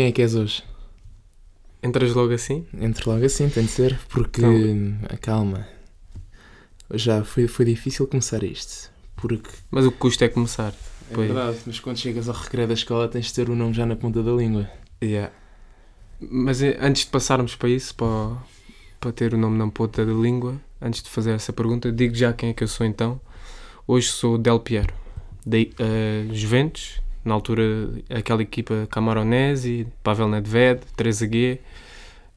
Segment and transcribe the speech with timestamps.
[0.00, 0.64] quem é que és hoje?
[1.82, 2.66] Entras logo assim?
[2.80, 4.40] Entre logo assim, tem de ser, porque.
[4.40, 4.98] Calma.
[5.20, 5.68] Calma.
[6.94, 8.90] Já foi, foi difícil começar isto.
[9.14, 9.50] Porque.
[9.70, 10.72] Mas o que custa é começar.
[11.10, 11.26] É Pois.
[11.26, 13.94] verdade, mas quando chegas ao recreio da escola tens de ter o nome já na
[13.94, 14.70] ponta da língua.
[15.04, 15.34] Yeah.
[16.18, 18.38] Mas eh, antes de passarmos para isso, para,
[18.98, 22.32] para ter o nome na ponta da língua, antes de fazer essa pergunta, digo já
[22.32, 23.20] quem é que eu sou então.
[23.86, 24.94] Hoje sou Del Piero,
[25.44, 27.62] da eh, Juventus, na altura
[28.08, 31.58] aquela equipa Camaronesi, Pavel Nedved, Teresa G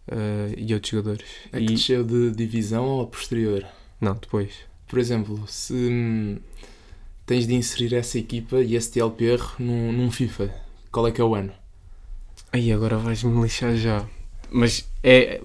[0.08, 1.26] eh, e outros jogadores.
[1.52, 3.66] É que E- desceu de divisão ou a posterior?
[4.02, 4.52] Não, depois.
[4.88, 6.38] Por exemplo, se hum,
[7.26, 10.54] tens de inserir essa equipa e esse TLPR num, num FIFA,
[10.92, 11.52] qual é que é o ano?
[12.52, 14.06] Aí agora vais-me lixar já.
[14.52, 15.42] Mas é.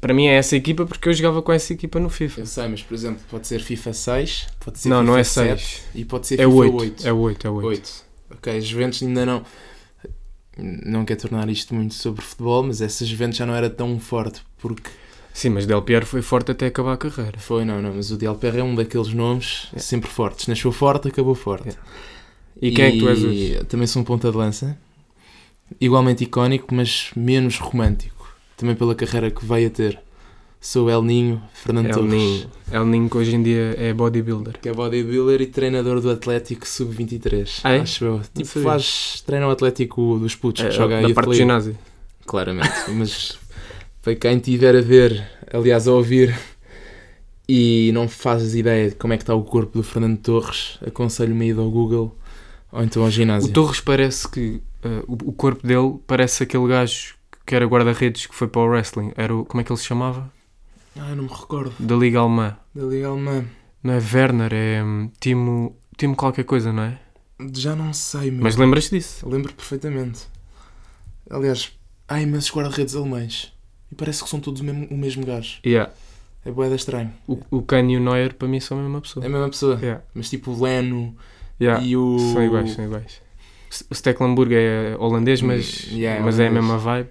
[0.00, 2.40] Para mim é essa equipa porque eu jogava com essa equipa no FIFA.
[2.40, 5.24] Eu sei, mas por exemplo, pode ser FIFA 6, pode ser Não, FIFA não é
[5.24, 5.84] 7 6.
[5.94, 6.76] e pode ser É FIFA 8.
[6.76, 7.06] 8.
[7.08, 7.66] É 8, é 8.
[7.68, 8.04] 8.
[8.30, 9.42] Ok, Juventus ainda não.
[10.56, 14.40] Não quero tornar isto muito sobre futebol, mas essa Juventus já não era tão forte
[14.58, 14.88] porque
[15.32, 17.36] Sim, mas Del Piero foi forte até acabar a carreira.
[17.40, 19.80] foi, não, não, mas o DLPR é um daqueles nomes É.
[19.80, 20.46] sempre fortes.
[20.46, 21.70] Nasceu forte, acabou forte.
[21.70, 21.74] É.
[22.62, 23.64] E quem é que tu és hoje?
[23.64, 24.78] Também sou um ponta de lança,
[25.80, 28.32] igualmente icónico, mas menos romântico.
[28.56, 30.00] Também pela carreira que veio a ter.
[30.64, 32.50] Sou El Ninho Fernando El Torres, Ninho.
[32.72, 34.58] El Ninho que hoje em dia é bodybuilder.
[34.62, 37.60] que é bodybuilder e treinador do Atlético Sub-23.
[37.62, 37.80] Ah, é?
[37.80, 38.22] Acho eu.
[38.32, 41.76] Tipo, faz, treina o Atlético dos putos É, que joga aí da parte do ginásio.
[42.26, 43.38] Claramente, mas
[44.00, 46.34] para quem estiver a ver, aliás a ouvir,
[47.46, 51.44] e não fazes ideia de como é que está o corpo do Fernando Torres, aconselho-me
[51.44, 52.16] a ir ao Google
[52.72, 53.52] ou então ao O ginásio.
[53.52, 54.62] Torres parece que.
[54.82, 57.16] eh, o, o corpo dele parece aquele gajo
[57.46, 59.12] que era guarda-redes que foi para o wrestling.
[59.14, 60.32] Era o, como é que ele se chamava?
[60.96, 61.72] Ah, eu não me recordo.
[61.78, 62.56] Da Liga Alemã.
[62.74, 63.44] Da Liga Alemã.
[63.82, 65.76] Não é Werner, é hum, Timo.
[65.96, 66.98] Timo qualquer coisa, não é?
[67.54, 68.42] Já não sei, meu.
[68.42, 69.28] Mas lembras-te disso?
[69.28, 70.22] Lembro perfeitamente.
[71.30, 71.72] Aliás,
[72.08, 73.52] há imensos guarda-redes alemães.
[73.90, 75.58] E parece que são todos o mesmo, o mesmo gajo.
[75.64, 75.92] Yeah.
[76.44, 77.12] É boeda estranho.
[77.26, 79.24] O, o Kane e o Neuer para mim são a mesma pessoa.
[79.24, 79.78] É a mesma pessoa.
[79.80, 80.02] Yeah.
[80.14, 81.16] Mas tipo o Leno
[81.60, 81.84] Yeah.
[81.84, 82.18] e o...
[82.32, 83.20] São iguais, são iguais.
[83.90, 86.64] O Stecklenburg é holandês, mas, yeah, mas é a holandês.
[86.64, 87.08] mesma vibe.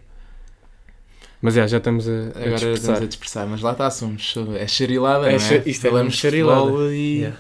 [1.44, 2.74] Mas yeah, já estamos a, a Agora dispersar.
[2.74, 4.34] estamos a dispersar, mas lá está, somos.
[4.58, 5.64] É charilada, É não é?
[5.66, 6.62] isto é Falamos charilada.
[6.62, 7.40] futebol e Yeah.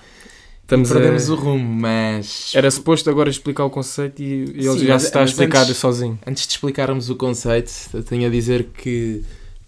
[0.61, 2.51] Estamos a- perdemos o rumo, mas.
[2.55, 4.25] Era suposto agora explicar o conceito e,
[4.55, 6.19] e ele Sim, já se está a explicar antes- sozinho.
[6.27, 9.23] Antes de explicarmos o conceito, eu tenho a dizer que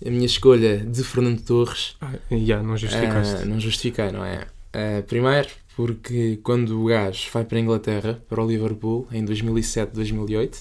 [0.05, 3.35] a minha escolha de Fernando Torres Ah, yeah, não justificaste.
[3.41, 4.45] ah, não justifiquei, não é?
[4.73, 5.47] Ah, primeiro,
[5.77, 10.59] porque quando o gajo vai para a Inglaterra, para o Liverpool, em 2007, 2008,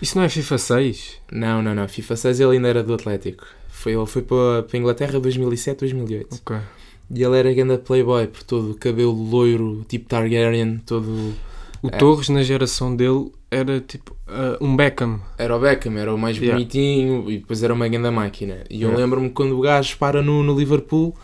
[0.00, 1.16] Isso não é FIFA 6?
[1.32, 3.44] não, não, não, FIFA 6 ele ainda era do Atlético.
[3.68, 6.34] Foi, ele foi para, para a Inglaterra 2007, 2008.
[6.42, 6.56] Ok.
[7.10, 11.34] E ele era grande playboy, por todo o cabelo loiro, tipo Targaryen, todo...
[11.82, 11.90] O É.
[11.90, 15.20] Torres, na geração dele, era tipo ah, um Beckham.
[15.38, 16.54] Era o Beckham, era o mais Yeah.
[16.56, 18.64] bonitinho e depois era uma grande máquina.
[18.68, 18.96] E eu Yeah.
[18.98, 21.14] lembro-me quando o gajo para no, no Liverpool,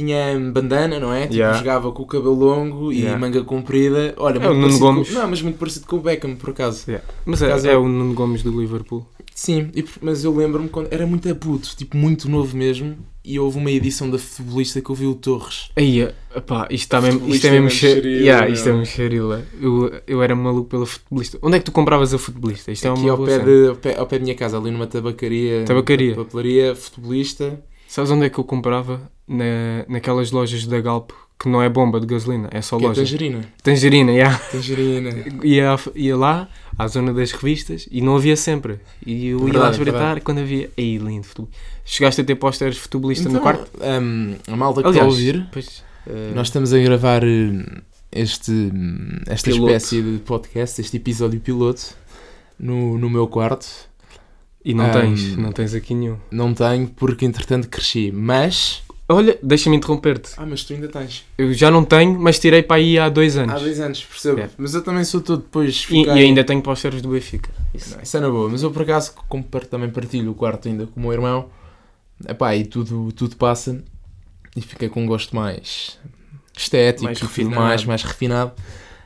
[0.00, 1.22] tinha bandana, não é?
[1.22, 1.58] Tipo, Yeah.
[1.58, 3.18] jogava com o cabelo longo e Yeah.
[3.18, 4.14] manga comprida.
[4.16, 5.08] Olha, É o Nuno parecido Gomes.
[5.08, 6.84] Com, não, mas muito parecido com o Beckham, por acaso.
[7.24, 9.06] Mas Por é, acaso é é- o Nuno Gomes do Liverpool.
[9.34, 12.96] Sim, e mas eu lembro-me quando era muito a puto, tipo, muito novo mesmo.
[13.22, 15.68] E houve uma edição da futebolista que eu vi o Torres.
[15.76, 16.00] Aí,
[16.34, 19.44] epá, isto, está mesmo, isto é mesmo é xerila, yeah, isto é mesmo xerila.
[19.60, 21.38] Eu, eu era maluco pela futebolista.
[21.42, 22.72] Onde é que tu compravas a futebolista?
[22.72, 24.70] Isto é Aqui uma ao pé, de, ao, pé, ao pé da minha casa, ali
[24.70, 25.64] numa tabacaria.
[25.66, 26.14] Tabacaria.
[26.16, 27.60] Papelaria, futebolista.
[27.90, 29.10] Sabes onde é que eu comprava?
[29.26, 32.88] Na, naquelas lojas da Galp, que não é bomba de gasolina, é só Que é
[32.88, 33.00] loja.
[33.00, 33.40] tangerina.
[33.64, 34.38] Tangerina, yeah.
[34.52, 35.10] Tangerina.
[35.44, 38.78] ia, ia lá à zona das revistas e não havia sempre.
[39.04, 40.70] E eu ia Verdade, lá espreitar quando havia.
[40.78, 41.24] Aí, lindo.
[41.24, 41.50] futebol.
[41.84, 43.68] Chegaste a ter pósteres de futebolista no Então, quarto?
[43.82, 47.64] hum, a malta que está a Aliás, ouvir, pois, eh, nós estamos a gravar hum,
[48.12, 49.72] este, hum, esta Piloto.
[49.72, 51.82] espécie de podcast, este episódio piloto,
[52.56, 53.66] no, no meu quarto.
[54.64, 56.16] E não tens, não tens aqui nenhum.
[56.30, 58.12] Não tenho, porque entretanto cresci.
[58.12, 58.82] Mas.
[59.08, 60.32] Olha, deixa-me interromper-te.
[60.36, 61.24] Ah, mas tu ainda tens.
[61.36, 63.54] Eu já não tenho, mas tirei para aí há dois anos.
[63.54, 64.40] Há dois anos, percebo.
[64.40, 64.50] É.
[64.56, 65.86] Mas eu também sou todo depois.
[65.90, 67.50] E, e ainda tenho pósteres do Benfica.
[67.74, 67.96] Isso.
[67.96, 69.12] Não, isso é na boa, mas eu por acaso,
[69.68, 71.48] também partilho o quarto ainda com o meu irmão,
[72.28, 73.82] epá, e tudo, tudo passa
[74.54, 75.98] e fiquei com um gosto mais
[76.56, 77.56] estético Mais e refinado.
[77.56, 78.52] mais, mais refinado.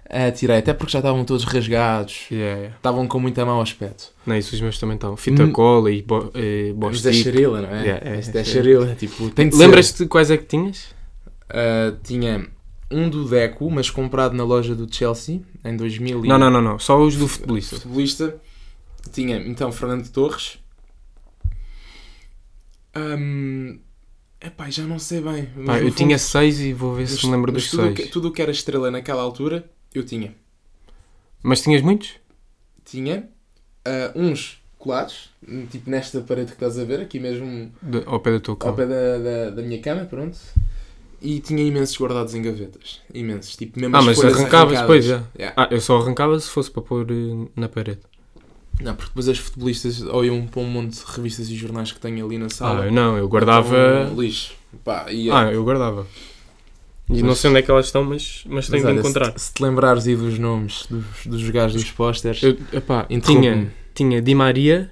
[0.08, 2.76] Ah, tirei, até porque já estavam todos rasgados, Yeah, yeah.
[2.76, 4.12] estavam com muito mau aspecto.
[4.26, 5.16] Não, isso os meus também estão.
[5.16, 5.50] Fita Hum.
[5.52, 7.24] cola e bo, eh, Mas é Bostic.
[7.24, 7.82] charila, não é?
[7.82, 9.32] Yeah, é, Isto é é charila, tipo.
[9.56, 10.94] Lembras-te quais é que tinhas?
[11.48, 12.46] Ah, tinha
[12.90, 16.60] um do Deco, mas comprado na loja do Chelsea em 2000 e- Não, não, não,
[16.62, 16.78] não.
[16.78, 17.76] Só os do futebolista.
[17.76, 18.36] futebolista.
[19.10, 20.58] Tinha então Fernando Torres.
[22.96, 23.78] Hum,
[24.40, 25.46] epá, já não sei bem.
[25.66, 27.94] Pá, eu fundo- tinha seis e vou ver mas- se me lembro dos tudo seis.
[27.94, 29.64] que- Tudo o que era estrela naquela altura,
[29.94, 30.34] eu tinha.
[31.42, 32.14] Mas tinhas muitos?
[32.84, 33.28] Tinha
[33.84, 35.30] ah, uns colados,
[35.70, 38.56] tipo nesta parede que estás a ver, aqui mesmo De- ao pé da tua ao
[38.58, 38.76] cama.
[38.76, 40.36] pé da, da, da minha cama, pronto.
[41.22, 43.00] E tinha imensos guardados em gavetas.
[43.14, 43.56] Imensos.
[43.56, 44.86] Tipo, mesmo Ah, as mas arrancavas, arrancadas.
[44.86, 45.22] pois já.
[45.38, 45.54] Yeah.
[45.56, 48.00] Ah, eu só arrancava se fosse para pôr eh, na parede.
[48.80, 52.00] Não, porque depois as futebolistas ou iam para um monte de revistas e jornais que
[52.00, 52.82] tenho ali na sala.
[52.82, 54.04] Ah, eu não, eu guardava.
[54.04, 54.52] Então, lixo.
[54.84, 56.06] Pá, e, Ah, eu guardava.
[57.10, 59.32] E não sei onde é que elas estão, mas, mas tenho de encontrar.
[59.38, 63.70] Se, se te lembrares aí dos nomes dos, dos gajos dos pósteres, Eu, epá, tinha,
[63.92, 64.90] tinha Di Maria,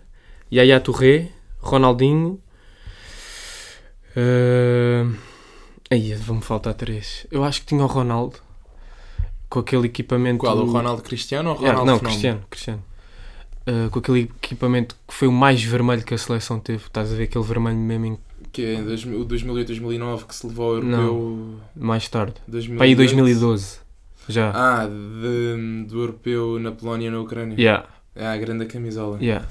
[0.53, 2.39] Yaya Touré, Ronaldinho.
[4.15, 5.07] eh,
[5.91, 7.27] Aí, vão-me faltar três.
[7.31, 8.39] Eu acho que tinha o Ronaldo.
[9.49, 10.39] Com aquele equipamento.
[10.39, 10.57] Qual?
[10.57, 12.09] O Ronaldo Cristiano ou Ronaldo não, Fenómeno?
[12.09, 12.43] Cristiano.
[12.49, 12.85] Cristiano.
[13.67, 16.85] Eh, com aquele equipamento que foi o mais vermelho que a seleção teve.
[16.87, 18.19] Estás a ver aquele vermelho mesmo
[18.53, 21.59] Que é em 2000 o 2008, 2009 que se levou ao europeu.
[21.75, 22.35] mais tarde.
[22.47, 22.79] 2008.
[22.79, 23.79] Para aí 2012.
[24.29, 24.51] Já.
[24.55, 27.57] Ah, de- do europeu na Polónia e na Ucrânia.
[27.59, 29.19] Yeah, É a grande camisola.
[29.21, 29.47] yeah.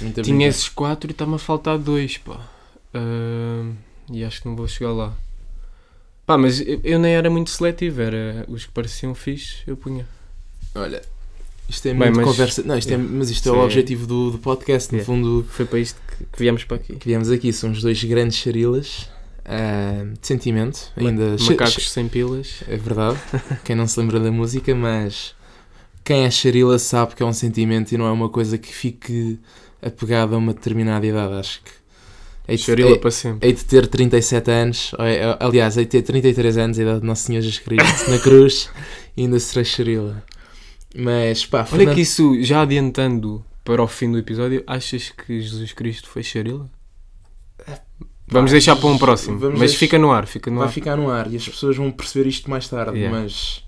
[0.00, 0.48] Muito Tinha bonita.
[0.50, 2.40] esses quatro e está-me a faltar dois, pá.
[2.94, 3.72] Ahm,
[4.10, 5.12] e acho que não vou chegar lá.
[6.26, 10.06] Pá, mas eu, eu nem era muito seletivo, era os que pareciam fixe, eu punha.
[10.74, 11.02] Olha,
[11.68, 12.62] isto é Bem, muito mas- conversa.
[12.64, 13.58] Não, isto é, mas isto é Sim.
[13.58, 14.92] o objetivo do, do podcast.
[14.92, 15.06] No Yeah.
[15.06, 16.96] fundo, Foi para isto que, que viemos para aqui.
[16.96, 19.08] que viemos aqui são os dois grandes charilas
[19.44, 20.92] ah, de sentimento.
[20.96, 22.62] Ainda Macacos sem pilas.
[22.68, 23.18] É verdade.
[23.64, 25.34] Quem não se lembra da música, mas
[26.04, 29.38] quem é charila sabe que é um sentimento e não é uma coisa que fique
[29.82, 31.34] apegada a uma determinada idade.
[31.34, 31.70] Acho que.
[32.46, 33.48] Hei de, Charila hei, para sempre.
[33.48, 37.06] hei de ter 37 anos, é- aliás, hei de ter 33 anos, a idade de
[37.06, 38.68] Nosso Senhor Jesus Cristo, na cruz,
[39.16, 40.22] e ainda serei charila.
[40.96, 45.40] Mas pá, Olha Fernando- que isso, já adiantando para o fim do episódio, achas que
[45.40, 46.70] Jesus Cristo foi Charila?
[48.26, 49.38] Vamos Pá, deixar para um próximo.
[49.38, 50.72] vamos mas deix- fica no ar, fica no vai ar.
[50.72, 53.20] ficar no ar e as pessoas vão perceber isto mais tarde, Yeah.
[53.20, 53.62] mas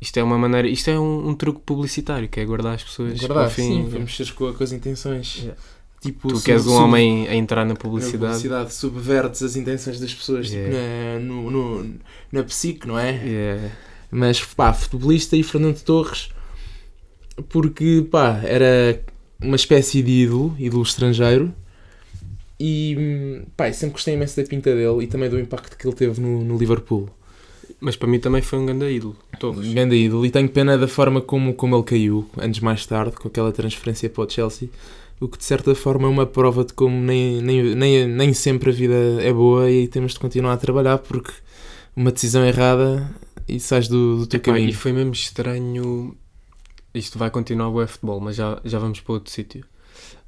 [0.00, 3.18] Isto é uma maneira, isto é um, um truque publicitário, que é guardar as pessoas
[3.26, 3.62] para o fim.
[3.84, 5.36] sim, vamos ser com, com as intenções.
[5.38, 5.56] Yeah.
[6.02, 8.18] Tipo, Tu sub- que és um sub- homem a entrar na Na publicidade.
[8.22, 11.94] publicidade subvertes as intenções das pessoas tipo, na, no, no-
[12.30, 13.12] na psique, não é?
[13.24, 13.70] Yeah.
[14.10, 16.28] Mas pá, futebolista e Fernando Torres,
[17.48, 19.00] porque pá, era
[19.42, 21.52] uma espécie de ídolo, ídolo estrangeiro,
[22.58, 26.20] e pá, sempre gostei imenso da pinta dele e também do impacto que ele teve
[26.20, 27.08] no, no Liverpool.
[27.80, 29.16] Mas para mim também foi um grande ídolo.
[29.38, 29.72] Torres.
[29.72, 33.28] Grande ídolo, e tenho pena da forma como, como ele caiu, anos mais tarde, com
[33.28, 34.68] aquela transferência para o Chelsea.
[35.20, 38.70] O que de certa forma é uma prova de como nem, nem, nem, nem sempre
[38.70, 41.32] a vida é boa e temos de continuar a trabalhar porque
[41.96, 43.10] uma decisão errada
[43.48, 44.70] e sais do, do teu Epá, caminho.
[44.70, 46.16] e foi mesmo estranho.
[46.94, 49.64] Isto vai continuar o futebol, mas já, já vamos para outro sítio.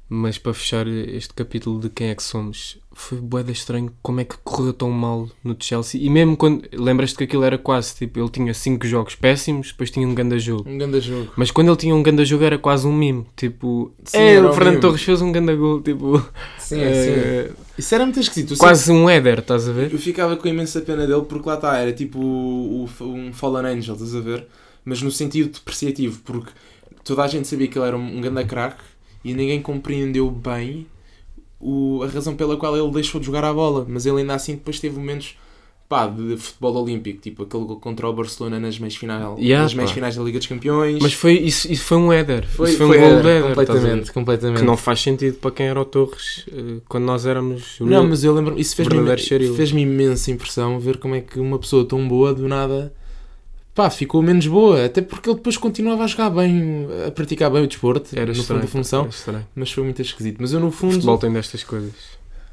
[0.09, 4.23] Mas para fechar este capítulo de quem é que somos, foi boeda estranho como é
[4.23, 6.01] que correu tão mal no Chelsea.
[6.01, 6.63] E mesmo quando.
[6.71, 10.39] Lembras-te que aquilo era quase tipo: ele tinha 5 jogos péssimos, depois tinha um grande
[10.39, 10.69] jogo.
[10.69, 11.31] Um grande jogo.
[11.35, 13.27] Mas quando ele tinha um grande jogo era quase um mimo.
[13.35, 14.79] Tipo, Sim, é, o Fernando.
[14.79, 15.81] Torres fez um grande gol.
[15.81, 16.25] Tipo,
[16.57, 17.63] Sim, eh, sim.
[17.77, 18.53] Isso era muito esquisito.
[18.53, 19.91] Eu quase um éder, estás a ver?
[19.91, 24.15] Eu ficava com imensa pena dele porque lá está, era tipo um Fallen Angel, estás
[24.15, 24.47] a ver?
[24.87, 26.49] Mas no sentido depreciativo, porque
[27.03, 28.81] toda a gente sabia que ele era um, um grande craque
[29.21, 30.87] e ninguém compreendeu bem
[31.59, 33.85] o, a razão pela qual ele deixou de jogar a bola.
[33.85, 35.35] Mas ele ainda assim depois teve momentos
[35.89, 39.73] pá, de futebol olímpico, tipo aquele gol contra o Barcelona nas meias, final, Yeah, nas
[39.73, 40.99] meias finais da Liga dos Campeões.
[41.01, 42.47] Mas foi, isso, isso foi um éder.
[42.47, 43.43] foi, foi, foi um gol de éder.
[43.43, 44.59] completamente, completamente.
[44.59, 47.75] Que não faz sentido para quem era o Torres eh, quando nós éramos.
[47.81, 49.57] Não, mas eu lembro isso fez-me verdadeiro charila.
[49.57, 52.93] fez imensa impressão ver como é que uma pessoa tão boa do nada
[53.77, 57.63] pá, ficou menos boa, até porque ele depois continuava a jogar bem, a praticar bem
[57.63, 58.61] o desporto, era no fundo estranho.
[58.61, 59.07] da função,
[59.55, 60.37] mas foi muito esquisito.
[60.39, 61.93] Mas eu no O fundo futebol tem destas coisas.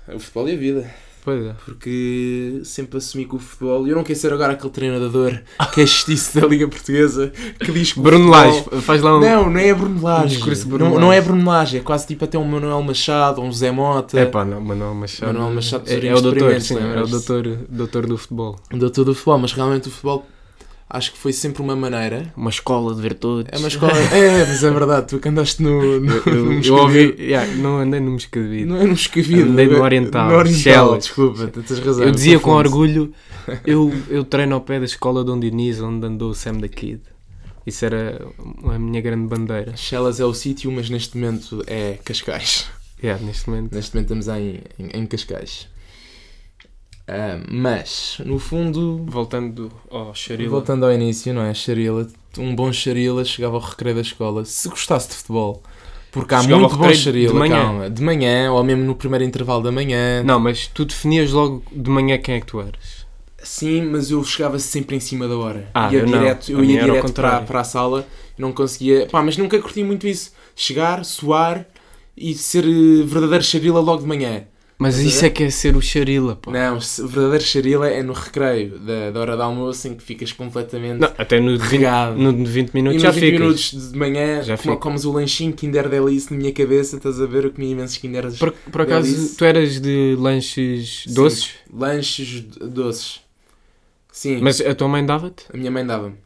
[0.07, 1.55] o futebol é a vida, Pois é.
[1.65, 5.33] porque sempre assumi que o futebol, eu não quero ser agora aquele treinador
[5.73, 9.17] que é justiça da Liga Portuguesa, que diz que o Bruno futebol- Lage, faz lá
[9.17, 9.21] um.
[9.21, 10.37] Não, não é Bruno Um Lage.
[10.39, 11.23] de Bruno não, não é.
[11.23, 14.21] Bruno Lage, é quase tipo até um Manuel Machado, um Zé Mota.
[14.21, 15.33] É pá, não, Manuel Machado.
[15.33, 18.61] Manuel Machado, é, é o doutor, sim, é o doutor, doutor do futebol.
[18.71, 20.27] doutor do futebol, mas realmente o futebol
[20.97, 22.33] acho que foi sempre uma maneira.
[22.37, 23.51] Uma escola de virtudes.
[23.53, 23.93] É uma escola.
[24.13, 26.01] é, mas é verdade, tu que andaste no.
[26.01, 28.65] no, Eu, eu- ouvi, yeah, não andei no Moscavide.
[28.65, 29.43] Não é no Moscavide.
[29.43, 31.05] Andei no Oriental, No Oriental, Chelas.
[31.05, 32.05] desculpa, tens razão.
[32.05, 33.13] Eu dizia com orgulho,
[33.67, 37.01] eu, eu treino ao pé da escola Dom Diniz, onde andou o Sam the Kid.
[37.67, 38.21] Isso era
[38.65, 39.75] a minha grande bandeira.
[39.77, 42.67] Chelas é o sítio, mas neste momento é Cascais.
[43.03, 43.75] Yeah, neste momento.
[43.75, 45.67] Neste momento estamos em, em, em Cascais.
[47.07, 50.51] Ah, mas, no fundo, Voltando ao Charila.
[50.51, 51.53] voltando ao início, não é?
[51.53, 52.07] Charila,
[52.39, 55.63] um bom Charila chegava ao recreio da escola, se gostasse de futebol.
[56.11, 57.55] Porque há Chegava muito bom recreio de manhã.
[57.57, 57.91] calma.
[57.91, 60.23] De manhã, ou mesmo no primeiro intervalo da manhã.
[60.23, 63.05] Não, mas tu definias logo de manhã quem é que tu eras.
[63.43, 65.69] Sim, mas eu chegava sempre em cima da hora.
[65.75, 66.19] Ah, ia eu não.
[66.19, 68.07] direto, A eu ia direto para, para a sala
[68.39, 69.07] não conseguia.
[69.09, 70.33] Pá, mas nunca curti muito isso.
[70.57, 71.67] Chegar, suar
[72.17, 74.45] e ser eh, verdadeiro charila logo de manhã.
[74.77, 75.27] Mas Estás a isso ver?
[75.27, 76.51] é que é ser o charila, pá.
[76.51, 80.33] Não, o verdadeiro charila é no recreio da, da hora de almoço em que ficas
[80.33, 82.17] completamente Não, até no de 20, regado.
[82.19, 83.41] no de 20 E minutos nos já 20 ficas.
[83.41, 84.77] minutos de manhã, Já como, fica.
[84.83, 87.45] comes o lanchinho Kinder Delice na minha cabeça, estás a ver?
[87.45, 89.37] Eu comi imensos Kinder Por, por acaso, Delice.
[89.37, 91.15] tu eras de lanches Sim.
[91.15, 91.51] doces?
[91.73, 93.21] Lanches doces.
[94.11, 95.45] Sim, Mas a tua mãe dava-te?
[95.53, 96.17] a minha mãe dava-me.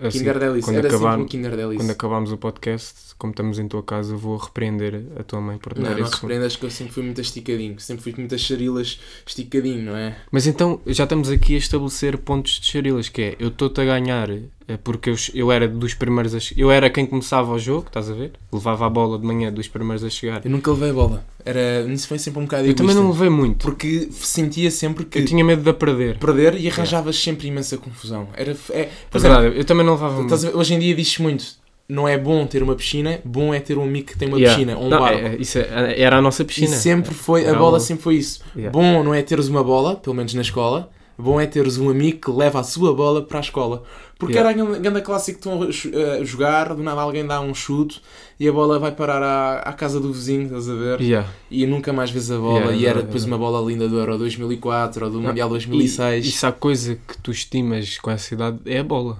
[0.00, 0.66] Assim, Kinder Delice.
[0.66, 1.76] quando Era acabar- sempre um Kinder Delice.
[1.76, 5.78] Quando acabarmos o podcast, como estamos em tua casa, vou repreender a tua mãe por
[5.78, 6.14] Não, não isso.
[6.14, 7.78] repreendas que eu sempre fui muito esticadinho.
[7.78, 10.16] Sempre fui com muitas charilas esticadinho, não é?
[10.32, 13.84] Mas então, já estamos aqui a estabelecer pontos de charilas, que é, eu estou-te a
[13.84, 17.88] ganhar eh, porque eu, eu era dos primeiros a Eu era quem começava o jogo,
[17.88, 18.32] estás a ver?
[18.52, 20.40] Levava a bola de manhã dos primeiros a chegar.
[20.44, 21.24] Eu nunca levei bola.
[21.44, 23.24] Era, nisso foi sempre um bocado Eu também não egoísta.
[23.24, 23.64] levei muito.
[23.64, 26.18] Porque sentia sempre que Eu tinha medo de a perder.
[26.18, 28.28] perder e arranjavas sempre imensa confusão.
[28.34, 28.80] Era, é,
[29.12, 30.34] É verdade, eu também não levava muito.
[30.34, 31.44] a hoje em dia diz muito,
[31.90, 34.56] não é bom ter uma piscina, bom é ter um amigo que tem uma Yeah.
[34.56, 36.76] piscina, ou um Não, é- é- isso é- era a nossa E piscina.
[36.76, 38.40] sempre foi, a Era bola o- sempre foi isso.
[38.56, 38.70] Yeah.
[38.72, 42.18] Bom não é teres uma bola, pelo menos na escola, bom é teres um amigo
[42.20, 43.82] que leva a sua bola para a escola.
[44.18, 44.60] Porque Yeah.
[44.62, 48.02] era a grande clássico que estão a a jogar, do nada alguém dá um chute
[48.38, 51.00] e a bola vai parar à, à casa do vizinho, estás a ver?
[51.00, 51.26] Yeah.
[51.50, 52.58] E nunca mais vês a bola.
[52.58, 56.26] Yeah, e era depois uma bola linda do Euro 2004 ou do Mundial 2006.
[56.26, 59.16] E, e se há coisa que tu estimas com essa idade é a bola.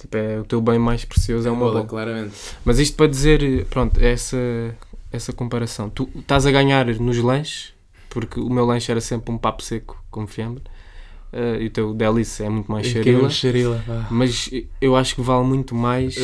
[0.00, 1.84] Tipo, é o teu bem mais precioso é uma bola.
[1.84, 2.34] claramente.
[2.64, 4.38] Mas isto para dizer, pronto, essa,
[5.12, 5.90] essa comparação.
[5.90, 7.74] Tu estás a ganhar nos lanches,
[8.08, 10.62] porque o meu lanche era sempre um papo seco com fiambre,
[11.32, 13.84] eh, e o teu délice é muito mais charila, Charila.
[13.86, 14.06] pá.
[14.10, 16.16] mas eu acho que vale muito mais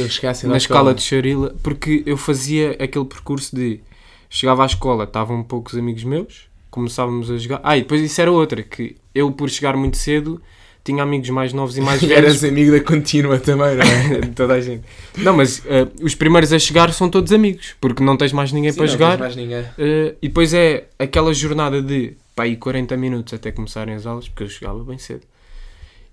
[0.45, 3.81] na escala de charila, porque eu fazia aquele percurso de
[4.29, 7.61] chegava à escola, estavam poucos amigos meus, começávamos a jogar.
[7.63, 10.41] Ah, e depois isso era outra, que eu por chegar muito cedo
[10.87, 14.21] tinha amigos mais novos e mais velhos Eras amigo da contínua também, não é?
[14.21, 14.83] de toda a gente.
[15.19, 18.71] Não, mas eh, os primeiros a chegar são todos amigos, porque não tens mais ninguém
[18.73, 19.11] Sim, para não jogar.
[19.13, 19.65] tens mais ninguém.
[19.79, 24.29] eh, e depois é aquela jornada de pá, aí 40 minutos até começarem as aulas,
[24.29, 25.23] porque eu chegava bem cedo.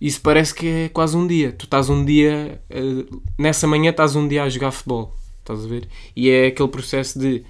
[0.02, 1.54] Isso parece que é quase um dia.
[1.58, 3.06] Tu estás um dia, eh,
[3.40, 5.88] nessa manhã estás um dia a jogar futebol, estás a ver?
[6.16, 7.44] E é aquele processo de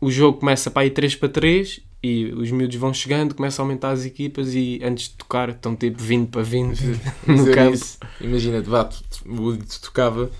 [0.00, 3.64] o jogo começa para aí 3 para 3 e os miúdos vão chegando, começa a
[3.64, 6.80] aumentar as equipas e antes de tocar estão tipo 20 para 20
[7.26, 7.72] no campo.
[7.72, 7.98] isso.
[8.20, 8.86] Imagina, de vá,
[9.24, 10.30] o tu tocava,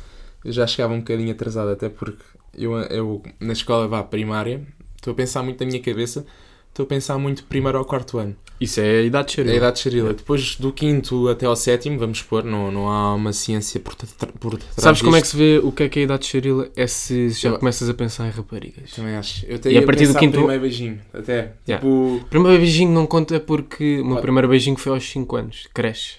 [0.44, 4.60] eu já chegava um bocadinho atrasado, até porque eu, eu na escola vá primária,
[4.94, 6.26] estou a pensar muito na minha cabeça,
[6.74, 8.34] estou a pensar muito primeiro ao quarto ano.
[8.60, 10.14] Isso é a idade de É a idade de charila.
[10.14, 13.94] Depois do quinto até ao sétimo, vamos supor, não, não há uma ciência por,
[14.38, 15.32] por trás Sabes como é que disto.
[15.32, 16.68] se vê o que é que é a idade de charila?
[16.76, 18.92] É se já Eu- começas a pensar em raparigas.
[18.92, 19.44] Também acho.
[19.46, 21.52] Eu E tenho a partir do quinto- primeiro beijinho, até.
[21.68, 21.84] Yeah.
[21.84, 25.66] Tipo, O primeiro beijinho não conta porque o meu primeiro beijinho foi aos 5 anos.
[25.74, 26.14] Cresce.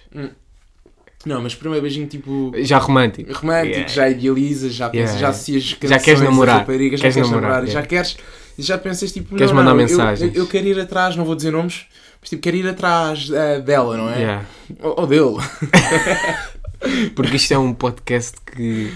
[1.25, 3.33] Não, mas primeiro beijinho tipo Já romântico.
[3.33, 3.87] romântico, Yeah.
[3.93, 5.19] já idealizas, já pensas, Yeah.
[5.21, 6.59] já associas Já queres namorar.
[6.59, 7.81] raparigas, Queres já queres namorar, namorar, yeah.
[7.81, 8.17] já queres
[8.57, 10.33] já pensas tipo, Queres não, mandar não, eu- mensagens.
[10.35, 11.85] Eu, eu quero ir atrás, não vou dizer nomes,
[12.21, 14.17] mas tipo, quero ir atrás eh, dela, não é?
[14.17, 14.45] Yeah.
[14.81, 15.35] Ou, ou dele.
[17.15, 18.91] Porque isto é um podcast que,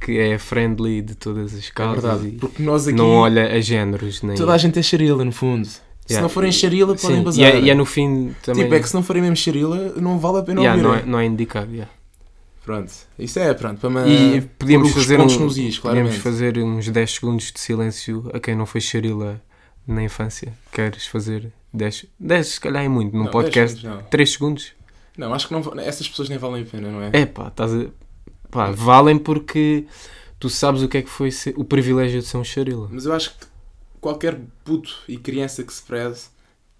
[0.00, 2.28] que é friendly de todas as É causas verdade.
[2.28, 4.22] e Porque nós aqui, não olha a géneros.
[4.22, 4.36] Nem...
[4.36, 5.68] toda a gente é charila, no fundo.
[6.06, 7.44] Se não forem charila, podem Sim, e bazar.
[7.54, 8.64] é, e é no fim também.
[8.64, 10.88] Tipo, é que se não forem mesmo charila, não vale a pena Yeah, ouvir.
[10.88, 11.70] não, é, não é indicado.
[11.72, 11.90] yeah.
[12.64, 12.90] Pronto.
[13.18, 17.52] Isso é, pronto, para E podíamos fazer, um, nos is, podíamos fazer uns 10 segundos
[17.52, 19.40] de silêncio a quem não foi charila
[19.86, 20.52] na infância.
[20.72, 22.06] Queres fazer 10?
[22.18, 23.74] 10 se calhar é muito num Não, podcast.
[23.76, 24.10] 10 segundos, não.
[24.10, 24.72] 3 segundos?
[25.18, 27.10] Não, acho que não, essas pessoas nem valem a pena, não é?
[27.12, 27.86] É pá, estás a...
[28.50, 29.84] pá, valem porque
[30.40, 32.88] tu sabes o que é que foi ser- o privilégio de ser um charila.
[32.90, 33.46] Mas eu acho que
[34.04, 36.26] qualquer puto e criança que se preze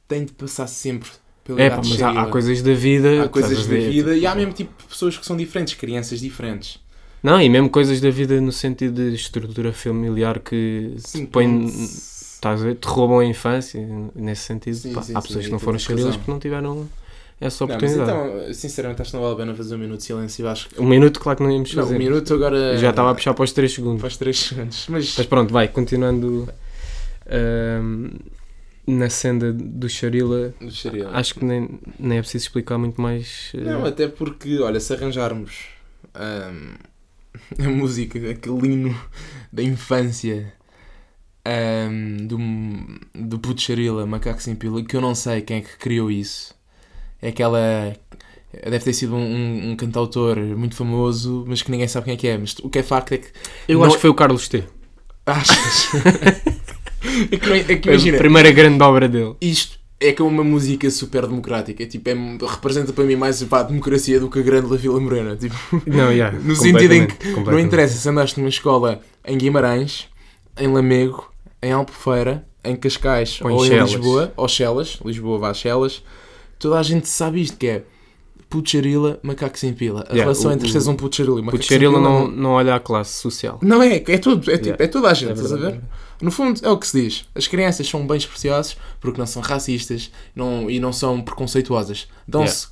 [0.06, 1.08] tem de passar sempre
[1.42, 3.24] pela É pá, mas há, há coisas da vida.
[3.24, 6.78] Há coisas da vida e há tipo, mesmo tipo pessoas que são diferentes, crianças diferentes.
[7.22, 11.64] Não, e mesmo coisas da vida no sentido de estrutura familiar que Sim, te com-
[11.64, 12.74] Estás a ver?
[12.74, 13.80] Te roubam a infância,
[14.14, 14.76] nesse sentido.
[14.76, 16.86] Sim, pá, sim, há pessoas que não foram charilas porque não tiveram
[17.40, 18.28] essa Não, mas oportunidade.
[18.28, 20.44] então, sinceramente, acho que não vale a pena fazer um minuto de silêncio.
[20.44, 20.78] Eu acho que.
[20.78, 21.94] Um minuto, claro que não íamos Não, fazer.
[21.94, 22.56] um minuto agora.
[22.74, 24.02] Eu já estava a puxar para os 3 segundos.
[24.02, 24.86] Faz 3 segundos.
[24.90, 25.14] Mas.
[25.16, 26.46] Mas pronto, vai, continuando
[28.86, 33.50] na senda do Charila, do acho que nem, nem é preciso explicar muito mais.
[33.54, 35.66] eh, Não, até porque, olha, se arranjarmos
[36.14, 36.74] ahm,
[37.64, 39.00] a música, aquele hino
[39.52, 40.52] da infância
[41.44, 42.38] ahm, do,
[43.14, 46.54] do Puto Charila, Macaco Sem Pila, que eu não sei quem é que criou isso.
[47.22, 47.96] É aquela.
[48.52, 52.16] Deve ter sido um, um, um cantautor muito famoso, mas que ninguém sabe quem é
[52.16, 52.38] que é.
[52.38, 53.28] Mas o que é facto é que.
[53.66, 54.62] eu não- acho que foi o Carlos T.
[55.26, 55.88] Achas?
[57.30, 59.34] é que, é- é que imagina, a primeira grande obra dele.
[59.40, 61.82] isto é que é uma música super democrática.
[61.82, 62.14] É, tipo, é,
[62.46, 65.37] representa para mim mais pá, a democracia do que a grande La Vila Morena.
[65.37, 65.54] Tipo,
[65.87, 70.06] Não, yeah, No sentido em que Não interessa se andaste numa escola em Guimarães,
[70.58, 71.30] em Lamego,
[71.62, 73.90] em Albufeira, em Cascais Ou ou, em Chelas.
[73.92, 76.02] Lisboa, ou Chelas, Lisboa vá a Chelas,
[76.58, 77.82] toda a gente sabe isto que é
[78.50, 80.00] pucharila, macaco sem pila.
[80.02, 82.75] A Yeah, relação o- entre seres um pucharila e macaco sem Pucharila não, não olha
[82.75, 83.58] a classe social.
[83.62, 84.84] não é, é tudo, é, tipo, Yeah.
[84.84, 85.80] é toda a gente, É estás a ver?
[86.21, 87.25] No fundo, é o que se diz.
[87.35, 92.09] As crianças são bem preciosas porque não são racistas não, e não são preconceituosas.
[92.26, 92.68] Dão-se,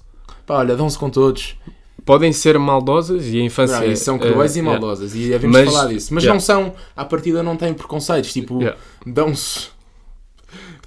[0.46, 1.56] pá, olha, dão-se com todos.
[2.04, 3.78] Podem ser maldosas e a infância.
[3.78, 4.80] Não, e são eh, cruéis e yeah.
[4.80, 5.14] maldosas.
[5.14, 6.12] E devemos Mas- falar disso.
[6.12, 6.34] Mas yeah.
[6.34, 8.32] não são, à partida, não têm preconceitos.
[8.32, 8.78] Tipo, Yeah.
[9.06, 9.68] dão-se.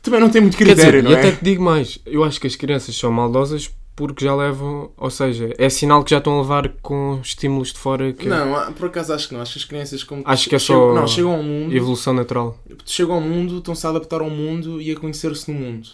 [0.01, 1.19] Também não tem muito critério, dizer, não e é?
[1.19, 5.09] até te digo mais, eu acho que as crianças são maldosas porque já levam, ou
[5.09, 8.87] seja, é sinal que já estão a levar com estímulos de fora que Não, por
[8.87, 9.41] acaso acho que não.
[9.41, 12.13] Acho que as crianças, como Acho que é chegam, só não, chegam ao mundo, evolução
[12.13, 12.59] natural.
[12.85, 15.87] chegam ao mundo, estão-se a adaptar ao mundo e a conhecer-se no mundo.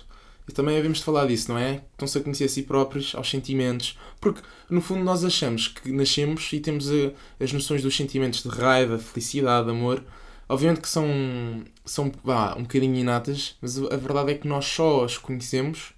[0.50, 1.82] E também havemos de falar disso, não é?
[1.92, 3.98] Estão-se a conhecer a si próprios, aos sentimentos.
[4.20, 8.50] Porque, no fundo, nós achamos que nascemos e temos a- as noções dos sentimentos de
[8.50, 10.04] raiva, felicidade, amor.
[10.50, 11.06] Obviamente que são,
[11.86, 15.94] são vá, um bocadinho inatas, mas a verdade é que nós só as conhecemos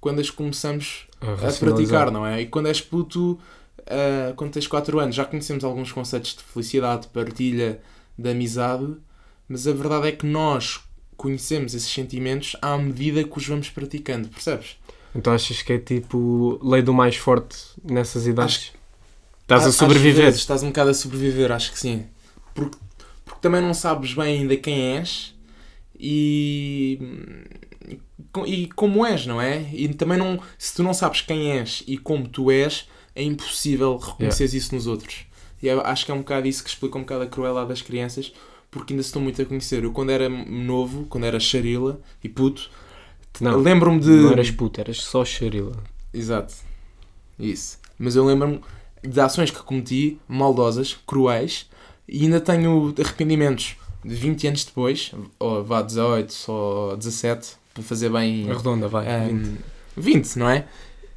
[0.00, 2.40] quando as começamos A, praticar, não é?
[2.42, 3.38] E quando és puto,
[3.86, 7.80] ah, quando tens 4 anos, já conhecemos alguns conceitos de felicidade, de partilha,
[8.18, 8.96] de amizade,
[9.48, 10.80] mas a verdade é que nós
[11.16, 14.76] conhecemos esses sentimentos à medida que os vamos praticando, percebes?
[15.14, 18.72] Então achas que é tipo lei do mais forte nessas idades?
[19.42, 20.24] Estás Às- a sobreviver.
[20.26, 22.06] vezes estás um bocado a sobreviver, acho que sim.
[22.54, 22.78] Porque,
[23.24, 25.34] porque também não sabes bem ainda quem és
[25.98, 26.98] e,
[28.46, 29.68] e como és, não é?
[29.72, 33.96] E também não, se tu não sabes quem és e como tu és, é impossível
[33.96, 35.26] reconheceres isso nos outros.
[35.62, 38.32] E acho que é um bocado isso que explica um bocado a crueldade das crianças,
[38.70, 39.84] porque ainda se estão muito a conhecer.
[39.84, 42.70] Eu, quando era novo, quando era charila e puto,
[43.40, 44.10] lembro-me de.
[44.10, 45.76] não eras puto, eras só xerila.
[46.12, 46.54] Exato.
[47.38, 47.78] Isso.
[47.98, 48.60] Mas eu lembro-me
[49.02, 51.68] de ações que cometi, maldosas, cruéis,
[52.08, 58.10] e ainda tenho arrependimentos de 20 anos depois, ou vá 18 ou 17, para fazer
[58.10, 58.50] bem.
[58.50, 59.06] Arredonda, vai.
[59.32, 59.60] um, vinte.
[59.96, 60.66] 20, não é?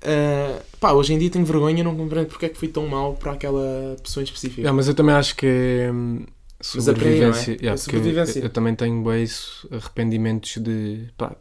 [0.03, 3.13] Uh, pá, hoje em dia tenho vergonha não compreendo porque é que fui tão mal
[3.13, 4.59] para aquela pessoa em específico.
[4.61, 6.75] Yeah, mas eu também acho que é hum, aprendi,
[7.21, 7.33] não é?
[7.33, 7.51] sobrevivência.
[7.53, 8.39] É yeah, sobrevivência.
[8.39, 11.07] Eu, eu também tenho bem isso, arrependimentos de.
[11.17, 11.35] Pá,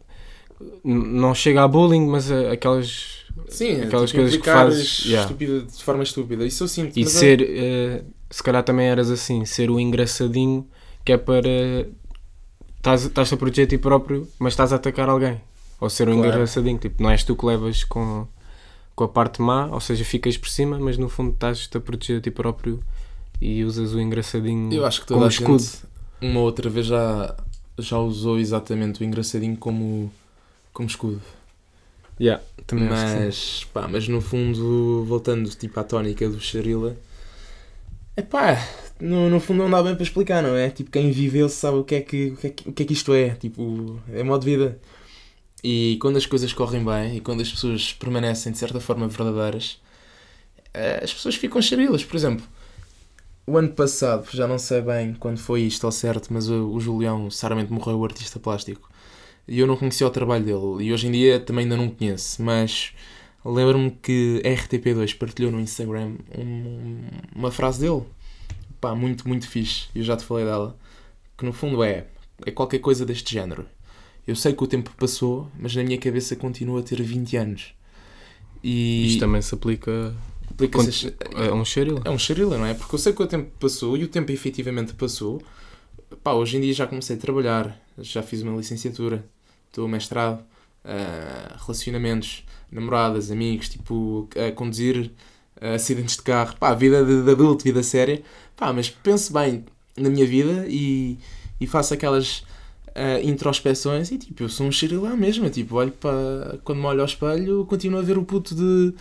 [0.84, 3.22] não chega a bullying, mas a- aquelas.
[3.48, 5.22] Sim, aquelas tipo, coisas que fazes, yeah.
[5.22, 6.44] estúpida- de forma estúpida.
[6.46, 6.96] Isso eu sinto.
[6.96, 7.40] E é- ser.
[7.42, 10.68] eh, se calhar também eras assim, ser o engraçadinho
[11.04, 11.48] que é para.
[12.82, 15.40] Estás estás a proteger a ti próprio, mas estás a atacar alguém.
[15.80, 16.28] Ou ser o Claro.
[16.28, 16.78] engraçadinho.
[16.78, 18.26] Tipo, não és tu que levas com,
[18.96, 22.18] com a parte má, ou seja, ficas por cima, mas no fundo estás-te a proteger
[22.18, 22.82] a ti próprio
[23.40, 25.62] e usas o engraçadinho Eu acho que como toda a escudo.
[25.62, 25.82] gente
[26.20, 27.36] uma outra vez já,
[27.78, 30.12] já usou exatamente o engraçadinho como,
[30.72, 31.20] como escudo.
[32.20, 32.88] Yeah, também.
[32.88, 36.96] Mas, pá, mas no fundo, voltando tipo à tónica do Charila,
[38.16, 38.58] é pá,
[39.02, 40.70] no, no fundo não dá bem para explicar, não é?
[40.70, 42.86] Tipo, quem viveu sabe o que é que, o que, é que, o que, é
[42.86, 44.80] que isto é, tipo, é modo de vida.
[45.64, 49.80] E quando as coisas correm bem e quando as pessoas permanecem de certa forma verdadeiras,
[50.74, 52.04] eh, as pessoas ficam charilas.
[52.04, 52.44] Por exemplo,
[53.46, 56.80] o ano passado, já não sei bem quando foi isto ao certo, mas o, o
[56.80, 58.88] Julião saramente morreu, o artista plástico.
[59.48, 60.84] E eu não conhecia o trabalho dele.
[60.88, 62.42] E hoje em dia também ainda não conheço.
[62.42, 62.92] Mas
[63.44, 67.00] lembro-me que a RTP2 partilhou no Instagram um-
[67.34, 68.02] uma frase dele.
[68.82, 69.86] Pá, muito, muito fixe.
[69.94, 70.76] Eu já te falei dela.
[71.38, 72.06] Que no fundo é,
[72.44, 73.64] é qualquer coisa deste género.
[74.26, 77.74] Eu sei que o tempo passou, mas na minha cabeça continua a ter 20 anos.
[78.62, 80.14] E Isto também se aplica
[81.34, 82.00] a- a um xeril.
[82.04, 82.74] é um charila, não é?
[82.74, 85.40] Porque eu sei que o tempo passou e o tempo efetivamente passou.
[86.24, 89.24] Pá, hoje em dia já comecei a trabalhar, já fiz uma licenciatura,
[89.68, 90.44] estou mestrado,
[90.84, 95.10] ah, relacionamentos, namoradas, amigos, tipo, a conduzir
[95.74, 98.22] acidentes de carro, pá, vida de, de adulto, vida séria.
[98.56, 99.64] Pá, mas penso bem
[99.96, 101.18] na minha vida e,
[101.60, 102.44] e faço aquelas
[102.94, 107.00] ah, introspeções e tipo, eu sou um xerilá mesmo, tipo, olho para, quando me olho
[107.00, 108.94] ao espelho, continuo a ver o puto de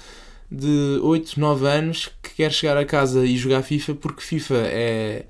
[0.51, 5.25] de 8, 9 anos que quer chegar a casa e jogar FIFA porque FIFA é.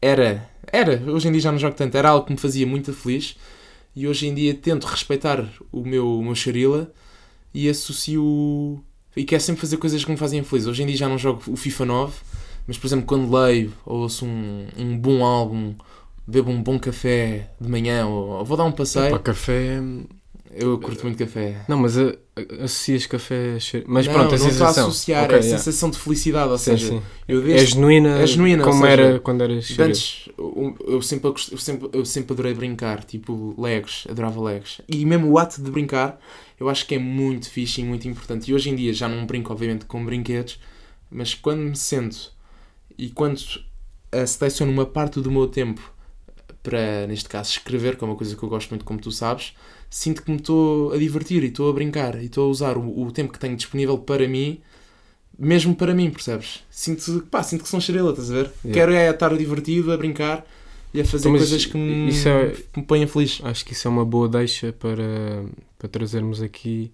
[0.00, 0.48] Era.
[0.66, 1.02] Era.
[1.10, 1.96] Hoje em dia já não jogo tanto.
[1.96, 3.36] Era algo que me fazia muito feliz
[3.94, 6.90] e hoje em dia tento respeitar o meu, o meu Charila
[7.52, 8.82] e associo.
[9.18, 10.66] E quero sempre fazer coisas que me fazem feliz.
[10.66, 12.14] Hoje em dia já não jogo o FIFA 9,
[12.66, 15.74] mas por exemplo, quando leio ou ouço um, um bom álbum,
[16.26, 19.80] bebo um bom café de manhã ou, ou vou dar um passeio, Para café.
[20.54, 21.56] eu curto muito café.
[21.68, 23.86] Não, mas a- a- associas café a xeril.
[23.88, 24.88] Mas não, pronto, a não estou a sensação.
[24.88, 25.58] associar Ok, a yeah.
[25.58, 27.02] sensação de felicidade, ou Sim, seja, sim.
[27.28, 29.84] eu É desde genuína, é genuína, como seja, era quando eras xeril.
[29.86, 34.80] Antes, eu, eu sempre, eu, sempre, eu sempre adorei brincar, tipo Legos, adorava Legos.
[34.88, 36.18] E mesmo o ato de brincar,
[36.58, 38.50] eu acho que é muito fixe e muito importante.
[38.50, 40.58] E hoje em dia já não brinco, obviamente, com brinquedos,
[41.10, 42.32] mas quando me sento
[42.96, 43.40] e quando
[44.26, 45.92] seleciono uma parte do meu tempo
[46.62, 49.54] para, neste caso, escrever, que é uma coisa que eu gosto muito, como tu sabes,
[49.88, 53.02] sinto que me estou a divertir e estou a brincar e estou a usar o,
[53.02, 54.60] o tempo que tenho disponível para mim,
[55.38, 56.64] mesmo para mim, percebes?
[56.68, 58.50] Sinto, pá, sinto que sou um estrela, estás a ver?
[58.64, 58.72] Yeah.
[58.72, 60.44] Quero é estar divertido, a brincar
[60.98, 63.40] e a fazer Então, coisas que me, isso é- que me ponham feliz.
[63.44, 65.44] Acho que isso é uma boa deixa para,
[65.78, 66.90] para trazermos aqui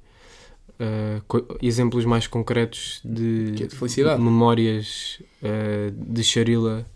[0.80, 3.66] uh, exemplos mais concretos de, é
[4.16, 6.86] de memórias uh, de Charila,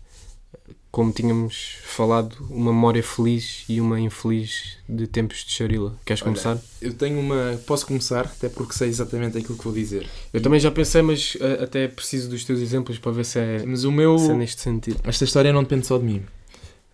[0.91, 5.95] como tínhamos falado, uma memória feliz e uma infeliz de tempos de Charila.
[6.03, 6.57] Queres Olha, começar?
[6.81, 7.59] Eu tenho uma.
[7.67, 10.07] Posso começar, até porque sei exatamente aquilo que vou dizer.
[10.33, 13.63] Eu também já pensei, mas uh, até preciso dos teus exemplos para ver se é,
[13.65, 14.17] Mas o meu.
[14.17, 14.99] se é neste sentido.
[15.03, 16.23] Esta história não depende só de mim.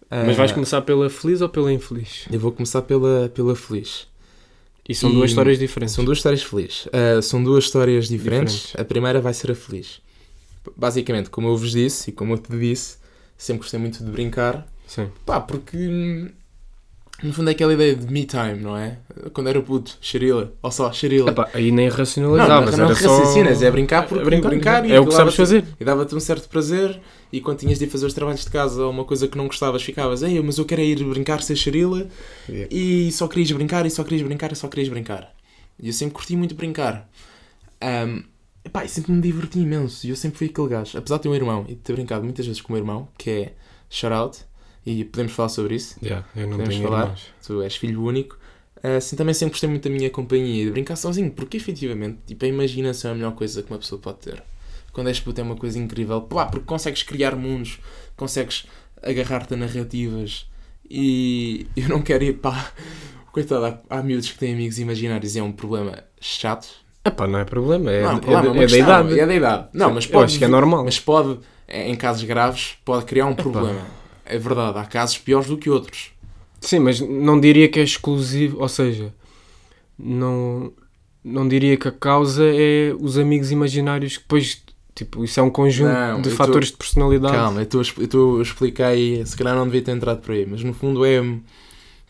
[0.10, 2.26] Mas vais Ah, começar pela feliz ou pela infeliz?
[2.32, 4.08] Eu vou começar pela, pela feliz.
[4.88, 5.96] E são E- duas histórias diferentes.
[5.96, 6.88] São duas histórias felizes.
[6.94, 8.54] Ah, são duas histórias diferentes.
[8.54, 8.80] Diferentes.
[8.80, 10.00] A primeira vai ser a feliz.
[10.76, 12.98] Basicamente, como eu vos disse e como eu te disse,
[13.38, 14.68] sempre gostei muito de brincar.
[14.88, 15.10] Sim.
[15.26, 16.30] Pá, porque hum,
[17.24, 18.98] no fundo é aquela ideia de me time, não é?
[19.34, 21.32] Quando era puto, xerila, ou só xerila.
[21.32, 23.18] Epá, aí nem Não, racionalizavas, não só...
[23.18, 25.64] raciocinas, é brincar porque É brincar, brincar, e é o que sabes fazer.
[25.80, 27.00] E dava-te um certo prazer
[27.32, 29.82] e quando tinhas de fazer os trabalhos de casa ou uma coisa que não gostavas,
[29.82, 32.08] ficavas, Ei, mas eu quero é ir brincar, ser xerila
[32.48, 32.70] Yeah.
[32.72, 35.34] e só querias brincar e só querias brincar e só querias brincar.
[35.82, 37.10] E eu sempre curti muito brincar.
[37.82, 38.24] Ahm,
[38.64, 40.98] epá, e sempre me diverti imenso e eu sempre fui aquele gajo.
[40.98, 43.08] Apesar de ter um irmão e de ter brincado muitas vezes com o meu irmão,
[43.18, 43.54] que é
[43.90, 44.38] shout out,
[44.86, 47.02] e podemos falar sobre isso, Yeah, eu não Podemos tenho falar?
[47.04, 47.28] irmãos.
[47.46, 48.38] tu és filho único.
[48.98, 52.46] Assim, também sempre gostei muito da minha companhia e de brincar sozinho, porque efetivamente tipo,
[52.46, 54.44] a imaginação é a melhor coisa que uma pessoa pode ter.
[54.94, 57.80] Quando és puto é uma coisa incrível, pá, porque consegues criar mundos,
[58.16, 58.66] consegues
[59.02, 60.48] agarrar-te a narrativas
[60.90, 62.72] e eu não quero ir, pá,
[63.32, 66.68] coitado, há, há miúdos que têm amigos imaginários e é um problema chato.
[67.04, 69.20] Epá, não é problema, é, não, é, problema, é é da idade.
[69.20, 69.68] É da idade.
[69.74, 70.86] Não, mas eu pode, acho que é normal.
[70.86, 73.82] mas pode, em casos graves, pode criar um problema.
[74.26, 76.12] É verdade, há casos piores do que outros.
[76.60, 79.14] Sim, mas não diria que é exclusivo, ou seja,
[79.98, 80.74] não,
[81.24, 84.64] não diria que a causa é os amigos imaginários que depois,
[84.96, 87.36] tipo, isso é um conjunto Não, de fatores de personalidade.
[87.36, 90.64] Calma, eu estou a explicar aí, se calhar não devia ter entrado por aí, mas
[90.64, 91.22] no fundo é.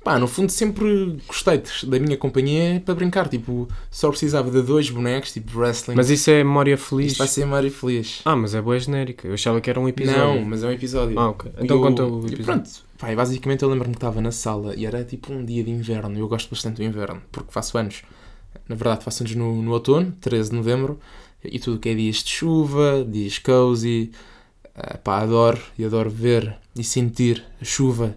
[0.05, 3.27] Pá, no fundo sempre gostei da minha companhia para brincar.
[3.27, 5.95] Tipo, só precisava de dois bonecos, tipo wrestling.
[5.95, 7.13] Mas isso é memória feliz.
[7.13, 8.21] Isto vai ser Mário Feliz.
[8.23, 9.27] Ah, mas é boa genérica.
[9.27, 10.21] Eu achava que era um episódio.
[10.21, 11.17] Não, mas é um episódio.
[11.17, 11.51] Ah, ok.
[11.57, 12.45] Então conta o episódio.
[12.45, 15.71] Pronto, pá, basicamente eu lembro-me que estava na sala e era tipo um dia de
[15.71, 16.15] inverno.
[16.19, 18.03] Eu gosto bastante do inverno, porque faço anos.
[18.69, 20.99] Na verdade, faço anos no, no outono, 13 de novembro,
[21.43, 24.11] e tudo que é dias de chuva, dias cozy.
[24.75, 28.15] ah, pá, adoro e adoro ver e sentir a chuva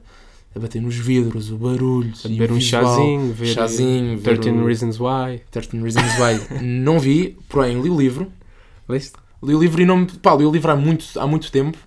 [0.59, 2.85] a bater nos vidros, o barulho, e Beber um visual.
[2.85, 5.40] chazinho, ver chazinho, ver 13 o- Reasons Why.
[5.51, 6.61] 13 Reasons Why.
[6.62, 8.31] Não vi, porém li o livro.
[8.88, 9.12] Leste?
[9.42, 10.07] Li o livro e não me.
[10.21, 11.79] Pá, li o livro há muito, há muito tempo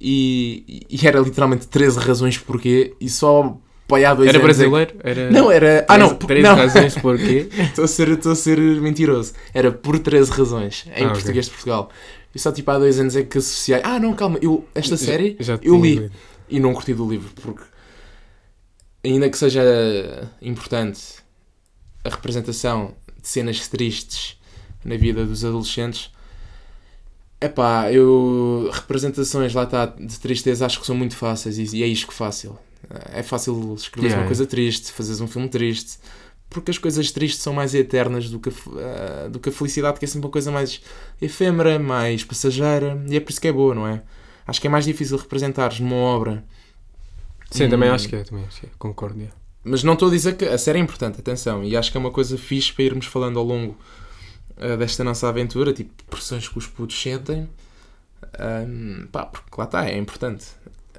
[0.00, 4.62] e, e era literalmente 13 razões porquê e só pá, há dois Era anos é
[4.62, 4.94] brasileiro?
[5.02, 5.30] Era...
[5.30, 5.84] Não, era.
[5.88, 6.54] Ah, não, 13 não.
[6.54, 7.48] razões porquê.
[7.58, 9.32] Estou a, ser, estou a ser mentiroso.
[9.52, 11.90] Era por 13 razões em Ah, português de Portugal.
[12.34, 13.80] E só tipo há dois anos é que associei.
[13.82, 16.12] Ah, não, calma, eu, esta série Já eu tinha li lido.
[16.48, 17.62] e não curti do livro porque,
[19.04, 19.62] ainda que seja
[20.40, 21.00] importante
[22.04, 24.38] a representação de cenas tristes
[24.84, 26.10] na vida dos adolescentes,
[27.40, 28.70] epá, eu.
[28.72, 32.58] representações lá está de tristeza acho que são muito fáceis e, e é isco fácil.
[33.12, 34.22] É fácil escrever Yeah.
[34.22, 35.98] uma coisa triste, fazeres um filme triste.
[36.48, 38.52] Porque as coisas tristes são mais eternas do que, a,
[39.24, 40.80] ah, do que a felicidade, que é sempre uma coisa mais
[41.20, 44.02] efêmera, mais passageira, e é por isso que é boa, não é?
[44.46, 46.42] Acho que é mais difícil representares numa obra.
[47.50, 48.22] Sim, também acho que é.
[48.22, 48.68] Também acho que é.
[48.78, 49.20] Concordo.
[49.64, 52.00] Mas não estou a dizer que a série é importante, atenção, e acho que é
[52.00, 53.76] uma coisa fixe para irmos falando ao longo
[54.56, 57.48] ah, desta nossa aventura, tipo, pressões que os putos sentem.
[58.38, 60.46] Ahm, pá, porque lá está, é importante.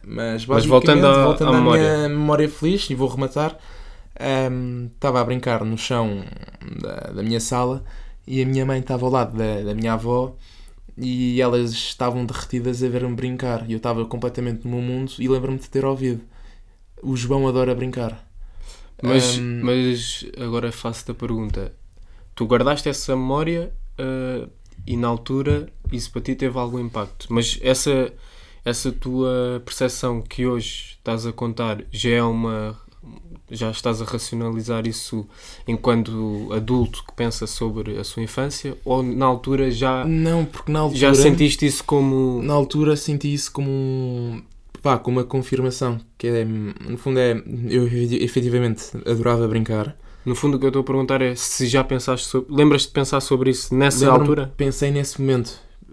[0.03, 1.81] Mas, Mas voltando à- voltando à memória.
[1.97, 3.57] minha memória feliz, e vou rematar,
[4.19, 6.23] ahm, estava a brincar no chão
[6.81, 7.83] da, da minha sala
[8.27, 10.35] e a minha mãe estava ao lado da, da minha avó
[10.97, 15.27] e elas estavam derretidas a ver-me brincar e eu estava completamente no meu mundo e
[15.27, 16.21] lembro-me de ter ouvido.
[17.01, 18.27] O João adora brincar.
[19.01, 21.73] Mas, Ahm, mas agora faço-te a pergunta:
[22.35, 24.47] tu guardaste essa memória ah,
[24.85, 27.27] e na altura isso para ti teve algum impacto?
[27.29, 28.11] Mas essa,
[28.65, 32.77] essa tua percepção que hoje estás a contar já é uma.
[33.51, 35.25] Já estás a racionalizar isso
[35.67, 38.77] enquanto adulto que pensa sobre a sua infância?
[38.85, 40.99] Ou na altura já, Não, porque na altura.
[40.99, 42.43] já sentiste isso como.
[42.43, 44.43] Na altura senti isso como um.
[44.81, 45.99] Pá, como uma confirmação.
[46.17, 46.45] Que é.
[46.45, 47.31] No fundo é.
[47.69, 49.95] Eu efetivamente adorava brincar.
[50.25, 52.53] No fundo, o que eu estou a perguntar é se já pensaste sobre.
[52.53, 54.45] Lembras-te de pensar sobre isso nessa altura?
[54.47, 55.51] que Pensei nesse momento.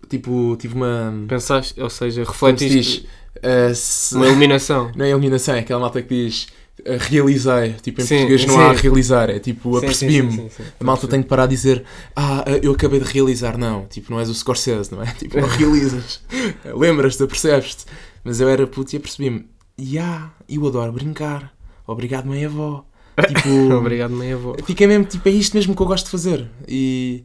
[0.09, 1.14] tipo, tive uma.
[1.29, 3.07] Pensaste, ou seja, refletiste
[3.42, 4.90] ah, se- uma iluminação.
[4.96, 6.49] Não é iluminação, é aquela malta que diz
[6.87, 7.75] ah, realizei.
[7.83, 8.61] Tipo, em Sim, português não sim.
[8.61, 10.51] há realizar, é tipo, apercebi-me.
[10.79, 13.57] A malta tem de parar a dizer Ah, eu acabei de realizar.
[13.57, 15.07] Não, tipo, não és o Scorsese, não é?
[15.18, 16.20] Tipo, não realizas.
[16.64, 17.85] Lembras-te, apercebes-te.
[18.26, 19.48] Mas eu era puto e apercebi-me.
[19.80, 21.54] Ya, eu adoro brincar.
[21.86, 22.84] Obrigado, mãe avó.
[23.24, 24.56] Tipo, Obrigado, mãe avó.
[24.64, 26.50] fiquei mesmo, tipo, é isto mesmo que eu gosto de fazer.
[26.66, 27.24] E,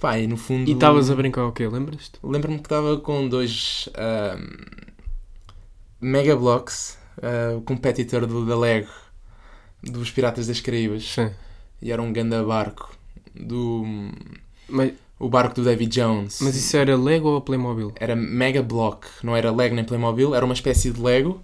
[0.00, 0.70] pá, e no fundo...
[0.70, 1.68] E estavas a brincar o quê?
[1.68, 2.18] Lembras-te?
[2.22, 3.90] Lembro-me que estava com dois
[6.00, 6.96] Mega Blocks,
[7.54, 8.88] o competitor do, da Lego,
[9.82, 11.04] dos Piratas das Caraíbas.
[11.04, 11.30] Sim.
[11.82, 12.90] E era um ganda barco
[13.34, 13.84] do...
[14.66, 16.40] Mas, O barco do David Jones.
[16.42, 17.92] mas isso era Lego ou Playmobil?
[17.96, 21.40] Era Mega Block, não era Lego nem Playmobil, era uma espécie de Lego.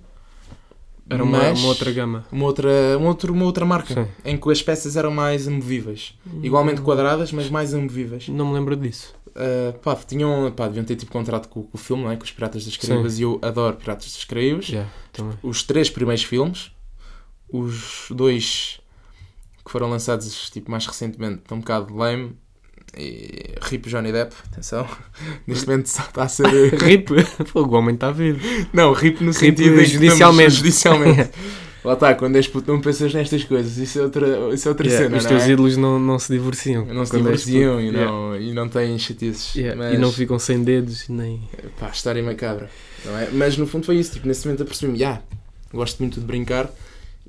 [1.09, 2.25] Era uma, uma outra gama.
[2.31, 4.09] uma outra, uma outra, uma outra marca, Sim.
[4.25, 6.15] em que as peças eram mais amovíveis.
[6.43, 8.29] Igualmente quadradas, mas mais amovíveis.
[8.29, 9.15] Não me lembro disso.
[9.29, 12.17] Uh, pá, tinham, pá, deviam ter tipo contrato com, com o filme, não é?
[12.17, 14.67] Com os Piratas das Caraíbas, e eu adoro Piratas das Caraíbas.
[14.67, 15.37] Já, também.
[15.43, 16.71] Os três primeiros filmes,
[17.51, 18.81] os dois
[19.65, 22.37] que foram lançados tipo, mais recentemente, estão um bocado lame.
[22.97, 24.87] E RIP Johnny Depp, atenção,
[25.47, 26.47] neste momento está a ser.
[26.77, 27.11] RIP,
[27.55, 28.39] o homem está vivo.
[28.73, 30.51] Não, RIP no RIP sentido que judicialmente.
[30.57, 31.31] judicialmente.
[31.85, 34.87] Lá está, quando és puto não pensas nestas coisas, isso é outra, isso é outra
[34.87, 35.51] Yeah, cena, os não teus é?
[35.51, 36.87] ídolos não, não se divorciam.
[36.87, 38.09] Não se divorciam e, Yeah.
[38.13, 39.57] não, e não têm chatices.
[39.57, 41.43] Yeah, Mas, E não ficam sem dedos nem.
[41.81, 42.71] pá, história macabra,
[43.05, 43.31] não é?
[43.33, 45.21] Mas no fundo foi isso, tipo, nesse momento apercebi-me, já,
[45.75, 46.71] gosto muito de brincar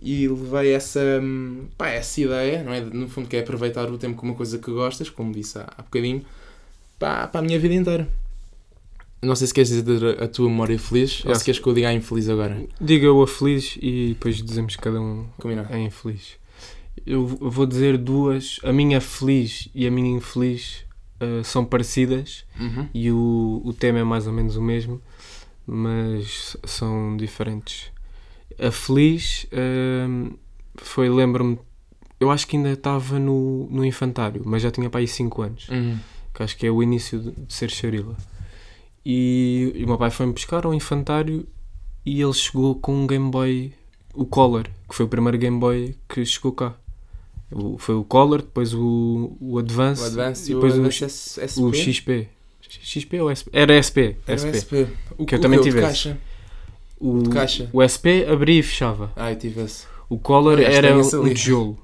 [0.04, 2.82] e levei essa, hum, pá, essa ideia, não é?
[2.82, 5.72] No fundo que é aproveitar o tempo com uma coisa que gostas, como disse há,
[5.78, 6.24] há bocadinho,
[7.00, 8.08] pá, para a minha vida inteira.
[9.22, 11.40] Não sei se queres dizer a tua memória feliz ou Yeah.
[11.40, 12.62] se queres que eu diga a infeliz agora.
[12.82, 15.74] Diga eu a feliz e depois dizemos cada um Combinado.
[15.74, 16.32] a infeliz.
[17.08, 18.60] Eu vou dizer duas.
[18.64, 20.84] A minha feliz e a minha infeliz
[21.22, 22.88] uh, são parecidas Uhum.
[22.94, 25.02] e o, o tema é mais ou menos o mesmo,
[25.66, 27.93] mas são diferentes.
[28.60, 30.32] A feliz hum,
[30.76, 31.58] foi, lembro-me,
[32.20, 35.68] eu acho que ainda estava no, no infantário, mas já tinha para aí 5 anos,
[35.70, 35.98] Uhum.
[36.34, 38.16] que acho que é o início de, de ser Charila.
[39.06, 41.46] E, e o meu pai foi-me buscar ao infantário
[42.06, 43.74] e ele chegou com um Game Boy,
[44.14, 46.76] o Color, que foi o primeiro Game Boy que chegou cá.
[47.52, 51.60] O- foi o Color, depois o, o Advance, O Advance e o depois o, Advance
[51.62, 52.28] o XP.
[52.62, 53.50] XP ou SP?
[53.54, 54.18] Era SP.
[54.26, 54.56] Era SP.
[54.58, 54.74] SP.
[55.18, 55.80] O Que eu também tive.
[57.06, 57.70] O, De caixa.
[57.74, 59.12] o SP abria e fechava.
[59.16, 59.86] Ah, eu tive esse.
[60.10, 61.78] O Aliás, era um tijolo.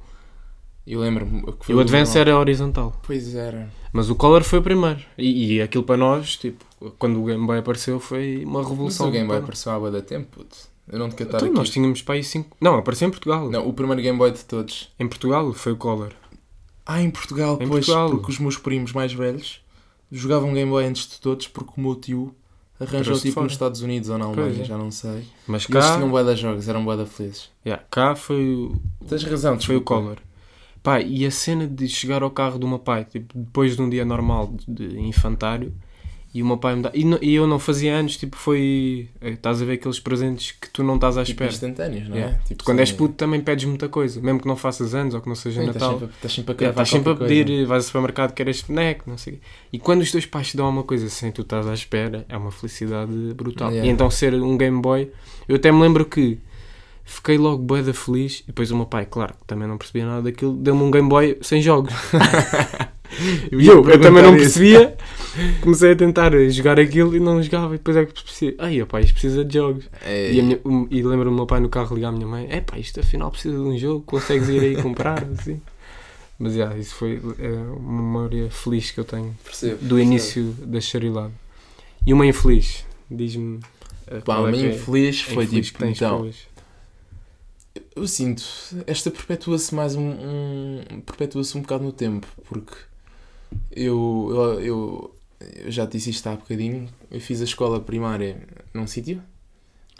[0.87, 1.43] Eu lembro-me.
[1.67, 2.99] E o Advance era horizontal.
[3.05, 3.69] Pois era.
[3.91, 4.99] Mas o Color foi o primeiro.
[5.17, 6.63] E, e aquilo para nós, tipo,
[6.97, 9.07] quando o Game Boy apareceu, foi uma Mas revolução.
[9.07, 10.55] o Game Boy apareceu há da tempo, puto.
[10.91, 11.55] Eu não te estar Então, aqui.
[11.57, 12.57] nós tínhamos para aí 5.
[12.59, 13.49] Não, apareceu em Portugal.
[13.49, 14.89] Não, o primeiro Game Boy de todos.
[14.99, 16.13] Em Portugal foi o Color.
[16.85, 17.85] Ah, em Portugal, Em pois.
[17.85, 18.09] Portugal.
[18.09, 19.61] Porque os meus primos mais velhos
[20.11, 22.33] jogavam Game Boy antes de todos porque o meu tio
[22.79, 23.43] arranjou de tipo fora.
[23.45, 24.65] nos Estados Unidos ou na Pois Alemanha, é.
[24.65, 25.23] já não sei.
[25.47, 27.49] Mas E eles cá, tinham bué de jogos, eram bué da felizes.
[27.65, 29.81] yeah, cá foi, o- Tens razão, foi o.
[29.81, 30.17] Color.
[30.81, 33.89] Pá, e a cena de chegar ao carro do meu pai, tipo, depois de um
[33.89, 35.73] dia normal de de infantário,
[36.33, 36.91] e o meu pai me dá.
[36.93, 39.09] E, não- e eu não fazia anos, tipo, foi.
[39.19, 41.51] eh, Estás a ver aqueles presentes que tu não estás à Tipo espera.
[41.51, 42.19] instantâneos, não é?
[42.19, 42.37] Yeah.
[42.47, 45.27] Tipo, Quando és puto também pedes muita coisa, mesmo que não faças anos ou que
[45.27, 45.93] não seja Sim, Natal.
[45.99, 47.33] sempre, estás sempre a Yeah, sempre a coisa.
[47.33, 49.39] pedir, vais ao supermercado, queres boneco, não sei.
[49.73, 52.37] E quando os teus pais te dão uma coisa sem tu estás à espera, é
[52.37, 53.69] uma felicidade brutal.
[53.71, 53.87] Yeah.
[53.89, 55.11] E então ser um Game Boy,
[55.47, 56.37] eu até me lembro que
[57.05, 60.05] fiquei logo bué da feliz e depois o meu pai, claro, que também não percebia
[60.05, 61.91] nada daquilo, deu-me um Game Boy sem jogos.
[63.51, 64.95] Eu eu, eu também não percebia,
[65.61, 69.01] comecei a tentar jogar aquilo e não jogava, e depois é que percebi, ai, pai,
[69.03, 69.85] isto precisa de jogos.
[70.03, 72.47] É, E, minha- o- e lembro-me o meu pai no carro ligar à minha mãe:
[72.49, 75.23] É pá, isto afinal precisa de um jogo, consegues ir aí comprar?
[75.37, 75.61] Assim.
[76.37, 79.99] Mas já, isso foi é, uma memória feliz que eu tenho percebo, do percebo.
[79.99, 81.31] início da charilada.
[82.07, 83.59] E uma infeliz, diz-me.
[84.07, 86.29] eh, Pá, é uma é infeliz foi infeliz tipo, que tens então,
[87.95, 88.43] eu sinto,
[88.87, 92.73] esta perpetua-se mais um, um perpetua-se um bocado no tempo, porque
[93.71, 98.41] eu, eu, eu, eu já te disse isto há bocadinho, eu fiz a escola primária
[98.73, 99.21] num sítio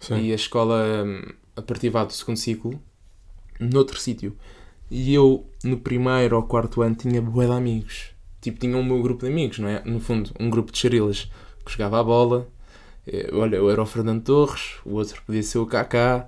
[0.02, 0.22] Sim.
[0.22, 1.22] e a escola hum,
[1.56, 2.82] a partir do segundo ciclo
[3.60, 4.36] noutro sítio.
[4.90, 8.12] E eu no primeiro ou quarto ano tinha bué de amigos.
[8.42, 9.84] Tipo, tinha o meu grupo de amigos, não é?
[9.84, 11.30] No fundo, um grupo de charilas
[11.66, 12.48] que jogava a bola.
[13.06, 16.28] Eh, Olha, eu era o Fernando Torres, o outro podia ser o Kaká,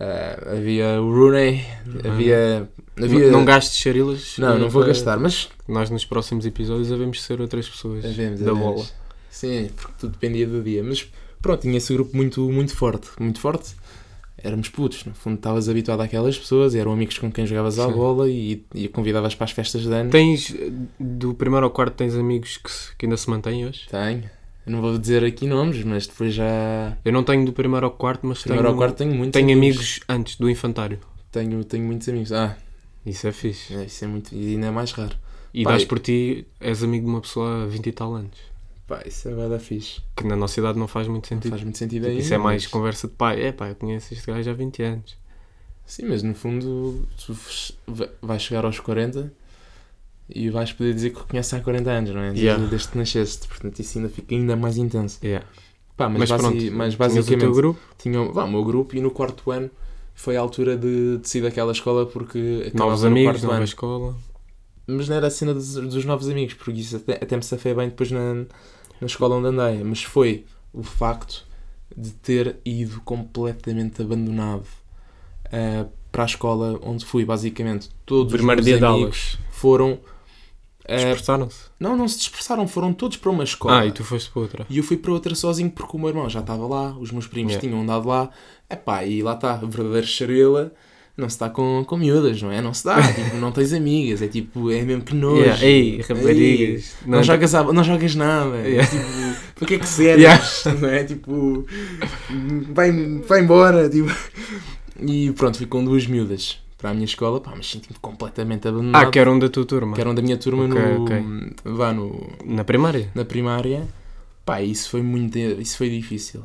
[0.00, 1.64] ah, havia o Rooney,
[2.04, 2.68] havia.
[2.96, 4.36] havia Não, não gastes charilas.
[4.38, 7.68] Não, eh, não vou para- gastar, mas Nós nos próximos episódios havemos de ser outras
[7.68, 8.74] pessoas Havemos, da havemos.
[8.76, 8.86] bola.
[9.30, 10.82] Sim, porque tudo dependia do dia.
[10.82, 11.10] Mas
[11.42, 13.08] pronto, tinha esse grupo muito, muito forte.
[13.18, 13.74] Muito forte.
[14.38, 15.04] éramos putos.
[15.04, 17.92] No fundo, estavas habituado àquelas pessoas, eram amigos com quem jogavas à Sim.
[17.94, 20.10] bola e, e convidavas para as festas de ano.
[20.10, 20.54] Tens,
[21.00, 23.88] do primeiro ao quarto, tens amigos que, que ainda se mantêm hoje?
[23.90, 24.22] Tenho.
[24.66, 26.96] Eu não vou dizer aqui nomes, mas depois já.
[27.04, 29.56] Eu não tenho do primeiro ao quarto, mas Primeiro tenho, ao quarto tenho muitos tenho
[29.56, 30.98] amigos antes do infantário.
[31.30, 32.32] Tenho, tenho muitos amigos.
[32.32, 32.56] Ah,
[33.04, 33.74] Isso é fixe.
[33.74, 34.34] é, isso é muito.
[34.34, 35.14] E ainda é mais raro.
[35.54, 38.36] E Pá, dás por ti, és amigo de uma pessoa há 20 e tal anos.
[38.88, 40.00] Pá, isso é da fixe.
[40.16, 41.50] Que na nossa idade não faz muito Não sentido.
[41.50, 42.18] faz muito sentido Tipo, aí.
[42.20, 43.42] isso é mais mas- conversa de pai.
[43.42, 45.16] É pá, eu conheço este gajo há 20 anos.
[45.84, 47.36] Sim, mas no fundo tu
[48.20, 49.32] vais chegar aos 40
[50.28, 52.28] e vais poder dizer que o conheces há 40 anos, não é?
[52.28, 52.66] Desde, Yeah.
[52.66, 53.46] desde que nasceste.
[53.48, 55.18] Portanto, isso ainda fica ainda mais intenso.
[55.22, 55.46] Yeah.
[55.96, 58.62] Pá, mas, Mas, basi- pronto, mas tinhas o basicamente teu grupo, tinha vá, o meu
[58.64, 59.70] grupo e no quarto ano
[60.14, 63.64] foi a altura de, de sair daquela escola porque novos amigos, nova ano.
[63.64, 64.14] escola.
[64.86, 67.72] Mas não era a cena dos, dos novos amigos, porque isso até, até me safei
[67.74, 68.34] bem depois na,
[69.00, 69.82] na escola onde andei.
[69.82, 71.44] Mas foi o facto
[71.96, 74.66] de ter ido completamente abandonado
[75.52, 77.88] ah, para a escola onde fui, basicamente.
[78.04, 79.98] Todos primeiro os meus amigos foram.
[80.88, 81.56] Ah, Dispersaram-se.
[81.80, 83.80] não, não se dispersaram, foram todos para uma escola.
[83.80, 84.66] Ah, e tu foste para outra.
[84.70, 87.26] E eu fui para outra sozinho porque o meu irmão já estava lá, os meus
[87.26, 87.68] primos Yeah.
[87.68, 88.30] tinham andado lá.
[88.70, 90.72] Epá, e lá está, a verdadeira charela
[91.16, 92.60] não se dá com, com miúdas, não é?
[92.60, 95.40] Não se dá, tipo, não tens amigas, é tipo, é mesmo que nojo.
[95.42, 95.64] Yeah.
[95.64, 96.94] Ei, raparigas.
[97.06, 98.90] Não, jogas, a- não jogas nada, é Yeah.
[98.90, 99.04] tipo,
[99.54, 101.04] para que é que serves, não é?
[101.04, 101.64] Tipo,
[102.72, 102.92] vai,
[103.26, 104.10] vai embora, tipo.
[105.00, 109.08] E pronto, fui com duas miúdas para a minha escola, pá, mas senti-me completamente abandonado.
[109.08, 109.96] Ah, que eram da tua turma.
[109.96, 111.24] que eram da minha turma Ok, no, ok.
[111.64, 113.10] vá, no, Na primária?
[113.12, 113.88] na primária,
[114.44, 116.44] pá, isso foi muito, isso foi difícil.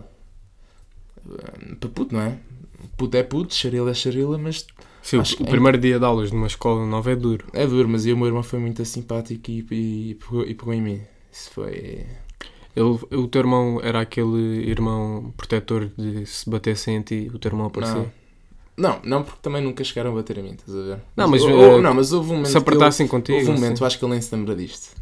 [1.80, 2.40] Para puto, não é?
[2.98, 4.66] Puto é puto, charila é charila, mas
[5.04, 7.46] Sim, o- é- primeiro dia de aulas numa escola nova é duro.
[7.54, 7.88] é duro.
[7.88, 10.82] Mas eu, o meu irmão foi muito simpático e, e, e pegou, e pegou em
[10.82, 11.02] mim.
[11.32, 12.04] Isso foi.
[12.76, 17.50] Ele, o teu irmão era aquele irmão protetor de se batessem em ti, o teu
[17.50, 17.96] irmão aparecia.
[18.02, 18.21] Não.
[18.78, 21.00] Não, não, porque também nunca chegaram a bater a mim, estás a ver?
[21.16, 22.48] Não, mas, ou- eh, não, mas houve um momento.
[22.48, 23.38] Se que ele- apertassem contigo.
[23.38, 23.62] Houve um assim.
[23.64, 24.96] momento, eu acho que ele nem se lembra disto.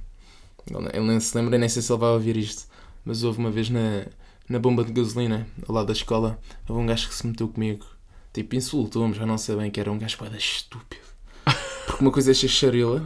[0.69, 2.67] Ele, nem se lembra, nem sei se ele vai ouvir isto.
[3.05, 4.05] Mas houve uma vez na,
[4.47, 7.85] na bomba de gasolina, ao lado da escola, houve um gajo que se meteu comigo.
[8.33, 11.01] Tipo, insultou-me, já não sei bem que era um gajo bué da estúpido.
[11.87, 13.03] Porque uma coisa é ser charila.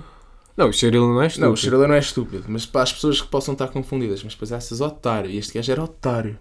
[0.57, 1.47] Não, o Cheirilo não é estúpido.
[1.47, 4.21] Não, o charila não é estúpido, mas para as pessoas que possam estar confundidas.
[4.23, 6.37] Mas depois há essas otário, e este gajo era otário.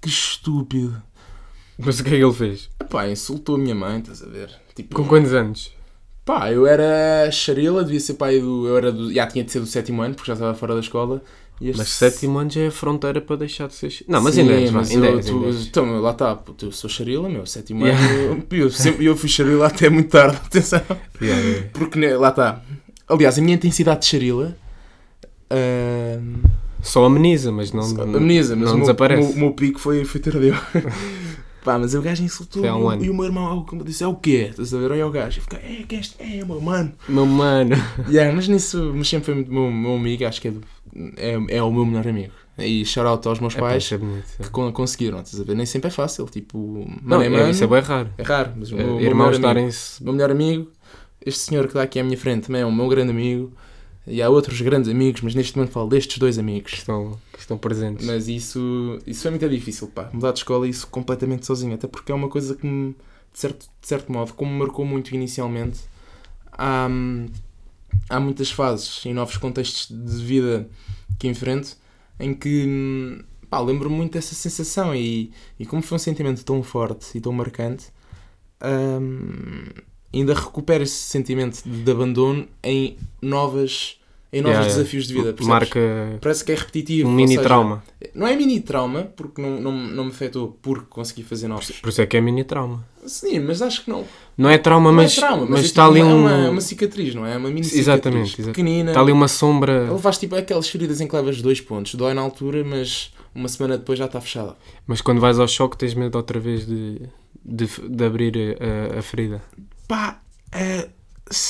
[0.00, 1.02] Que estúpido.
[1.84, 2.68] Mas o que é que ele fez?
[2.80, 4.50] Epá, insultou a minha mãe, estás a ver?
[4.74, 5.72] Tipo, Com quantos anos?
[6.24, 8.66] Pá, eu era charila, devia ser pai do.
[8.68, 9.12] Eu era do.
[9.12, 11.22] Já tinha de ser do sétimo ano, porque já estava fora da escola.
[11.60, 13.92] Este- Mas sétimo ano já é a fronteira para deixar de ser.
[14.08, 15.58] Não, mas Sim, ainda és, vá, mas ainda eu, és, tu- ainda.
[15.60, 18.06] Então, meu, lá está, eu sou charila, meu, sétimo Yeah.
[18.32, 18.44] ano.
[18.50, 20.80] Eu, eu sempre, eu fui charila até muito tarde, atenção.
[21.20, 21.68] Yeah, yeah.
[21.74, 22.62] Porque, né, lá está.
[23.08, 24.56] Aliás, a minha intensidade de charila.
[25.50, 26.42] ahm,
[26.82, 29.22] Só ameniza, mas não, ameniza, mas não o meu, desaparece.
[29.22, 30.54] o meu- meu pico foi, foi tardio.
[31.64, 33.04] Pá, mas o gajo insultou um ano.
[33.04, 34.48] e o meu irmão como disse: É o quê?
[34.50, 34.92] Estás a ver?
[34.92, 35.38] Olha o gajo.
[35.38, 36.92] E fica: É, que este é, meu mano.
[37.08, 37.76] Meu mano.
[38.08, 40.62] Yeah, mas nisso, mas sempre foi muito meu, meu amigo, acho que é, do-
[41.16, 42.32] é, é o meu melhor amigo.
[42.58, 44.24] E shout out aos meus É, pais é bonito.
[44.38, 44.42] é.
[44.42, 45.54] que con- conseguiram, estás a ver?
[45.54, 48.10] Nem sempre é fácil, tipo, Não, mano é é, mano, isso é bem raro.
[48.18, 50.00] é raro, mas o É, meu, meu Irmãos melhor amigo, estarem-se.
[50.00, 50.70] o meu melhor amigo,
[51.24, 53.52] este senhor que está aqui à minha frente também é o meu grande amigo,
[54.10, 56.72] e há outros grandes amigos, mas neste momento falo destes dois Que amigos.
[56.72, 58.04] estão, que estão presentes.
[58.06, 62.12] Mas isso, isso é muito difícil, pá, mudar de escola isso completamente sozinho, até porque
[62.12, 62.90] é uma coisa que me,
[63.32, 65.80] de certo, de certo modo, como me marcou muito inicialmente,
[66.52, 66.88] há,
[68.08, 70.68] há muitas fases e novos contextos de vida
[71.18, 71.76] que enfrento
[72.18, 77.16] em que pá, lembro-me muito dessa sensação e, e como foi um sentimento tão forte
[77.16, 77.86] e tão marcante,
[78.62, 79.64] hum,
[80.12, 83.98] ainda recupero esse sentimento de abandono em novas
[84.32, 85.24] em novos Yeah, desafios de vida.
[85.32, 85.48] percebes?
[85.48, 87.08] Marca Parece que é repetitivo.
[87.08, 87.82] um mini seja, trauma.
[88.14, 91.70] Não é mini trauma, porque não, não, não me afetou porque consegui fazer novos.
[91.80, 92.84] Por isso é que é mini trauma.
[93.06, 94.04] Sim, mas acho que não.
[94.36, 96.28] Não é trauma, Não mas, é trauma, mas é está tipo ali uma, um.
[96.28, 97.34] é uma, uma cicatriz, não é?
[97.34, 97.88] É uma mini cicatriz.
[97.88, 98.42] Exatamente.
[98.44, 98.90] Pequenina.
[98.90, 99.86] Está ali uma sombra.
[99.90, 101.94] Ele faz tipo aquelas feridas em que levas dois pontos.
[101.94, 104.54] Dói na altura, mas uma semana depois já está fechada.
[104.86, 107.00] Mas quando vais ao choque tens medo outra vez de,
[107.44, 109.42] de, de abrir a, a ferida.
[109.88, 110.20] Pá,
[110.52, 110.88] é.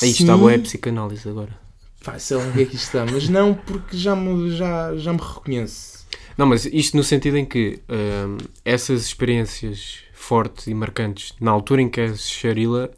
[0.03, 1.59] Aí está boa é psicanálise agora.
[2.05, 4.97] Pá, sei lá o que é que isto está, mas não porque já me, já,
[4.97, 6.07] já me reconheço.
[6.37, 11.83] Não, mas isto no sentido em que hum, essas experiências fortes e marcantes na altura
[11.83, 12.91] em que és Charila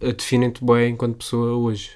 [0.00, 1.90] eh, definem-te bem enquanto pessoa hoje.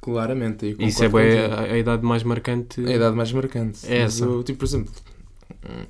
[0.00, 0.76] Claramente.
[0.78, 2.84] Isso é bem a, a idade mais marcante.
[2.86, 3.80] A idade mais marcante.
[3.86, 4.24] É essa.
[4.24, 4.92] eu, tipo, por exemplo,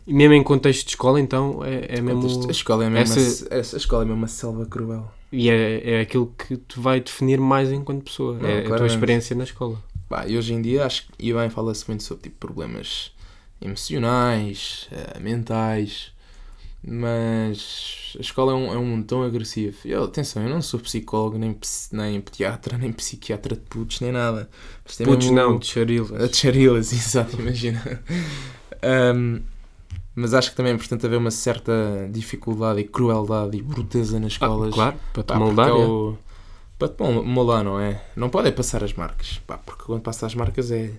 [0.07, 2.47] E mesmo em contexto de escola, então, é, é mesmo.
[2.49, 5.13] a escola é mesmo essa- uma, essa escola é mesmo uma selva cruel.
[5.33, 8.39] E é, é aquilo que te vai definir mais enquanto pessoa.
[8.39, 8.87] Não, é a tua claramente.
[8.87, 9.83] experiência na escola.
[10.09, 13.13] Pá, e hoje em dia acho que bem fala-se muito sobre tipo, problemas
[13.61, 16.13] emocionais, eh, mentais,
[16.85, 19.77] Mas a escola é um, é um mundo tão agressivo.
[19.85, 21.59] Eu, atenção, eu não sou psicólogo, nem,
[21.93, 24.51] nem pediatra, nem psiquiatra de putos, nem nada.
[25.01, 26.11] É Putos mesmo não, de charilas.
[26.31, 27.83] De charilas, exato, imagina.
[28.83, 29.41] Ahm,
[30.17, 31.73] mas acho que também é importante haver uma certa
[32.11, 34.75] dificuldade e crueldade e bruteza nas Ah, escolas.
[34.75, 35.69] claro, para te Pá, moldar.
[35.69, 35.75] é é.
[35.75, 36.19] o-
[36.79, 38.03] Para te mol- moldar, não é?
[38.17, 39.39] Não pode é passar as marcas.
[39.47, 40.93] Pá, porque quando passa as marcas é,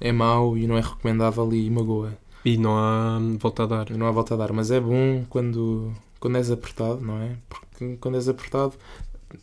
[0.00, 2.12] é mau e não é recomendável e magoa.
[2.44, 3.90] E não há volta a dar.
[3.90, 4.52] Não há volta a dar.
[4.52, 7.36] Mas é bom quando, quando és apertado, não é?
[7.48, 8.74] Porque quando és apertado,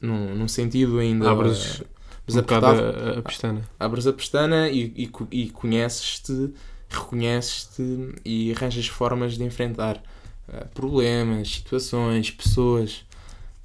[0.01, 1.31] num, num sentido ainda.
[1.31, 1.81] Abres
[2.27, 3.61] mas um apertado, a, a pestana.
[3.79, 6.53] abres a pestana e, e, e conheces-te,
[6.89, 10.01] reconheces-te e arranjas formas de enfrentar
[10.47, 13.05] eh, problemas, situações, pessoas.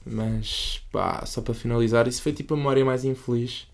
[0.07, 3.67] Mas pá, só para finalizar, isso foi tipo a memória mais infeliz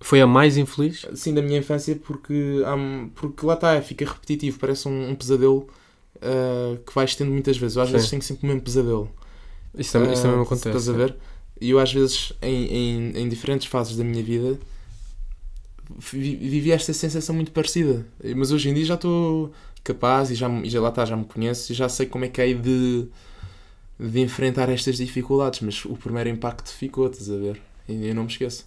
[0.00, 1.06] Foi a mais infeliz?
[1.12, 2.74] assim da minha infância porque, há
[3.14, 5.68] porque lá está, fica repetitivo, parece um, um pesadelo
[6.20, 7.76] eh, que vais tendo muitas vezes.
[7.76, 7.92] Eu às Sim.
[7.92, 9.10] vezes tenho sempre o mesmo pesadelo.
[9.78, 10.68] Isso também, isso também me acontece.
[10.68, 11.16] Estás a ver?
[11.60, 14.60] E eu às vezes, em, em, em diferentes fases da minha vida, vi-
[15.98, 18.06] vivi esta sensação muito parecida.
[18.36, 19.52] Mas hoje em dia já estou
[19.84, 22.28] capaz e já, e já lá está, já me conheço e já sei como é
[22.28, 23.06] que é de,
[23.98, 25.60] de enfrentar estas dificuldades.
[25.60, 27.60] Mas o primeiro impacto ficou, estás a ver?
[27.88, 28.66] E eu não me esqueço.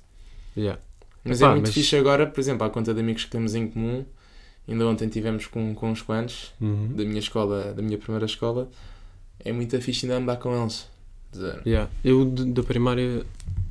[0.56, 0.80] Yeah.
[1.24, 3.54] Mas Epá, é muito mas- fixe agora, por exemplo, à conta de amigos que temos
[3.56, 4.06] em comum.
[4.68, 6.94] Ainda ontem tivemos com, com uns quantos Uhum.
[6.96, 8.70] da minha escola, da minha primeira escola.
[9.44, 10.88] É muito fixe ainda andar com eles.
[11.66, 11.90] Yeah.
[12.04, 13.26] Eu da primária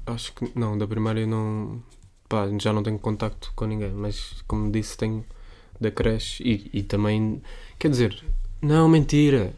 [0.07, 1.83] acho que não, da primária não
[2.29, 5.25] pá, já não tenho contacto com ninguém, mas como disse tenho
[5.81, 7.41] da creche e, e também
[7.79, 8.23] quer dizer,
[8.61, 9.53] não, mentira.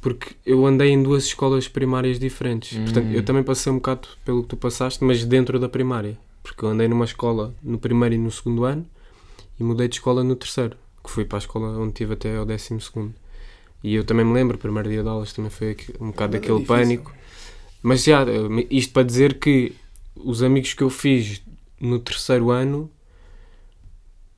[0.00, 2.76] Porque eu andei em duas escolas primárias diferentes.
[2.76, 2.84] Hum.
[2.84, 6.18] Portanto, eu também passei um bocado pelo que tu passaste, mas dentro da primária.
[6.42, 8.84] Porque eu andei numa escola no primeiro e no segundo ano
[9.58, 12.44] e mudei de escola no terceiro, que fui para a escola onde tive até ao
[12.44, 13.14] décimo segundo.
[13.82, 16.40] E eu também me lembro, o primeiro dia de aulas também foi um bocado é
[16.40, 16.76] daquele difícil.
[16.76, 17.12] pânico.
[17.80, 18.24] Mas já,
[18.70, 19.72] isto para dizer que
[20.16, 21.42] os amigos que eu fiz
[21.82, 22.90] no terceiro ano,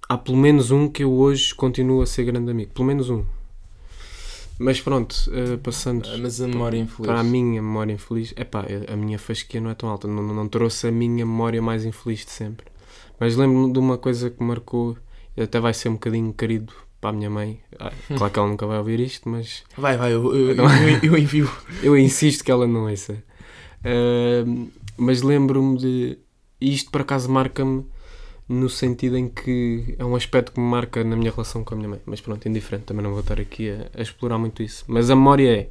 [0.08, 2.72] há pelo menos um que eu hoje continuo a ser grande amigo.
[2.72, 3.24] Pelo menos um.
[4.58, 7.06] Mas pronto, eh, passando Mas a memória infeliz.
[7.10, 10.48] para a minha memória infeliz, epá, a minha fasquia não é tão alta, não, não
[10.48, 12.66] trouxe a minha memória mais infeliz de sempre.
[13.18, 14.96] Mas lembro-me de uma coisa que marcou,
[15.36, 17.60] até vai ser um bocadinho querido para a minha mãe.
[17.80, 20.64] Ah, Claro que ela nunca vai ouvir isto, mas Vai, vai, eu, eu, eu,
[21.02, 21.50] eu envio.
[21.82, 23.22] eu insisto que ela não ouça.
[23.84, 26.18] Ahm, mas lembro-me de.
[26.60, 27.84] E isto por acaso marca-me
[28.48, 31.76] no sentido em que é um aspecto que me marca na minha relação com a
[31.76, 32.00] minha mãe.
[32.06, 34.84] Mas pronto, indiferente, também não vou estar aqui a, a explorar muito isso.
[34.86, 35.68] Mas a memória é: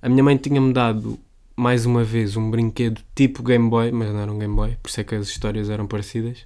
[0.00, 1.18] a minha mãe tinha-me dado
[1.56, 4.88] mais uma vez um brinquedo tipo Game Boy, mas não era um Game Boy, por
[4.88, 6.38] isso é que as histórias eram parecidas.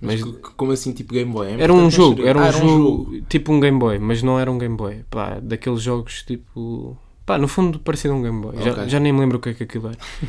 [0.00, 1.48] Mas, Mas- como assim, tipo Game Boy?
[1.48, 4.50] É Era um jogo, era um, Ah, jogo, tipo um Game Boy, mas não era
[4.50, 5.04] um Game Boy.
[5.10, 6.96] Pá, daqueles jogos tipo.
[7.26, 8.56] Pá, no fundo parecia um Game Boy.
[8.62, 8.88] Já, Ok.
[8.88, 9.98] já nem me lembro o que é que aquilo era.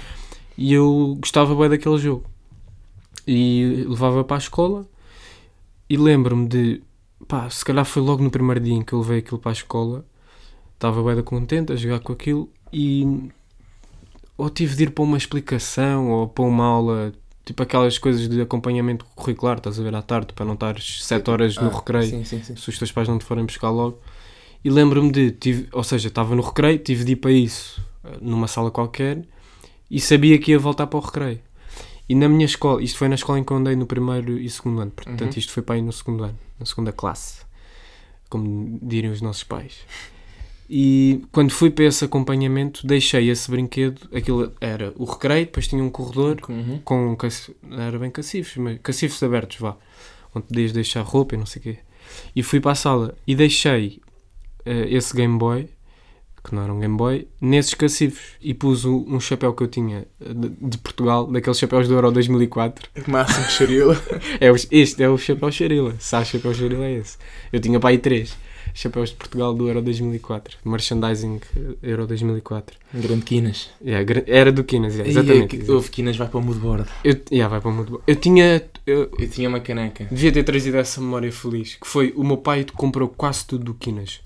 [0.62, 2.26] E eu gostava bem daquele jogo.
[3.28, 4.88] E levava para a escola
[5.90, 6.82] e lembro-me de.
[7.28, 9.54] Pá, se calhar foi logo no primeiro dia em que eu levei aquilo para a
[9.54, 10.06] escola.
[10.76, 13.30] Estava bem contente a jogar com aquilo e.
[14.38, 17.14] Ou tive de ir para uma explicação ou para uma aula.
[17.46, 21.30] Tipo aquelas coisas de acompanhamento curricular, estás a ver à tarde, para não estares 7
[21.32, 22.56] horas no Ah, recreio Sim, sim, sim.
[22.56, 24.00] se os teus pais não te forem buscar logo.
[24.64, 28.18] E lembro-me de, tive, ou seja, estava no recreio, tive de ir para isso eh,
[28.22, 29.26] numa sala qualquer
[29.90, 31.40] e sabia que ia voltar para o recreio.
[32.10, 34.50] E na minha escola, isto foi na escola em que eu andei no primeiro e
[34.50, 35.38] segundo ano, portanto Uhum.
[35.40, 37.42] isto foi para aí no segundo ano, na segunda classe,
[38.30, 39.86] como diriam os nossos pais.
[40.72, 45.84] E quando fui para esse acompanhamento, deixei esse brinquedo, aquilo era o recreio, depois tinha
[45.84, 46.80] um corredor Uhum.
[46.84, 47.18] com
[47.72, 49.76] era bem cacifes, mas cacifes abertos, vá,
[50.36, 51.78] onde podias deixar roupa e não sei o quê.
[52.36, 54.00] E fui para a sala e deixei
[54.66, 55.70] eh, esse Game Boy,
[56.44, 59.68] que não era um Game Boy, nesses cacifes e pus o- um chapéu que eu
[59.68, 62.90] tinha de, de Portugal, daqueles chapéus do Euro 2004.
[63.08, 64.02] Máximo Xarila.
[64.40, 67.18] É, o- este é o chapéu Charila, se há chapéu Charila é esse.
[67.52, 68.36] Eu tinha para aí três
[68.74, 72.78] chapéus de Portugal do Euro 2004, merchandising eh, Euro 2004.
[72.94, 73.70] Grande Quinas.
[73.84, 75.58] Yeah, gra- era do Quinas, yeah, exatamente.
[75.58, 76.86] E, houve Quinas, vai para o moodboard.
[77.04, 78.02] Eu, yeah, vai para o mundo.
[78.08, 78.64] Eu tinha.
[78.86, 80.06] Eu, Eu tinha uma caneca.
[80.10, 81.76] devia ter trazido essa memória feliz.
[81.76, 84.22] Que foi o meu pai comprou quase tudo do Quinas.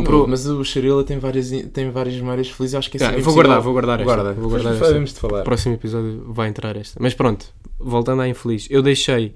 [0.00, 0.26] Comprou.
[0.26, 2.74] Mas o Xarila tem várias, tem várias memórias felizes.
[2.74, 4.14] Acho que é Yeah, sempre vou guardar, vou guardar esta.
[4.14, 4.32] Guarda.
[4.34, 4.92] Vou guardar esta.
[4.92, 5.42] Vamos de falar.
[5.42, 6.98] Próximo episódio vai entrar esta.
[7.00, 7.46] Mas pronto,
[7.78, 8.66] voltando à infeliz.
[8.70, 9.34] Eu deixei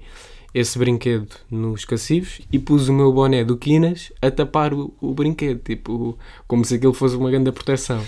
[0.53, 5.13] esse brinquedo nos cacifes e pus o meu boné do Quinas a tapar o, o
[5.13, 5.59] brinquedo.
[5.63, 8.01] Tipo, como se aquilo fosse uma grande proteção.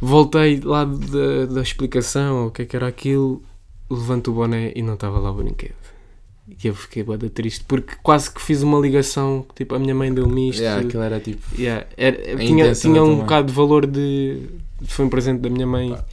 [0.00, 3.42] Voltei lá da, da explicação, o que é que era aquilo,
[3.90, 5.74] levanto o boné e não estava lá o brinquedo.
[6.62, 9.94] E eu fiquei bué da triste, porque quase que fiz uma ligação, tipo, a minha
[9.94, 10.60] mãe deu-me isto.
[10.62, 11.42] Yeah, aquilo era tipo.
[11.60, 13.20] Yeah, era- A tinha, tinha um também.
[13.20, 14.42] bocado de valor de.
[14.86, 16.04] Foi um presente da minha mãe Pá.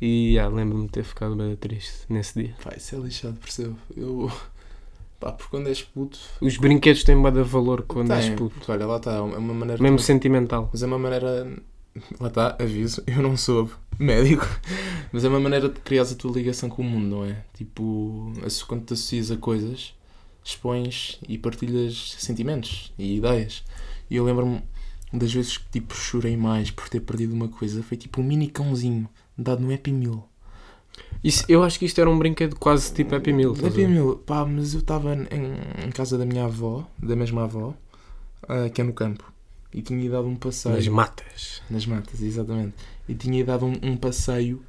[0.00, 2.54] e yeah, lembro-me de ter ficado bem triste nesse dia.
[2.62, 3.76] Pá, isso é lixado, percebo.
[3.96, 4.30] Eu.
[5.20, 6.18] Pá, porque quando és puto.
[6.40, 9.54] Os brinquedos têm de valor quando és tem, puto, porque, Olha, lá está, é uma
[9.54, 9.82] maneira.
[9.82, 10.68] mesmo sentimental.
[10.72, 11.46] Mas é uma maneira.
[12.18, 14.46] Lá está, aviso, eu não sou médico,
[15.12, 17.44] mas é uma maneira de criar a tua ligação com o mundo, não é?
[17.54, 18.32] Tipo,
[18.66, 19.94] quando te associas a coisas,
[20.44, 23.62] expões e partilhas sentimentos e ideias.
[24.10, 24.62] E eu lembro-me
[25.12, 27.82] das vezes que tipo chorei mais por ter perdido uma coisa.
[27.82, 30.28] Foi tipo um mini cãozinho dado no Happy Meal.
[31.22, 33.52] Isso, eu acho que isto era um brinquedo quase tipo Happy Meal.
[33.52, 33.86] Happy?
[33.86, 37.74] Meal, pá, mas eu estava em, em casa da minha avó, da mesma avó,
[38.46, 39.32] ah, que é no campo,
[39.74, 40.76] e tinha dado um passeio.
[40.76, 41.60] Nas matas.
[41.68, 42.74] Nas matas, exatamente.
[43.08, 44.62] E tinha dado um, um passeio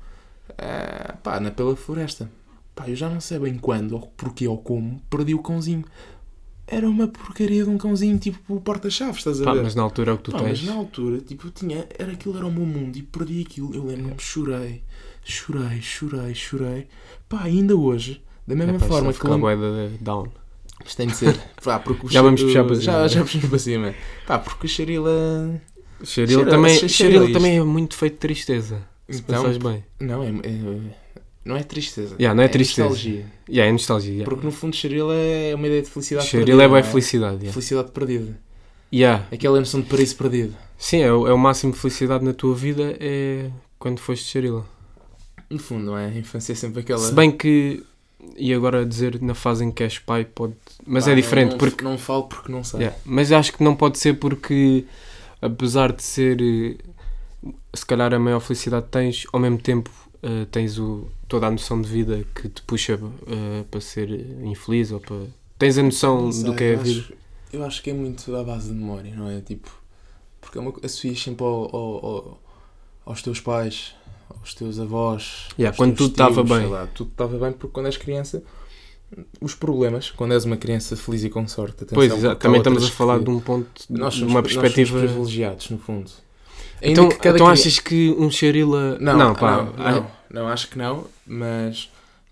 [0.57, 2.29] ah, pá, na, pela floresta.
[2.73, 5.85] Pá, eu já não sei bem quando, ou porquê ou como, perdi o cãozinho.
[6.67, 9.61] Era uma porcaria de um cãozinho, tipo o porta-chaves, estás a Pá, ver?
[9.61, 10.61] mas na altura é o que tu Pá, tens.
[10.61, 13.75] mas na altura, tipo, tinha, era aquilo era o meu mundo e perdi aquilo.
[13.75, 14.83] Eu lembro-me, chorei,
[15.23, 16.87] chorei, chorei, chorei.
[17.29, 20.27] Pá, ainda hoje, da mesma É, pá, forma que de down.
[20.85, 21.35] Mas tem de ser.
[21.61, 23.09] Pá, porque o Já vamos Xarila- puxar para cima, Já, né?
[23.09, 23.95] já puxamos para cima.
[24.25, 25.61] Pá, porque o Xarila.
[26.03, 27.33] Xaril Cheira- também, cheira Xaril isto.
[27.33, 28.81] também é muito feito de tristeza.
[29.09, 29.83] Se Então, pensares bem.
[29.99, 30.95] não, é, é-
[31.43, 32.15] não é tristeza.
[32.19, 32.87] Yeah, não é tristeza.
[32.89, 33.25] nostalgia.
[33.49, 34.11] Yeah, é nostalgia.
[34.11, 34.25] Yeah.
[34.29, 36.63] Porque no fundo Xarila é uma ideia de felicidade Xaril perdida.
[36.63, 37.35] é bem não felicidade.
[37.35, 37.53] Yeah.
[37.53, 38.39] Felicidade perdida.
[38.93, 39.25] Yeah.
[39.31, 40.55] Aquela emoção de paraíso perdido.
[40.77, 44.65] Sim, é, o- é o máximo de felicidade na tua vida é quando foste Xarila.
[45.49, 46.07] No fundo, não é?
[46.07, 46.99] A infância é sempre aquela.
[46.99, 47.83] Se bem que,
[48.37, 50.53] e agora dizer na fase em que és pai, pode.
[50.85, 51.83] Mas Pá, é não- diferente, não, porque.
[51.83, 52.81] Não falo porque não sei.
[52.81, 54.85] Yeah, Mas acho que não pode ser porque,
[55.41, 56.41] apesar de ser.
[56.41, 56.77] eh,
[57.73, 59.89] Se calhar a maior felicidade que tens, ao mesmo tempo
[60.23, 64.09] eh, tens o, toda a noção de vida que te puxa eh, para ser
[64.43, 65.17] infeliz ou para.
[65.59, 66.99] Tens a noção Não sei, do que é a eu vida.
[67.01, 67.13] acho-
[67.53, 69.39] eu acho que é muito à base de memória, não é?
[69.41, 69.69] Tipo,
[70.41, 72.39] porque é uma, associas sempre ao, ao- ao-
[73.05, 73.93] aos teus pais,
[74.29, 75.47] aos teus avós.
[75.59, 76.67] Yeah, quando tudo estava bem.
[76.67, 78.43] lá, tudo estava bem porque quando és criança,
[79.39, 82.59] os problemas, quando és uma criança feliz e com sorte, atenção, Pois, exato, porque também
[82.59, 84.99] estamos a falar de um ponto, nós de somos, uma nós perspectiva.
[84.99, 86.09] privilegiados, no fundo.
[86.81, 88.97] Ainda Então, então cri- achas que um Xarila.
[88.99, 89.63] Não, não, pá.
[89.63, 91.89] não, não, não, acho que não, mas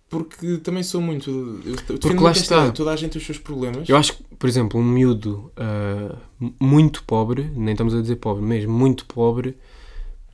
[0.09, 1.29] porque também sou muito.
[1.65, 2.71] Eu, defendo lá está.
[2.71, 3.87] Toda a gente tem os seus problemas.
[3.87, 5.49] Eu acho que, por exemplo, um miúdo
[6.39, 9.57] m- muito pobre, nem estamos a dizer pobre, mesmo muito pobre,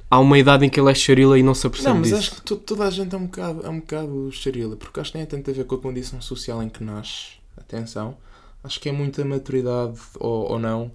[0.09, 2.19] há uma idade em que ele é Xarila e não se apercebe Não, mas disso.
[2.19, 5.11] acho que to- toda a gente é um bocado, é um bocado xarila, porque acho
[5.11, 7.37] que nem é tanto a ver com a condição social em que nasce.
[7.57, 8.17] Atenção.
[8.63, 10.91] Acho que é muita maturidade ou, ou não.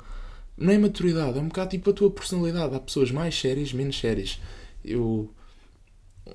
[0.57, 2.75] Não é maturidade, é um bocado tipo a tua personalidade.
[2.75, 4.41] Há pessoas mais sérias, menos sérias.
[4.85, 5.31] Eu.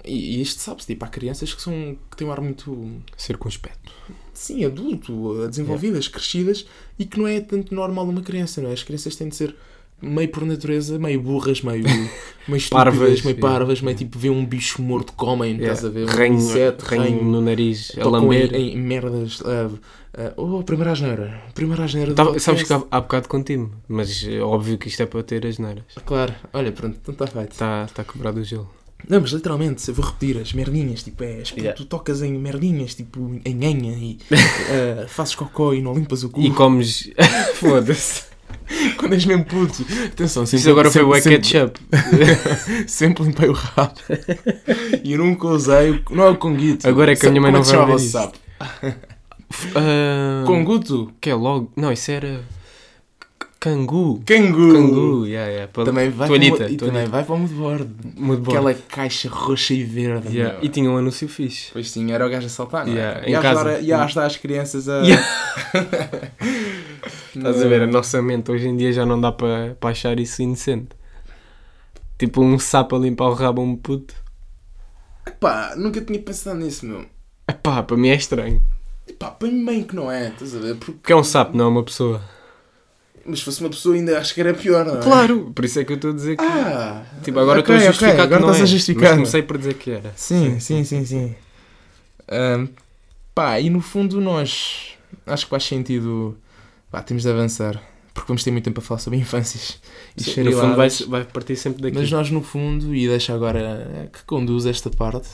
[0.05, 3.01] E, e isto sabe-se, tipo, há crianças que, são, que têm um ar muito.
[3.17, 3.91] Circunspecto.
[4.33, 6.65] Sim, adulto, desenvolvidas, crescidas
[6.97, 8.73] e que não é tanto normal uma criança, não é?
[8.73, 9.55] As crianças têm de ser
[10.01, 12.09] meio por natureza, meio burras, meio, meio
[12.47, 13.41] estúpidas, Parvas, meio yeah.
[13.41, 16.05] parvas, meio tipo ver um bicho morto, comem, estás a ver?
[16.07, 18.53] Um Ranho, inseto, ranho ranho, no nariz, a lamber.
[18.53, 19.41] em, em merdas.
[19.45, 19.69] ah,
[20.17, 22.09] ah, oh, primeira asneira, primeira asneira.
[22.11, 25.21] do Tava- sabes que há, há bocado contigo, mas é óbvio que isto é para
[25.23, 25.83] ter as neiras.
[26.05, 27.51] Claro, olha, pronto, então está feito.
[27.51, 28.69] Está tá quebrado o gelo.
[29.07, 31.71] Não, mas literalmente, se eu vou repetir, as merdinhas, tipo, é, as- Yeah.
[31.73, 36.29] tu tocas em merdinhas, tipo, em anha e ah, fazes cocó e não limpas o
[36.29, 36.41] cu.
[36.41, 37.09] E comes.
[37.55, 38.23] Foda-se.
[38.97, 39.85] Quando és mesmo puto.
[40.05, 41.79] Atenção, sempre, Isto agora foi sempre, o sempre, ketchup.
[42.87, 43.93] sempre limpei o rabo.
[45.03, 45.91] e eu nunca usei.
[45.91, 46.87] o- Não é o conguito.
[46.87, 48.11] Agora é que a minha mãe não é que vai ver o isso.
[48.11, 48.37] sapo?
[49.75, 51.11] Ah, Conguto?
[51.19, 51.71] Que é logo.
[51.75, 52.41] Não, isso era.
[53.59, 54.21] Cangu.
[54.25, 54.71] Cangu.
[54.73, 55.71] Cangu, yeah, yeah.
[55.73, 55.83] Para...
[55.85, 56.85] Também vai, Toalhita, para, o- e toalhita.
[56.85, 57.89] também vai para o moodboard.
[58.15, 58.49] Moodboard.
[58.67, 60.29] Aquela caixa roxa e verde.
[60.37, 60.59] Yeah.
[60.61, 61.69] E tinha um anúncio fixe.
[61.73, 62.95] Pois sim, era o gajo a saltar, não é?
[62.95, 63.59] Yeah, em e, a casa.
[63.59, 64.99] ajudar, a- e a ajudar as crianças a.
[65.01, 65.27] Yeah.
[67.35, 67.81] Estás a ver?
[67.83, 70.89] A nossa mente hoje em dia já não dá para, para achar isso inocente.
[72.17, 74.13] Tipo um sapo a limpar o rabo a um puto.
[75.39, 77.05] Pá, nunca tinha pensado nisso, meu.
[77.47, 78.61] Epá, para mim é estranho.
[79.17, 80.75] Pá, põe-me bem que não é, estás a ver?
[80.75, 82.21] Porque, Porque é um sapo, não é uma pessoa.
[83.29, 85.01] Mas se fosse uma pessoa ainda acho que era pior, não é?
[85.01, 86.43] Claro, por isso é que eu estou a dizer que.
[86.43, 87.03] Ah!
[87.23, 88.63] tipo, agora ok, estou a justificar agora que não estás é.
[88.63, 89.09] a justificar.
[89.09, 90.13] Mas comecei por dizer que era.
[90.15, 91.35] Sim, sim, sim, sim.
[92.27, 92.67] Ahm,
[93.33, 94.93] pá, e no fundo nós
[95.25, 96.37] acho que faz sentido.
[96.91, 97.81] Pá, temos de avançar.
[98.13, 99.79] Porque vamos ter muito tempo a falar sobre infâncias
[100.17, 101.97] e Sim, no fundo vai, vai partir sempre daqui.
[101.97, 105.29] Mas nós no fundo, e deixa agora que conduz esta parte,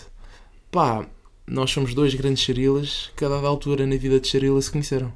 [0.69, 1.03] pá,
[1.47, 5.11] nós somos dois grandes xerilas que a dada altura na vida de xerila se conheceram.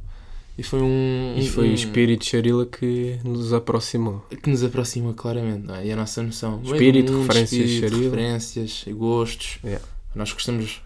[0.60, 1.36] E foi um.
[1.38, 4.26] E foi um- o espírito Xarila que nos aproximou.
[4.43, 5.86] que nos aproxima claramente, não é?
[5.88, 6.62] E a nossa noção.
[6.64, 9.60] Espírito, mundo, referências, espírito, referências, gostos.
[9.64, 9.86] Yeah.
[10.14, 10.82] Nós gostamos.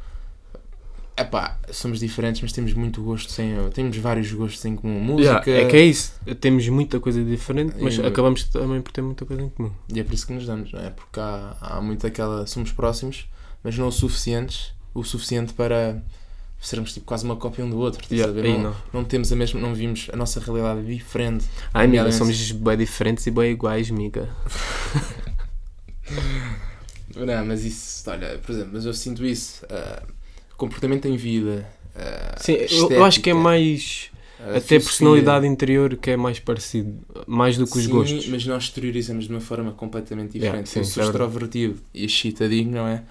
[1.17, 3.33] epá, somos diferentes, mas temos muito gosto.
[3.73, 4.99] Temos vários gostos em comum.
[4.99, 5.43] Música.
[5.49, 6.13] Yeah, é que é isso.
[6.39, 9.71] Temos muita coisa diferente, mas E- acabamos também por ter muita coisa em comum.
[9.93, 10.89] E é por isso que nos damos, não é?
[10.91, 12.45] Porque há, há muito aquela.
[12.47, 13.27] Somos próximos,
[13.63, 14.71] mas não o suficientes.
[14.93, 16.03] O suficiente para
[16.67, 18.01] sermos tipo quase uma cópia um do outro.
[18.09, 18.43] a Yeah, ver?
[18.43, 18.75] não, não.
[18.93, 19.59] não temos a mesma.
[19.59, 21.45] Não vimos a nossa realidade diferente.
[21.73, 24.29] Ai, amiga, somos bem diferentes e bem iguais, amiga.
[27.15, 29.65] Não, mas isso, olha, por exemplo, mas eu sinto isso.
[29.69, 30.03] ah,
[30.57, 31.67] comportamento em vida.
[31.95, 34.09] ah, Sim, eu, eu acho que é estética, mais.
[34.39, 34.79] ah, Até filosofia.
[34.79, 36.99] personalidade interior que é mais parecido.
[37.27, 38.27] Mais do que os Sim, gostos.
[38.27, 40.69] mas nós exteriorizamos de uma forma completamente Yeah, diferente.
[40.69, 43.03] sim, eu isso sou é extrovertido e excitadinho, não é?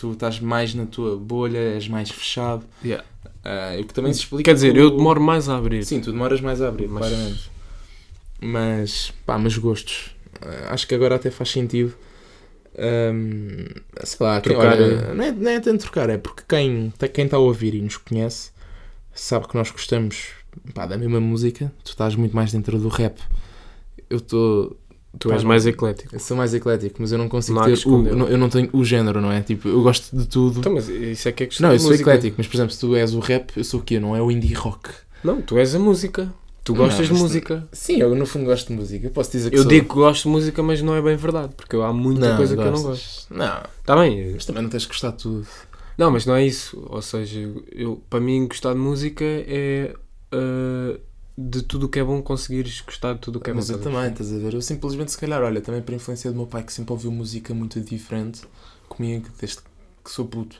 [0.00, 2.64] Tu estás mais na tua bolha, és mais fechado.
[2.82, 3.04] Yeah.
[3.44, 4.44] Ah, o que também se explica.
[4.44, 5.84] Quer dizer, eu demoro mais a abrir.
[5.84, 7.50] Sim, tu demoras mais a abrir, Mas- claramente.
[8.40, 10.14] Mas, pá, mas gostos.
[10.40, 11.94] Ah, acho que agora até faz sentido.
[12.78, 13.66] Ahm,
[14.04, 17.24] sei lá, quem- Trocar, olha, não, é, não é tanto trocar, é porque quem quem
[17.24, 18.52] está a ouvir e nos conhece
[19.12, 20.28] sabe que nós gostamos
[20.72, 21.70] pá, da mesma música.
[21.84, 23.18] Tu estás muito mais dentro do rap.
[24.08, 24.78] Eu estou.
[25.18, 26.14] Tu és mais eclético.
[26.14, 27.86] Eu sou mais eclético, mas eu não consigo Não ter.
[27.88, 29.40] O, não- eu não tenho o género, não é?
[29.42, 30.60] Tipo, eu gosto de tudo.
[30.60, 32.10] Então, mas isso é que é questão não, eu de sou música.
[32.10, 33.98] eclético, mas por exemplo, se tu és o rap, eu sou o quê?
[33.98, 34.90] Não é o indie rock.
[35.24, 36.32] Não, tu és a música.
[36.62, 37.68] Tu Não, gostas de mas- música.
[37.72, 39.06] Sim, eu no fundo gosto de música.
[39.06, 39.68] Eu posso dizer que Eu sou...
[39.70, 42.60] digo que gosto de música, mas não é bem verdade, porque há muita coisa que
[42.62, 42.86] eu não gosto.
[42.88, 43.26] gostas.
[43.30, 45.46] Não, Está bem, mas também não tens de gostar de tudo.
[45.98, 46.80] Não, mas não é isso.
[46.88, 49.92] Ou seja, eu, para mim, gostar de música é
[50.32, 51.00] uh,
[51.48, 53.72] de tudo o que é bom conseguires gostar de tudo o que é mas bom.
[53.74, 54.54] eu estás a também, estás a ver?
[54.54, 57.54] Eu simplesmente, se calhar, olha, também por influência do meu pai que sempre ouviu música
[57.54, 58.42] muito diferente
[58.88, 59.58] comigo desde
[60.04, 60.56] que sou puto.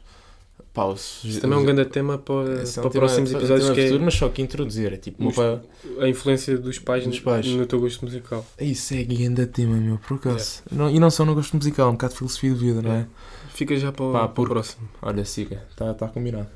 [0.73, 3.75] Pá, o- Isso também é um grande tema para, é para próximos para- episódios, tema
[3.75, 4.93] que futuro, mas só que introduzir.
[4.93, 5.61] É tipo, Os- pai.
[5.99, 7.45] é a influência dos pais, Dos pais.
[7.47, 8.47] no teu gosto musical.
[8.61, 10.63] Isso é grande tema, meu, por acaso.
[10.71, 12.93] Não- e não só no gosto musical, é um bocado de filosofia de vida, não
[12.93, 13.07] é?
[13.53, 14.89] Fica já para, o- Pá, para o próximo.
[15.03, 16.47] Olha, siga, está tá combinado.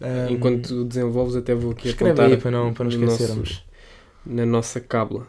[0.00, 3.14] Ahm, Enquanto desenvolves, até vou aqui escreve apontar aí para não, para não no nosso-
[3.22, 3.62] esquecermos.
[4.24, 5.26] na nossa cábula.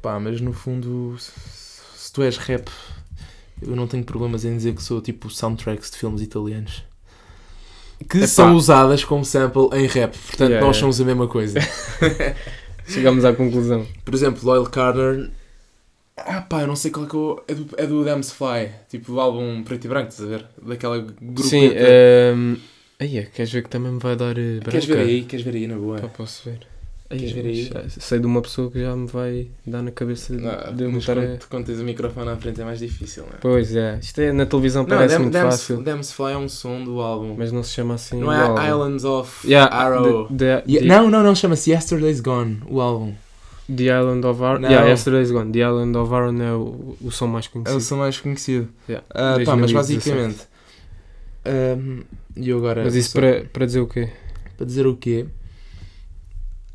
[0.00, 2.68] Pá, mas no fundo, se, tu és rap,
[3.60, 6.84] eu não tenho problemas em dizer que sou tipo soundtracks de filmes italianos.
[8.08, 8.26] Que Epá.
[8.26, 10.80] são usadas como sample em rap, portanto Yeah, nós yeah.
[10.80, 11.58] somos a mesma coisa.
[12.86, 13.86] Chegamos à conclusão.
[14.04, 15.30] Por exemplo, Loyal Carter.
[16.16, 18.70] Ah pá, eu não sei qual é que eu, é do, é do Dam's Fly,
[18.90, 20.46] tipo do álbum preto e branco, estás a ver?
[20.60, 21.42] Daquela grupo.
[21.42, 22.56] Sim, ehm,
[23.02, 24.70] aí é, queres ver que também me vai dar eh, branca?
[24.70, 25.22] Queres ver aí?
[25.24, 25.98] Queres ver aí na boa?
[25.98, 26.58] Pá, posso ver.
[27.10, 27.64] Queres ver aí?
[27.64, 30.88] Já sei de uma pessoa que já me vai dar na cabeça de, Não, de
[30.88, 31.14] mas a...
[31.14, 33.38] quando, quando tens o microfone à frente é mais difícil, não é?
[33.38, 36.82] Pois é, isto é na televisão Não, parece muito fácil, Dam's Fly é um som
[36.82, 37.34] do álbum.
[37.36, 38.18] mas não se chama assim.
[38.18, 38.66] não é álbum.
[38.66, 40.26] Islands of Yeah, Arrow.
[40.28, 43.12] The, the, Yeah, the- não, não, não, chama-se Yesterday's Gone, o álbum.
[43.68, 44.62] The Island of Arrow.
[44.62, 45.52] Yeah, Yesterday's Gone.
[45.52, 47.80] The Island of Arrow é o, o som mais É o conhecido.
[47.82, 48.68] som mais conhecido.
[48.88, 50.10] Yeah, Ah, pá, mas 2017.
[50.10, 50.51] basicamente.
[51.44, 52.02] Ahm,
[52.36, 52.84] E eu agora.
[52.84, 54.10] Mas isso só- para, para dizer o quê?
[54.56, 55.26] para dizer o quê?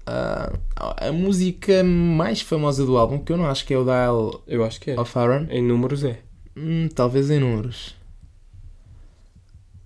[0.05, 0.53] Ah,
[1.07, 4.63] a música mais famosa do álbum, que eu não acho que é o Dial Eu
[4.63, 4.99] acho que é.
[4.99, 6.20] of Aaron, Em números é.
[6.55, 7.95] hum, talvez em números.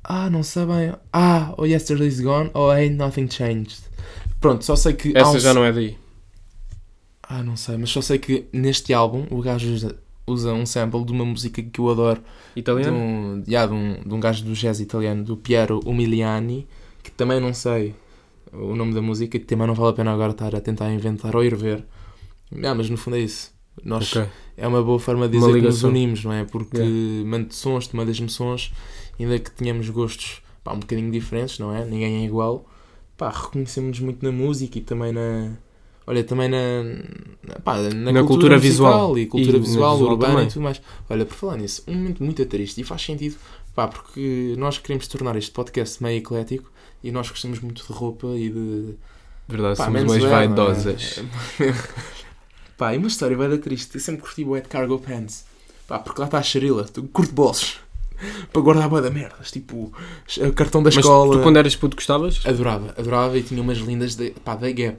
[0.03, 0.93] Ah, não sei bem.
[1.13, 3.77] Ah, ou Yesterday's Gone ou Ain't Nothing Changed.
[4.39, 5.15] Pronto, só sei que.
[5.15, 5.97] Essa um já não é daí.
[7.23, 9.95] Ah, não sei, mas só sei que neste álbum o gajo usa,
[10.31, 12.21] usa um sample de uma música que eu adoro.
[12.55, 12.97] De Italiano?
[12.97, 16.67] um, yeah, de, um, de um gajo do jazz italiano, do Piero Umiliani,
[17.03, 17.95] que também não sei
[18.53, 21.35] o nome da música, que também não vale a pena agora estar a tentar inventar
[21.35, 21.85] ou ir ver.
[22.63, 23.51] Ah, mas no fundo é isso.
[23.83, 24.27] Nós, Ok.
[24.57, 26.43] É uma boa forma de dizer que nos unimos, não é?
[26.43, 27.25] Porque Yeah.
[27.29, 28.71] mando sons, tu mandas-me sons,
[29.19, 31.85] ainda que tenhamos gostos pá, um bocadinho diferentes, não é?
[31.85, 32.65] Ninguém é igual.
[33.17, 35.53] Pá, reconhecemos muito na música e também na.
[36.07, 36.83] Olha, também na,
[37.43, 39.17] na, pá, na, Na cultura musical visual.
[39.19, 40.47] e cultura E visual, visual urbana também.
[40.47, 40.81] e tudo mais.
[41.09, 43.35] Olha, por falar nisso, um momento muito triste e faz sentido,
[43.75, 46.71] pá, porque nós queremos tornar este podcast meio eclético
[47.03, 48.95] e nós gostamos muito de roupa e de.
[49.47, 50.27] Verdade, Pá, somos mais é?
[50.29, 51.23] vaidosas.
[52.77, 53.95] Pá, e uma história bem triste.
[53.95, 55.45] Eu sempre curti bué de cargo pants.
[55.87, 56.83] Pá, porque lá está a charila.
[56.85, 57.79] Tu curto bolsos.
[58.53, 59.51] Para guardar bué da merdas.
[59.51, 59.91] Tipo,
[60.37, 61.37] o cartão da Mas escola.
[61.37, 62.41] tu quando eras puto gostavas?
[62.45, 64.25] Adorava, adorava e tinha umas lindas da
[64.71, 64.97] Gap.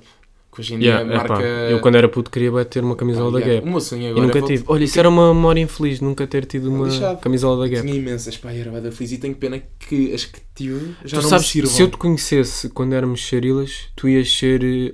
[0.53, 1.46] Que hoje em Yeah, dia epá, marca...
[1.46, 3.68] Eu quando era puto queria ter uma camisola Pá, da yeah, Gap.
[3.68, 4.64] O meu sonho E agora nunca tive.
[4.66, 7.20] Olha, isso era uma memória infeliz, nunca ter tido uma Lixado.
[7.20, 7.86] camisola da Gap.
[7.86, 9.12] Tinha imensas, pá, era da feliz.
[9.12, 11.96] E tenho pena que as que tive já tu não sabes, me se eu te
[11.96, 14.92] conhecesse quando éramos charilas, tu ias ser eh,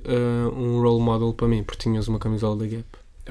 [0.57, 2.85] um role model para mim, porque tinhas uma camisola da Gap.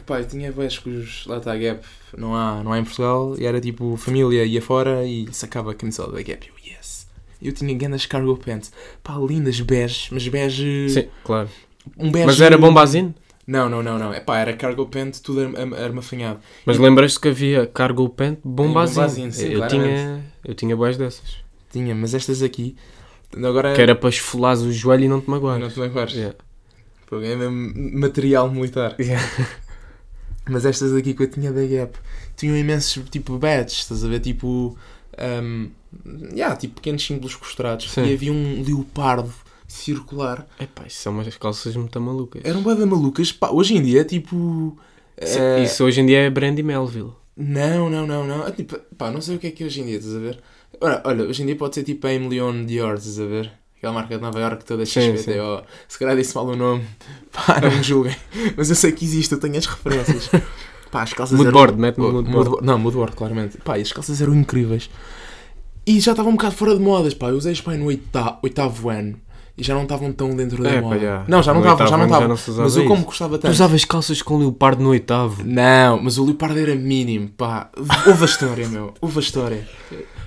[0.05, 1.25] Pá, eu tinha bués que os...
[1.25, 1.81] Lá está a Gap.
[2.17, 3.35] Não há, não há em Portugal.
[3.39, 6.47] E era tipo, família ia fora e sacava a camisola da Gap.
[6.47, 7.07] Eu, yes.
[7.41, 8.71] Eu tinha grandes cargo pants.
[9.01, 10.09] Pá, lindas, bege.
[10.11, 10.89] Mas bege...
[10.89, 11.49] Sim, claro.
[11.97, 12.25] Um bege...
[12.25, 13.13] Mas era bombazine?
[13.45, 14.13] Não, não, não, não.
[14.13, 16.39] É pá, era cargo pant, tudo arm- arm- armafanhado.
[16.65, 18.95] Mas lembras-te que havia cargo pant bombazine?
[18.95, 19.83] bombazine, sim, eu, claramente.
[19.83, 21.37] tinha, eu tinha boas dessas.
[21.71, 22.75] Tinha, mas estas aqui,
[23.35, 25.61] Agora Que era para esfolares o joelho e não te magoares.
[25.61, 26.13] Não te magoares.
[26.13, 26.35] Yeah.
[27.07, 28.95] Pô, é mesmo material militar.
[28.99, 29.23] Yeah.
[30.49, 31.97] Mas estas aqui que eu tinha da Gap
[32.37, 34.21] tinham imensos tipo badges, estás a ver?
[34.21, 34.77] Tipo.
[35.19, 35.69] Um,
[36.33, 37.91] yeah, tipo pequenos símbolos costurados.
[37.91, 38.05] Sim.
[38.05, 39.33] E havia um leopardo
[39.67, 40.47] circular.
[40.59, 42.41] Epá, isso são umas calças muito malucas.
[42.45, 43.31] Eram bué da malucas.
[43.31, 44.77] Pá, hoje em dia, tipo.
[45.21, 47.11] Isso, eh, isso hoje em dia é Brandy Melville.
[47.35, 48.47] Não, não, não, não.
[48.47, 50.19] É tipo, pá, não sei o que é que é hoje em dia, estás a
[50.19, 50.39] ver?
[50.81, 53.51] Olha, olha hoje em dia pode ser tipo a Emily on Dior, estás a ver?
[53.77, 55.63] Aquela marca de Nova York toda Sim, XPTO.
[55.87, 56.83] Se calhar disse mal o nome.
[57.31, 58.15] Pá, não me julguem.
[58.55, 60.29] Mas eu sei que existe, eu tenho as referências.
[60.89, 61.81] Pá, as calças Moodboard, eram...
[61.81, 62.65] mete-me Oh, moodboard.
[62.65, 63.57] Não, moodboard, claramente.
[63.57, 64.89] Pá, as calças eram incríveis.
[65.85, 67.29] E já estavam um bocado fora de modas, pá.
[67.29, 69.19] Eu usei-as pá, no oitavo, oitavo ano.
[69.57, 70.99] E já não estavam tão dentro da É, pá, moda.
[70.99, 71.25] já.
[71.27, 72.37] Não, já não estavam, já não estavam.
[72.63, 73.51] Mas eu como gostava Tu tanto.
[73.53, 75.41] usavas calças com leopardo no oitavo.
[75.43, 77.71] Não, mas o leopardo era mínimo, pá.
[78.05, 78.93] Houve a história, meu.
[79.01, 79.67] Houve a história.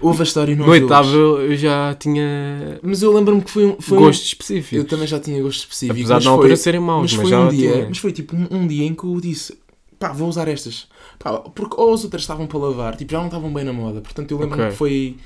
[0.01, 3.76] Houve a história no No oitavo eu, já tinha Mas eu lembro-me que foi um.
[3.81, 4.74] Foi um- gosto específico.
[4.74, 5.93] Eu também já tinha gosto específico.
[5.97, 7.72] Apesar mas de na foi, altura serem maus, mas mas, foi já um tinha.
[7.72, 7.87] dia.
[7.89, 9.57] Mas foi tipo um, um dia em que eu disse:
[9.99, 10.89] pá, vou usar estas.
[11.20, 14.01] Pá, porque ou as outras estavam para lavar, tipo, já não estavam bem na moda.
[14.01, 14.72] Portanto, eu lembro-me Ok.
[14.72, 15.16] que foi.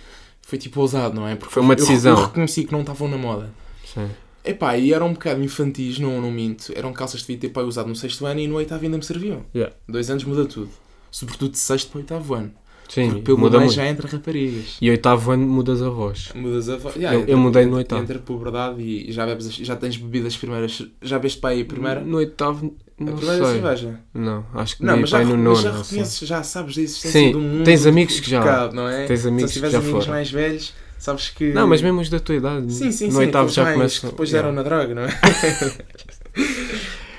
[0.47, 1.37] Foi tipo ousado, não é?
[1.37, 2.19] Porque Foi uma eu- decisão.
[2.19, 3.51] Eu, reconheci que não estavam na moda.
[3.95, 4.09] Sim.
[4.45, 6.71] Epá, e eram um bocado infantis, não, não minto.
[6.77, 9.03] Eram calças que devia ter pai usado no sexto ano e no oitavo ainda me
[9.05, 9.43] serviam.
[9.55, 9.75] Yeah.
[9.89, 10.69] Dois anos muda tudo.
[11.11, 12.53] Sobretudo de sexto para oitavo ano.
[12.87, 13.73] Sim, Porque pelo muda muito.
[13.73, 14.77] já entra raparigas.
[14.83, 16.29] E oitavo ano mudas a voz.
[16.35, 16.95] Mudas a voz.
[16.97, 18.03] Eu- eu mudei no oitavo.
[18.03, 20.87] Entra puberdade e já, bebes, já tens bebido as primeiras.
[21.01, 22.01] Já bebes aí a primeira?
[22.03, 23.55] No oitavo, a não primeira sei.
[23.55, 24.01] cerveja.
[24.13, 25.57] Não, acho que Não, mas já, pai no mas nono.
[25.57, 25.83] já assim.
[25.97, 27.65] reconheces, já sabes da existência Sim, do mundo.
[27.65, 29.07] tens amigos que já- pecado, não é?
[29.07, 30.15] tens amigos Se que tiveres já amigos foram.
[30.17, 31.53] mais velhos, sabes que.
[31.53, 32.73] Não, mas mesmo os da tua idade.
[32.73, 33.19] Sim, sim, no sim.
[33.19, 34.11] oitavo já começam.
[34.11, 34.51] depois Yeah.
[34.51, 35.09] deram na droga, não é?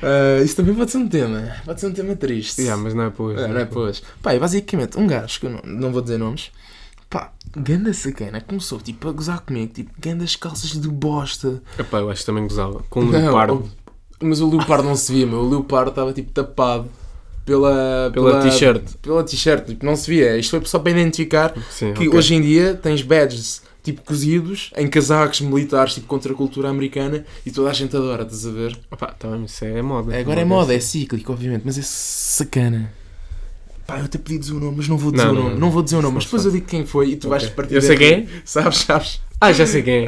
[0.03, 1.55] Ah, isso também pode ser um tema.
[1.65, 2.61] Pode ser um tema triste.
[2.61, 3.41] Yeah, mas não é hoje.
[3.43, 4.03] É, não é para hoje.
[4.21, 6.51] Pá, e basicamente, um gajo que eu não, não vou dizer nomes,
[7.09, 11.61] pá, ganda sacana, começou tipo a gozar comigo, tipo, gandas calças de bosta.
[11.79, 12.83] Epá, eu acho que também gozava.
[12.89, 13.53] Com um Não, leopardo.
[13.55, 15.39] o- mas o leopardo não se via, meu.
[15.39, 16.89] O leopardo estava tipo tapado
[17.45, 18.83] pela, Pela t-shirt.
[19.01, 20.37] Pela t-shirt, tipo, não se via.
[20.37, 22.17] Isto foi só para identificar Sim, que ok.
[22.17, 27.23] hoje em dia tens badges tipo cozidos em casacos militares, tipo contra a cultura americana
[27.45, 28.75] e toda a gente adora, estás a ver?
[29.19, 30.17] Tá bem, isso é moda.
[30.17, 32.91] Agora é moda, é cíclico, obviamente, mas é sacana.
[33.85, 35.53] Pá, eu até pedi dizer o nome, mas não vou dizer Não, o não, nome.
[35.53, 35.71] Não, não.
[35.71, 37.55] vou dizer o nome, mas não depois eu digo quem foi e tu vais Ok.
[37.55, 38.27] partir Eu sei quem é?
[38.43, 39.21] Sabes, sabes?
[39.39, 40.07] Ah, já sei quem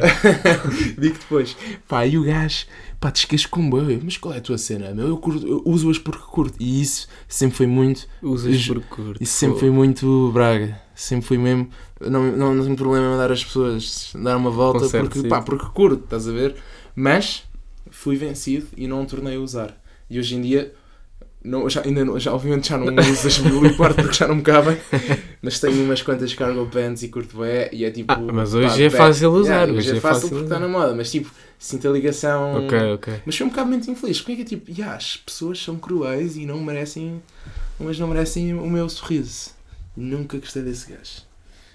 [0.98, 1.56] Digo depois.
[1.86, 2.64] Pá, e o gajo,
[3.00, 4.00] pá, descascou-me bem.
[4.02, 5.08] Mas qual é a tua cena, meu?
[5.08, 6.56] Eu, curto- eu uso-as porque curto.
[6.60, 9.22] E isso sempre foi muito, Usas Ju- por curto.
[9.22, 10.80] isso sempre foi muito braga.
[10.94, 11.68] Sempre foi mesmo.
[12.00, 15.40] Não, não, não tenho problema em mandar as pessoas dar uma volta Com porque, pá,
[15.42, 16.56] porque curto, estás a ver?
[16.94, 17.44] Mas
[17.90, 19.80] fui vencido e não tornei a usar.
[20.10, 20.72] E hoje em dia,
[21.48, 24.36] não, já, ainda não, já, obviamente já não uso as do leopardo porque já não
[24.36, 24.76] me cabem,
[25.42, 28.12] mas tenho umas quantas cargo pants e curto bem e é tipo.
[28.12, 29.52] Ah, mas pá, hoje é pé- fácil usar.
[29.54, 30.44] Yeah, hoje hoje é fácil porque usar.
[30.56, 32.66] está na moda, mas tipo, sinto a ligação.
[32.66, 33.14] Ok, ok.
[33.24, 34.20] Mas foi um bocado muito infeliz.
[34.20, 37.22] Como é que é tipo, yeah, as pessoas são cruéis e não merecem,
[37.80, 39.50] mas não merecem o meu sorriso.
[39.96, 41.27] Nunca gostei desse gajo.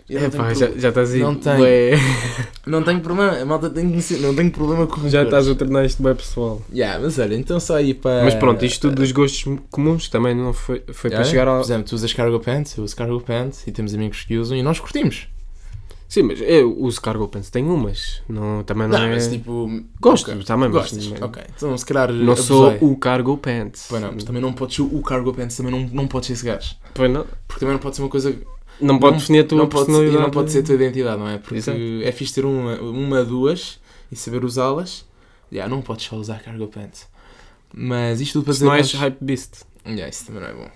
[0.09, 1.21] Eu É pá, já, já estás aí.
[1.21, 1.57] Não tenho.
[2.67, 5.85] não tenho problema, a malta tem que não tenho problema com Já estás a tornar
[5.85, 6.61] isto bem pessoal.
[6.73, 8.23] Yeah, mas olha, então só aí para.
[8.23, 11.59] Mas pronto, isto tudo dos gostos comuns também não foi, foi para Yeah, chegar ao.
[11.59, 14.57] Por exemplo, tu usas cargo pants, eu uso cargo pants e temos amigos que usam
[14.57, 15.27] e nós curtimos.
[16.09, 18.21] Sim, mas eu uso cargo pants, tenho umas.
[18.29, 19.09] Não, também não, Não, é.
[19.13, 19.67] mas tipo.
[19.99, 21.41] Gosto, ok, também, Gostas, não- ok.
[21.55, 22.11] Então se calhar.
[22.11, 22.87] Não sou abusei.
[22.87, 23.87] o cargo pants.
[23.89, 26.33] Pois não, mas também não podes ser o cargo pants, também não, não podes ser
[26.33, 26.75] esse gajo.
[26.93, 27.25] Pois não.
[27.47, 28.35] Porque também não pode ser uma coisa
[28.81, 30.23] Não pode definir a tua não pode, e personalidade.
[30.23, 31.37] não pode ser a tua identidade, não é?
[31.37, 31.77] Porque Exato.
[32.03, 33.79] é fixe ter uma, uma, duas
[34.11, 35.05] e saber usá-las.
[35.51, 37.07] Yeah, não podes só usar cargo pants.
[37.73, 38.65] Mas isto tudo para dizer.
[38.65, 39.61] não és hype beast.
[39.85, 40.69] Yeah, isso também não é bom.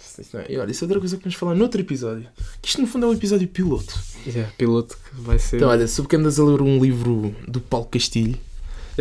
[0.00, 2.26] Isso- isso não é- E olha, isso é outra coisa que vamos falar noutro episódio.
[2.60, 3.98] Que isto no fundo é um episódio piloto.
[4.26, 5.56] Yeah, piloto que vai ser.
[5.56, 8.38] Então, olha, soube que andas a ler um livro do Paulo Castilho.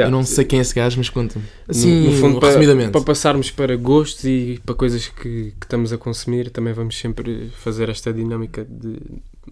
[0.01, 0.07] Yeah.
[0.07, 1.43] Eu não sei quem é esse gajo, mas conta-me.
[1.45, 2.91] No- Assim, no fundo, para, resumidamente.
[2.91, 7.49] para passarmos para gostos e para coisas que, que estamos a consumir, também vamos sempre
[7.57, 8.97] fazer esta dinâmica de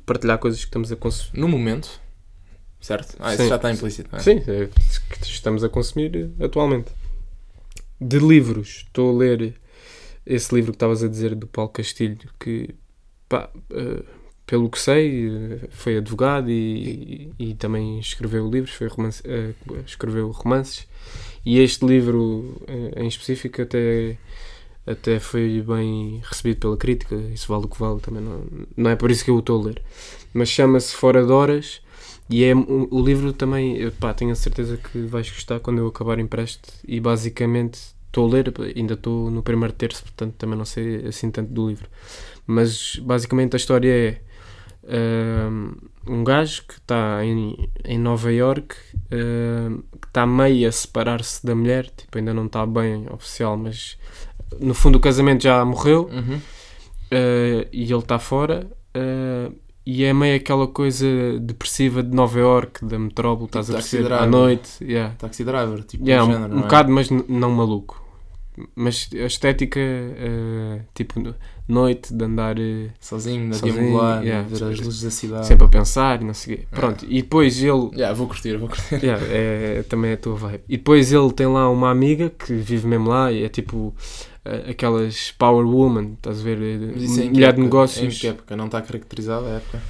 [0.06, 1.40] partilhar coisas que estamos a consumir.
[1.40, 1.90] No momento.
[2.82, 3.16] Certo?
[3.20, 3.50] Ah, isso Sim.
[3.50, 4.22] já está implícito, não é?
[4.22, 4.70] Sim, é,
[5.10, 6.90] que estamos a consumir atualmente.
[8.00, 9.56] De livros, estou a ler
[10.26, 12.74] esse livro que estavas a dizer do Paulo Castilho, que,
[13.28, 14.04] pá, eh,
[14.50, 19.54] pelo que sei, foi advogado e, e, também escreveu livros, foi romance, eh,
[19.86, 20.88] escreveu romances.
[21.46, 24.18] E este livro eh, em específico até,
[24.88, 28.44] até foi bem recebido pela crítica, isso vale o que vale, também não,
[28.76, 29.84] não é por isso que eu o estou a ler.
[30.34, 31.80] Mas chama-se Fora de Horas
[32.28, 36.18] e é, o, livro também, pá, tenho a certeza que vais gostar quando eu acabar
[36.18, 41.06] empresto e basicamente estou a ler, ainda estou no primeiro terço, portanto também não sei
[41.06, 41.88] assim tanto do livro.
[42.48, 44.29] Mas basicamente a história é
[44.88, 45.74] Ahm,
[46.08, 48.76] um gajo que está em, em Nova York
[49.12, 53.98] ahm, que está meio a separar-se da mulher, tipo, ainda não está bem oficial, mas
[54.60, 56.40] no fundo o casamento já morreu Uhum.
[57.12, 58.68] ah, e ele está fora.
[58.96, 59.52] ah,
[59.86, 61.08] e é meio aquela coisa
[61.42, 64.14] depressiva de Nova York, da metrópole, estás a perceber?
[64.14, 65.16] À noite, yeah.
[65.18, 66.62] Taxi Driver, tipo, Yeah, um, género, um é?
[66.62, 67.99] bocado, mas não maluco.
[68.76, 71.36] Mas a estética, eh, tipo, no-
[71.68, 75.46] noite de andar eh, Sozinho, a Sozinho, deambular, yeah, ver as luzes da cidade.
[75.48, 76.66] sempre a pensar e não sei.
[76.72, 77.90] Pronto, e depois ele.
[77.94, 78.96] Yeah, vou curtir, vou curtir.
[79.06, 80.64] Yeah, é, também é a tua vibe.
[80.68, 83.94] E depois ele tem lá uma amiga que vive mesmo lá e é tipo
[84.46, 86.58] eh, aquelas Power Woman, estás a ver?
[86.62, 88.16] é Mulher de negócios.
[88.16, 88.56] Em que época?
[88.58, 89.82] Não está caracterizada a época?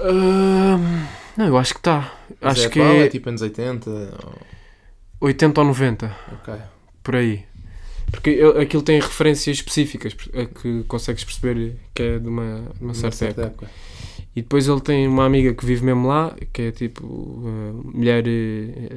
[0.00, 1.04] Ahm,
[1.36, 2.12] não, eu acho que está.
[2.40, 3.90] Acho é que é é tipo anos 80?
[3.90, 6.16] ou- 80 ou 90.
[6.32, 6.54] Ok.
[7.02, 7.44] por aí.
[8.10, 12.84] Porque eu- aquilo tem referências específicas a que consegues perceber que é de uma, de
[12.84, 13.68] uma certa, época.
[14.34, 18.24] E depois ele tem uma amiga que vive mesmo lá, que é tipo uh, mulher
[18.26, 18.96] uh,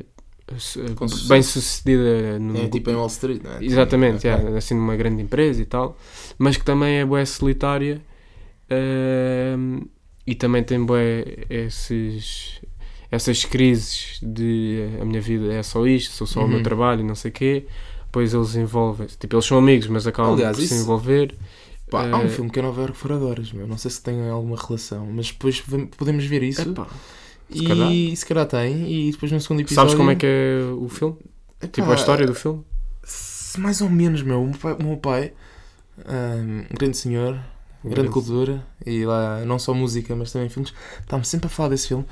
[0.52, 3.64] uh, bem sucedida no, É tipo em Wall Street, não é?
[3.64, 5.98] Exatamente, yeah, assim numa grande empresa e tal,
[6.38, 8.02] mas que também é bué solitária
[8.70, 9.82] ehm,
[10.26, 12.62] e também tem bué esses,
[13.12, 16.64] essas crises de a minha vida é só isto, sou só o meu Uhum.
[16.64, 17.66] trabalho e não sei o quê.
[18.12, 21.34] Depois eles envolvem-se, tipo, eles são amigos, mas acabam Aliás, por se isso- envolver.
[21.90, 23.66] Pá, há um Eh, filme que é Nova York Horas, meu.
[23.68, 25.62] Não sei se tem alguma relação, mas depois
[25.98, 26.62] podemos ver isso.
[26.70, 26.88] Epá,
[27.50, 27.92] se calhar.
[27.92, 28.92] e se calhar tem.
[29.08, 29.90] E depois no segundo episódio.
[29.92, 31.18] sabes como é que é o filme?
[31.62, 32.64] Epá, Tipo, a história do filme?
[33.04, 34.42] se- Mais ou menos, meu.
[34.42, 35.34] O meu pai, o meu pai
[36.08, 37.40] um, um grande senhor,
[37.84, 41.90] grande cultura, e lá não só música, mas também filmes, está-me sempre a falar desse
[41.90, 42.06] filme.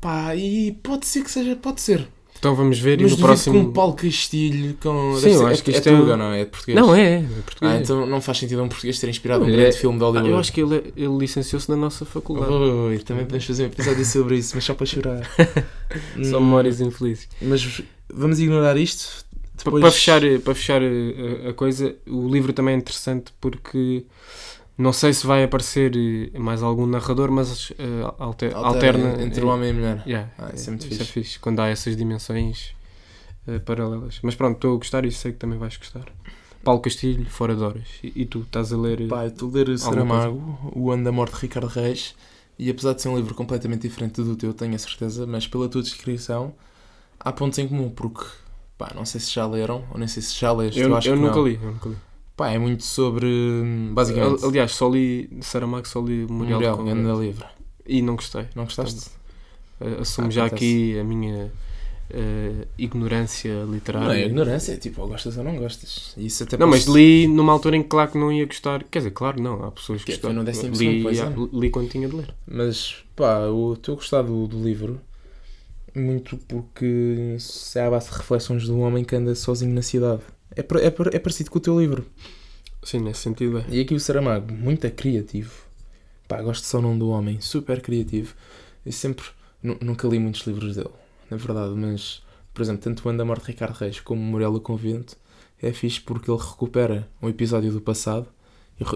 [0.00, 2.06] Pá, e pode ser que seja, pode ser.
[2.44, 3.64] Então vamos ver Mas e no próximo.
[3.64, 5.16] com Paulo Castilho, com.
[5.16, 6.40] Sim, eu acho é, que isto é é um- Tuga, não é?
[6.42, 6.78] É português.
[6.78, 7.72] Não, é, é português.
[7.72, 10.04] Ah, então não faz sentido um português ter inspirado um Ele grande é- filme de
[10.04, 10.30] Ah, Hollywood.
[10.30, 12.52] eu acho que ele, ele licenciou-se na nossa faculdade.
[12.52, 15.22] Ui, também podemos fazer um episódio sobre isso, mas só para chorar.
[16.22, 17.28] São Hum, memórias infelizes.
[17.40, 17.80] Mas
[18.12, 19.24] vamos ignorar isto.
[19.56, 19.80] Depois...
[19.80, 24.04] Para fechar, para fechar eh, a, a coisa, o livro também é interessante porque
[24.76, 25.92] não sei se vai aparecer
[26.34, 27.84] eh, mais algum narrador, mas eh,
[28.18, 30.02] alter- Alterna, alterna, entre o homem e a mulher.
[30.06, 31.38] yeah, Ah, isso é muito isso fixe.
[31.38, 32.74] quando há essas dimensões
[33.46, 34.18] eh, paralelas.
[34.22, 36.04] Mas pronto, estou a gostar e sei que também vais gostar.
[36.64, 37.88] Paulo Castilho, Fora de Horas.
[38.02, 39.06] E, e tu estás a ler.
[39.08, 42.14] Pá, estou a ler Saramago, O Ano da Morte de Ricardo Reis,
[42.58, 45.68] e apesar de ser um livro completamente diferente do teu, tenho a certeza, mas pela
[45.68, 46.54] tua descrição,
[47.20, 48.24] há pontos em comum, porque,
[48.78, 51.08] pá, não sei se já leram, ou nem sei se já leste, eu, eu acho
[51.08, 51.46] eu que nunca não.
[51.46, 51.96] li, eu nunca li.
[52.36, 53.26] Pá, é muito sobre,
[53.92, 57.02] basicamente, Al- Aliás, só li Saramago, só li o o Memorial Memorial, de o Ano
[57.02, 57.26] da Congress.
[57.26, 57.46] Livre.
[57.86, 58.46] E não gostei.
[58.56, 59.10] Não gostaste?
[59.80, 60.64] Eh, Assumo Ah, já acontece.
[60.64, 61.52] aqui a minha
[62.10, 64.08] eh, ignorância literária.
[64.08, 66.12] Não é ignorância, é tipo, ou gostas ou não gostas.
[66.16, 68.82] Isso até Não, mas posso- li numa altura em que claro que não ia gostar.
[68.84, 70.34] Quer dizer, claro, não, há pessoas que gostaram.
[70.34, 71.34] no décimo li, já, é.
[71.52, 72.34] li quando tinha de ler.
[72.46, 75.00] Mas pá, eu estou a gostar do, do livro
[75.94, 79.82] muito porque se é à base de reflexões de um homem que anda sozinho na
[79.82, 80.22] cidade.
[80.56, 82.04] É, é, é parecido com o teu livro.
[82.82, 83.64] Sim, nesse sentido é.
[83.70, 85.52] E aqui o Saramago, muito é criativo.
[86.28, 88.34] Pá, gosto só não do homem, super criativo.
[88.84, 89.24] Eu sempre,
[89.62, 90.90] nu- nunca li muitos livros dele,
[91.30, 94.24] na verdade, mas, por exemplo, tanto o Ano da Morte de Ricardo Reis como o
[94.24, 95.16] Memorial do Convento
[95.62, 98.26] é fixe porque ele recupera um episódio do passado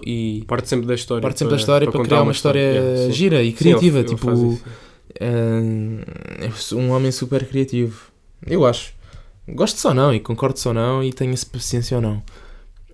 [0.05, 1.23] e, e Parte sempre da história.
[1.23, 3.13] parte sempre da história para, contar criar uma história sim.
[3.13, 3.99] gira e Sim, criativa.
[4.01, 4.65] ele tipo, isso.
[5.19, 8.11] é um homem super criativo.
[8.47, 8.93] Eu acho.
[9.55, 12.23] Gosto só não e concordo só não e tenho essa paciência ou não.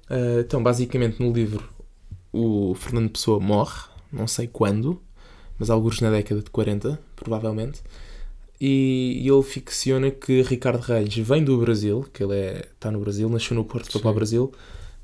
[0.08, 1.62] Ah, então, basicamente, no livro,
[2.32, 3.80] o Fernando Pessoa morre,
[4.12, 5.00] não sei quando,
[5.58, 7.80] mas alguns na década de 40, provavelmente.
[8.60, 13.00] E, e ele ficciona que Ricardo Reis vem do Brasil, que ele é, está no
[13.00, 14.52] Brasil, nasceu no Porto, foi para o Brasil.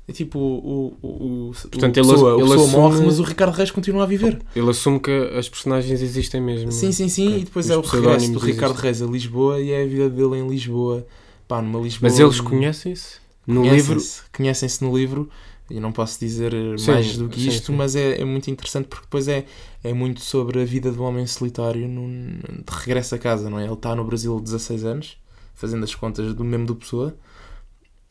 [0.07, 3.23] E tipo, o, o, o, Portanto, o ele- pessoa, ele pessoa assume- morre, mas o
[3.23, 4.41] Ricardo Reis continua a viver.
[4.55, 6.71] Ele assume que as personagens existem mesmo.
[6.71, 7.37] Sim, sim, sim.
[7.39, 8.83] E depois Os é o regresso do Ricardo existem.
[8.83, 11.05] Reis a Lisboa e é a vida dele em Lisboa.
[11.51, 12.09] Pá, numa Lisboa.
[12.09, 14.01] Mas eles conhecem-se no livro.
[14.31, 15.29] Conhecem-se no livro.
[15.69, 17.75] E não posso dizer eh, Sim, mais do que isto, sim.
[17.75, 19.45] mas é, é muito interessante porque depois é,
[19.83, 23.65] é muito sobre a vida do homem solitário num, de regresso a casa, não é?
[23.65, 25.17] Ele está no Brasil há 16 anos,
[25.53, 27.13] fazendo as contas do mesmo do Pessoa.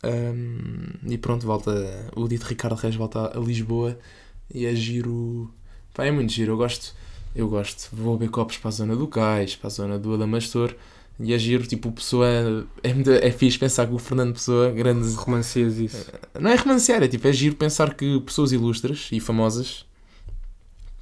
[0.02, 2.10] Ahm, e pronto, volta.
[2.14, 3.98] O dito Ricardo Reis volta a Lisboa
[4.54, 5.50] e é giro.
[5.94, 6.52] Pá, é muito giro.
[6.52, 6.94] Eu gosto.
[7.34, 7.88] Eu gosto.
[7.90, 10.74] Vou beber copos para a zona do Cais, para a zona do Adamastor.
[11.22, 12.26] E é giro, tipo, o Pessoa.
[12.82, 15.12] É, muito- é fixe pensar que o Fernando Pessoa, grande.
[15.14, 16.06] Romancias isso.
[16.38, 19.84] Não é romancear, é tipo, é giro pensar que pessoas ilustres e famosas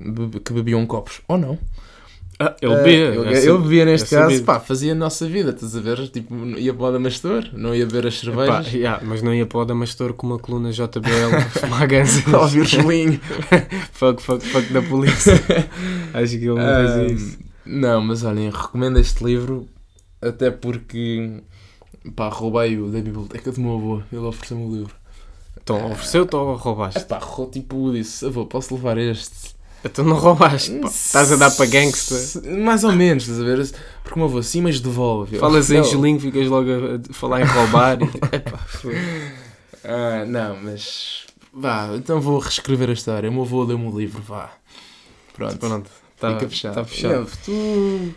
[0.01, 1.59] be- que bebiam copos, ou não,
[2.41, 2.97] Ah, ele Ah, bebia.
[3.07, 5.81] ele, é ele sab- bebia neste é caso, pá, fazia a nossa vida, estás a
[5.81, 6.07] ver?
[6.09, 8.73] Tipo, ia para o Damastor, não ia beber as Epá, cervejas.
[8.75, 12.33] yeah, mas não ia para o Damastor com uma coluna JBL, fumar ganzas.
[12.33, 13.21] a ouvir gelinho.
[13.93, 15.33] fuck, fuck, fuck da polícia.
[16.15, 16.57] Acho que ele não
[16.87, 17.39] fazia isso.
[17.67, 19.69] Não, mas olhem, recomendo este livro
[20.21, 21.41] até porque
[22.15, 24.03] pá, roubei-o da biblioteca do meu avô.
[24.13, 24.95] Ele ofereceu-me o livro.
[25.63, 27.05] Então, ofereceu-te ou roubaste?
[27.21, 29.57] Rou- tipo, disse: avô, posso levar este?
[29.85, 30.89] Então não roubaste, pá.
[30.89, 32.15] Estás a dar para gangsta.
[32.65, 33.71] Mais ou menos, estás a ver?
[34.03, 35.37] Porque o meu avô, sim, mas devolve.
[35.37, 37.99] Eu, Falas em "Não." gelinho, ficas logo a falar em roubar.
[38.03, 38.95] e- Epá, foi.
[39.85, 43.31] Ah, não, mas vá, então vou reescrever a história.
[43.31, 44.51] O meu avô deu-me o livro, vá.
[45.33, 45.89] Pronto, Pronto,
[46.19, 46.75] tá, fica fechado.
[46.75, 47.15] tá fechado.
[47.15, 48.15] Não, tu,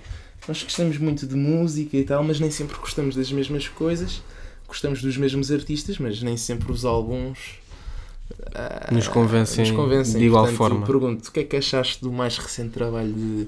[0.52, 4.22] nós gostamos muito de música e tal, mas nem sempre gostamos das mesmas coisas.
[4.68, 7.38] Gostamos dos mesmos artistas, mas nem sempre os álbuns
[8.56, 10.20] ah, Nos convencem nos convencem.
[10.20, 10.86] de igual Portanto, forma.
[10.86, 13.48] Pergunto, o que é que achaste do mais recente trabalho de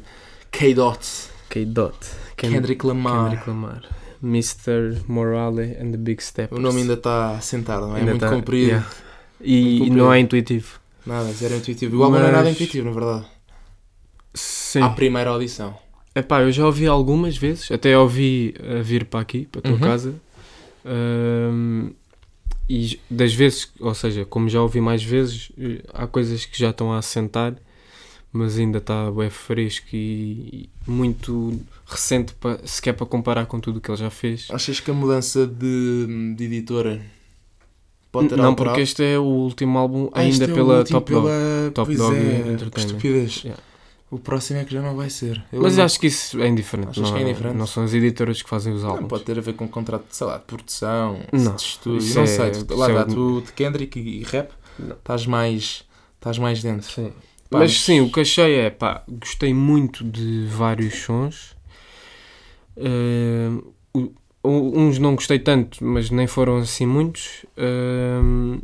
[0.51, 0.99] K-Dot,
[1.49, 1.95] K-Dot.
[2.37, 3.29] Ken- Kendrick Lamar?
[3.29, 3.83] Kendrick Lamar.
[4.21, 5.01] Mr.
[5.07, 6.57] Morale and the Big Steppers.
[6.57, 7.99] O nome ainda está assentado, não é?
[7.99, 8.67] Ainda muito tá- comprido.
[8.67, 8.87] yeah.
[9.41, 9.97] E Muito comprido.
[9.97, 10.79] não é intuitivo.
[11.05, 11.97] Nada, zero intuitivo.
[11.97, 13.25] O álbum não é nada Mas- intuitivo, na verdade.
[14.33, 14.81] Sim.
[14.81, 15.77] À primeira audição.
[16.15, 19.71] Epá, eu já ouvi algumas vezes, até ouvi a vir para aqui, para a tua
[19.73, 19.79] Uhum.
[19.79, 20.15] casa.
[20.85, 21.89] Ahm,
[22.69, 26.57] e j- das vezes, ou seja, como já ouvi mais vezes, eh, há coisas que
[26.57, 27.55] já estão a assentar,
[28.31, 33.59] mas ainda está bem fresco e, e muito recente, para, se quer para comparar com
[33.59, 34.47] tudo o que ele já fez.
[34.51, 37.01] Achas que a mudança de, de editora
[38.11, 38.55] pode ter Não, alterado?
[38.75, 41.25] porque este é o último álbum Ah, este ainda é o pela último Top Dog.
[41.27, 42.19] pela- Top pois Dog é,
[42.53, 42.69] Entertainment.
[42.71, 43.43] que estupidez.
[43.43, 43.63] Yeah.
[44.13, 45.43] O próximo é que já não vai ser.
[45.51, 46.89] Eu Mas não- acho que isso é indiferente.
[46.91, 47.57] Achas não, que é indiferente?
[47.57, 49.01] não são as editoras que fazem os álbuns.
[49.01, 51.61] Não, pode ter a ver com um contrato de, sei lá, de produção, Não, de
[51.63, 52.13] estúdio.
[52.15, 54.51] Não é- sei, tu, lá é está, o- tu de Kendrick e rap
[54.99, 55.83] estás mais,
[56.15, 56.87] estás mais dentro.
[56.91, 57.09] Sim.
[57.49, 61.55] Pá, mas mas- sim, o que achei é, pá, gostei muito de vários sons.
[63.93, 64.11] O-
[64.43, 67.45] o- uns não gostei tanto, mas nem foram assim muitos.
[67.57, 68.59] Eh,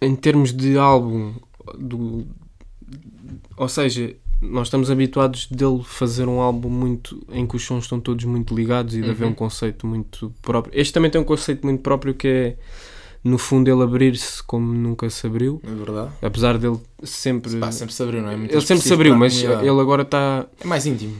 [0.00, 1.34] em termos de álbum,
[1.78, 2.26] do,
[3.60, 8.00] ou seja, nós estamos habituados dele fazer um álbum muito em que os sons estão
[8.00, 9.32] todos muito ligados e de haver Uhum.
[9.32, 10.72] um conceito muito próprio.
[10.80, 12.56] Este também tem um conceito muito próprio que é,
[13.22, 15.60] no fundo, ele abrir-se como nunca se abriu.
[15.62, 16.10] É verdade.
[16.22, 17.54] Apesar dele sempre.
[17.58, 18.36] Pá, sempre se abriu, não é?
[18.36, 20.46] Muito ele sempre se abriu, mas ele agora está.
[20.58, 21.16] É mais íntimo.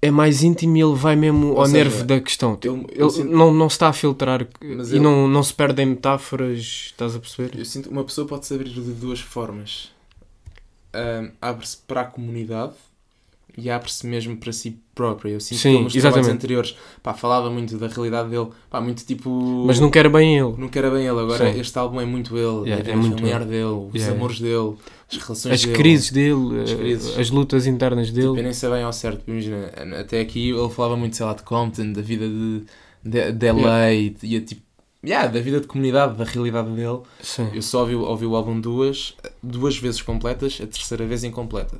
[0.00, 2.56] É mais íntimo e ele vai mesmo Ou ao seja, nervo da questão.
[2.62, 5.42] eu- Ele, eu sinto- não, não se está a filtrar Mas e ele- não, não
[5.42, 6.58] se perde em metáforas.
[6.86, 7.58] Estás a perceber?
[7.58, 9.90] Eu sinto que uma pessoa pode se abrir de duas formas.
[10.98, 12.72] Ahm, abre-se para a comunidade
[13.56, 15.32] e abre-se mesmo para si própria.
[15.32, 16.36] Eu sinto Sim, que nos trabalhos exatamente.
[16.36, 19.64] anteriores pá, falava muito da realidade dele, pá, muito tipo.
[19.66, 20.54] Mas não quer bem ele.
[20.56, 21.60] Nunca era bem ele, agora Sim.
[21.60, 23.44] este álbum é muito ele, Yeah, é vida muito ele.
[23.44, 24.76] dele, os Yeah, amores dele,
[25.10, 25.76] as relações As dele.
[25.76, 27.18] crises dele, As eh, crises.
[27.18, 28.42] as lutas internas Tipo, eu dele.
[28.44, 29.70] nem sei bem ao certo, imagina,
[30.00, 32.62] até aqui ele falava muito, sei lá, de Compton, da vida de,
[33.04, 33.92] de, de LA,
[34.22, 34.62] e a, tipo,
[35.04, 37.00] yeah, da vida de comunidade, da realidade dele.
[37.20, 37.50] Sim.
[37.54, 41.78] Eu só ouvi, ouvi o álbum duas, duas vezes completas, a terceira vez incompleta.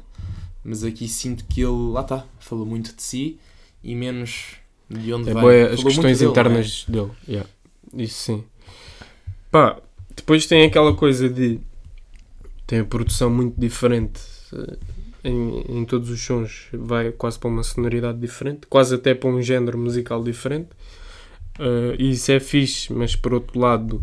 [0.64, 3.38] Mas aqui sinto que ele, lá está, falou muito de si
[3.82, 4.56] e menos
[4.90, 5.42] de onde É vem.
[5.42, 6.30] boa as questões dele, é?
[6.30, 7.10] internas dele.
[7.28, 7.48] Yeah.
[7.94, 8.44] Isso sim.
[9.50, 9.78] Pá,
[10.14, 11.60] depois tem aquela coisa de.
[12.66, 14.20] Tem a produção muito diferente
[14.52, 14.76] eh,
[15.24, 16.66] em, em todos os sons.
[16.72, 20.68] Vai quase para uma sonoridade diferente, quase até para um género musical diferente.
[21.98, 24.02] E isso é fixe, mas por outro lado.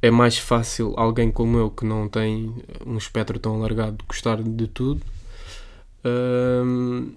[0.00, 2.54] É mais fácil alguém como eu que não tem
[2.86, 5.02] um espectro tão alargado gostar de tudo.
[6.04, 7.12] Ahm,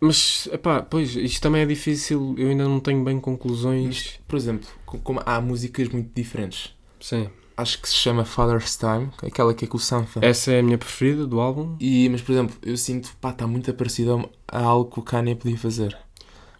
[0.00, 4.20] mas, epá, pois, isto também é difícil, eu ainda não tenho bem conclusões.
[4.28, 6.74] Por exemplo, co- como há músicas muito diferentes.
[7.00, 7.28] Sim.
[7.56, 10.20] Acho que se chama Father's Time, aquela que é com o Sanfa.
[10.22, 11.76] Essa é a minha preferida do álbum.
[11.80, 15.34] E, mas, por exemplo, eu sinto, pá, está muito parecido a algo que o Kanye
[15.34, 15.98] podia fazer.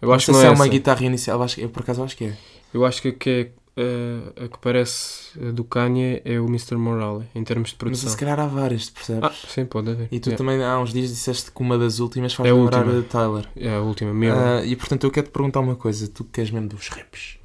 [0.01, 2.15] Eu acho que não é é uma guitarra inicial, acho que, eu por acaso acho
[2.15, 2.37] que é.
[2.73, 6.45] Eu acho que a que, é, eh, a que parece a do Kanye é o
[6.45, 6.75] Mr.
[6.77, 8.09] Morale, em termos de Mas produção.
[8.09, 9.23] se calhar há várias, percebes?
[9.23, 10.07] Ah, sim, pode haver.
[10.11, 10.37] e tu Yeah.
[10.37, 13.47] também há uns dias disseste que uma das últimas faz É lembrar a Tyler.
[13.55, 14.37] É a última, Mirror.
[14.37, 17.37] Ah, e portanto eu quero te perguntar uma coisa, tu que és mesmo dos raps.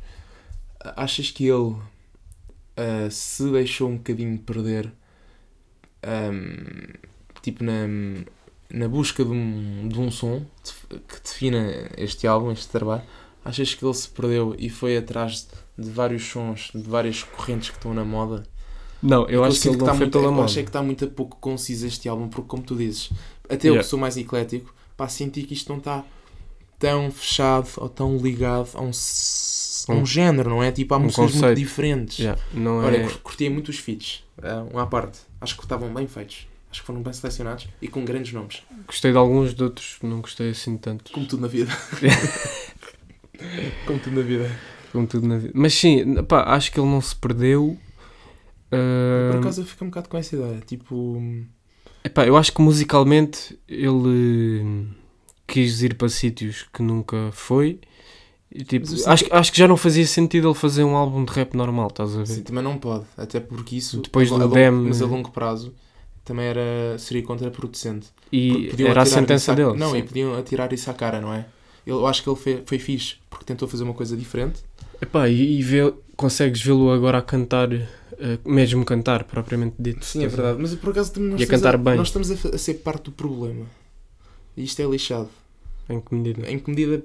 [0.96, 1.74] Achas que ele
[2.76, 4.92] ah, se deixou um bocadinho perder
[6.02, 6.92] ahm,
[7.42, 7.86] tipo na,
[8.76, 10.44] na busca de um, de um som
[10.88, 13.02] que defina este álbum, este trabalho?
[13.44, 15.48] Achas que ele se perdeu e foi atrás
[15.78, 18.46] de vários sons, de várias correntes que estão na moda?
[19.02, 20.44] não, eu É acho que ele não está foi muito, pela eu moda.
[20.46, 23.10] achei que está muito a pouco conciso este álbum, porque como tu dizes,
[23.44, 23.82] até eu Yeah.
[23.82, 26.02] que sou mais eclético, pá, senti que isto não está
[26.78, 28.90] tão fechado ou tão ligado a um,
[29.90, 30.72] um Um- género, não é?
[30.72, 31.58] Tipo, há um músicas muito conceito.
[31.58, 32.18] diferentes.
[32.18, 33.02] Yeah, não Olha, é...
[33.04, 35.18] cur- curtia muito os feats, ah, um à parte.
[35.40, 36.46] Acho que estavam bem feitos.
[36.74, 38.64] Acho que foram bem selecionados e com grandes nomes.
[38.84, 41.12] Gostei de alguns, de outros não gostei assim tanto.
[41.12, 41.70] Como tudo na vida.
[43.86, 44.50] Como tudo na vida.
[44.90, 45.52] Como tudo na vida.
[45.54, 47.76] Mas sim, pá, acho que ele não se perdeu.
[48.72, 50.60] Ah, Por acaso eu fico um bocado com essa ideia.
[50.66, 51.22] Tipo.
[52.02, 54.88] epá, eu acho que musicalmente ele
[55.46, 57.78] quis ir para sítios que nunca foi.
[58.50, 61.32] E, tipo, Mas acho, acho que já não fazia sentido ele fazer um álbum de
[61.32, 62.26] rap normal, estás a ver?
[62.26, 63.04] Sim, também não pode.
[63.16, 64.00] Até porque isso.
[64.00, 65.72] Depois a do longo- Dem- Mas a longo prazo
[66.24, 68.08] também era, seria contraproducente.
[68.32, 69.76] E podiam era a sentença à- dele.
[69.76, 69.98] Não, sim.
[69.98, 71.46] e podiam atirar isso à cara, não é?
[71.86, 74.60] Eu acho que ele foi, foi fixe porque tentou fazer uma coisa diferente.
[75.00, 77.88] Epá, e, e vê, consegues vê-lo agora a cantar, eh,
[78.44, 80.04] mesmo cantar, propriamente dito.
[80.04, 80.58] Sim, é a verdade.
[80.60, 81.96] Mas por acaso também nós E a estamos cantar bem.
[81.96, 83.66] Nós estamos a, a ser parte do problema.
[84.56, 85.28] E isto é lixado.
[85.90, 86.50] Em que medida?
[86.50, 87.04] Em que medida.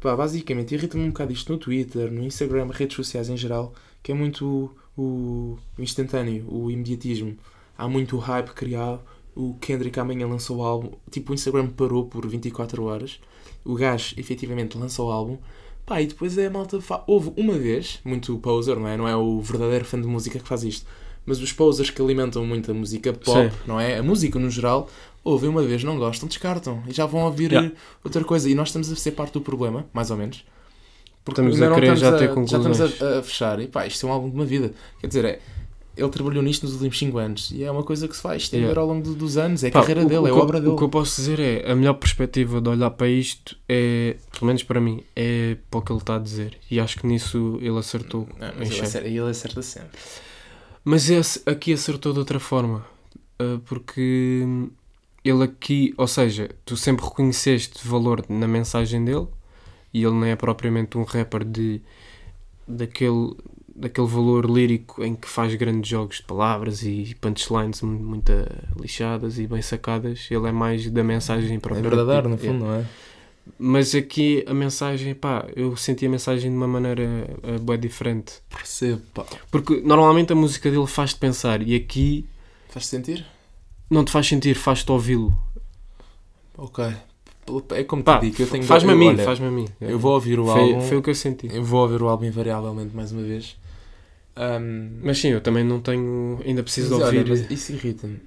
[0.00, 4.12] Pá, basicamente, irrita-me um bocado isto no Twitter, no Instagram, redes sociais em geral, que
[4.12, 7.36] é muito o, o instantâneo, o imediatismo.
[7.76, 9.00] Há muito hype criado.
[9.34, 10.90] O Kendrick amanhã lançou o álbum.
[11.10, 13.18] Tipo, o Instagram parou por 24 horas.
[13.64, 15.38] O gajo efetivamente lançou o álbum.
[15.86, 16.80] Pá, e depois é a malta.
[16.80, 17.02] Fa...
[17.06, 18.96] Houve uma vez, muito poser, não é?
[18.96, 20.86] Não é o verdadeiro fã de música que faz isto.
[21.24, 23.56] Mas os posers que alimentam muito a música pop, Sim.
[23.66, 23.96] não é?
[23.98, 24.88] A música no geral,
[25.24, 26.82] ouvem uma vez, não gostam, descartam.
[26.86, 27.72] E já vão ouvir Yeah.
[28.04, 28.50] outra coisa.
[28.50, 30.44] E nós estamos a ser parte do problema, mais ou menos.
[31.24, 32.90] Porque Estamos a não querer já estamos ter a- Já conclusões.
[32.90, 33.60] estamos a, a fechar.
[33.60, 34.72] E pá, isto é um álbum de uma vida.
[35.00, 35.40] Quer dizer, é,
[35.96, 37.50] ele trabalhou nisto nos últimos 5 anos.
[37.50, 38.80] E é uma coisa que se vai estender Yeah.
[38.80, 39.62] ao longo do- dos anos.
[39.62, 40.72] É a Pá, carreira o- dele, o é obra dele.
[40.72, 44.46] O que eu posso dizer é, a melhor perspectiva de olhar para isto é, pelo
[44.46, 46.56] menos para mim, é para o que ele está a dizer.
[46.70, 49.98] E acho que nisso ele acertou Não, ele, acerta, ele acerta sempre.
[50.84, 52.84] Mas esse aqui acertou de outra forma.
[53.38, 54.46] ah, Porque
[55.24, 59.26] ele aqui, ou seja, tu sempre reconheceste valor na mensagem dele
[59.94, 61.80] e ele não é propriamente um rapper de
[62.66, 63.34] daquele,
[63.74, 68.32] daquele valor lírico em que faz grandes jogos de palavras e punchlines mu- muito
[68.80, 70.26] lixadas e bem sacadas.
[70.30, 72.48] Ele é mais da mensagem É propriamente verdadeiro, no dita.
[72.48, 72.84] fundo, não é?
[73.58, 77.02] Mas aqui a mensagem, pá, eu senti a mensagem de uma maneira
[77.42, 78.34] uh, bem diferente.
[78.48, 79.24] Percebo, pá.
[79.50, 82.24] Porque normalmente a música dele faz-te pensar e aqui
[82.68, 83.26] Faz-te sentir?
[83.90, 85.34] não te faz sentir, faz-te ouvi-lo.
[86.56, 86.84] Ok.
[87.70, 88.62] É como Pá, te digo, eu tenho...
[88.62, 89.66] faz-me a mim, faz-me a mim.
[89.80, 90.80] Eu vou ouvir o foi, álbum...
[90.82, 91.48] foi o que eu senti.
[91.52, 93.56] Eu vou ouvir o álbum invariavelmente mais uma vez.
[94.36, 97.28] Ahm, Mas sim, eu também não tenho, ainda preciso de mas olha, ouvir.
[97.28, 98.20] mas isso irrita-me.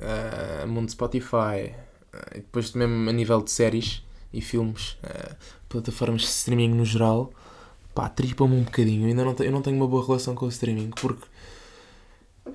[0.00, 1.72] Ah, mundo Spotify,
[2.12, 4.02] ah, e depois mesmo a nível de séries
[4.32, 5.36] e filmes, ah,
[5.68, 7.32] plataformas de streaming no geral,
[7.94, 9.04] pá, tripa-me um bocadinho.
[9.04, 11.26] Eu ainda não, eu não tenho uma boa relação com o streaming, porque,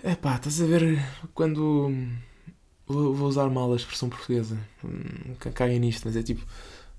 [0.03, 0.99] é pá, estás a ver
[1.33, 1.91] quando.
[2.87, 6.45] Vou, vou usar mal a expressão portuguesa, hum, ca- caguem nisto, mas é tipo,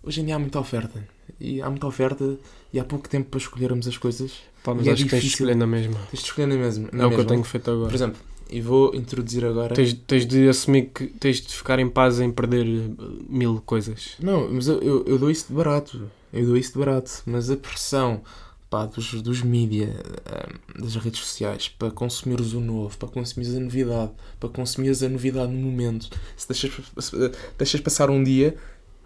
[0.02, 1.06] hoje em dia há muita oferta.
[1.40, 2.38] E há muita oferta
[2.72, 4.40] e há pouco tempo para escolhermos as coisas.
[4.62, 5.94] Pá, mas e é acho que tens de escolher na mesma.
[6.10, 6.88] Tens de escolher na mesma.
[6.92, 7.94] na é o que eu tenho feito Por agora.
[7.94, 9.74] exemplo, e vou introduzir agora.
[9.74, 14.16] Tens, tens de assumir que tens de ficar em paz em perder uh, mil coisas.
[14.20, 16.10] Não, mas eu, eu, eu dou isso de barato.
[16.32, 17.22] Eu dou isso de barato.
[17.26, 18.22] Mas a pressão
[18.70, 20.48] pá, dos, dos mídia, ah,
[20.78, 25.52] das redes sociais, para consumires o novo, para consumires a novidade, para consumires a novidade
[25.52, 28.56] no momento, se deixas, se deixas passar um dia,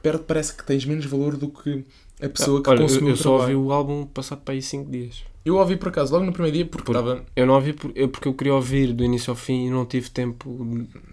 [0.03, 1.83] perde, parece que tens menos valor do que
[2.21, 4.61] a pessoa que Olha, eu, consumiu eu o só ouvi o álbum passado para aí
[4.63, 5.25] 5 dias.
[5.45, 7.24] Eu ouvi por acaso, logo no primeiro dia, porque Por- estava.
[7.36, 9.84] Eu não ouvi por- eu- porque eu queria ouvir do início ao fim e não
[9.84, 10.49] tive tempo.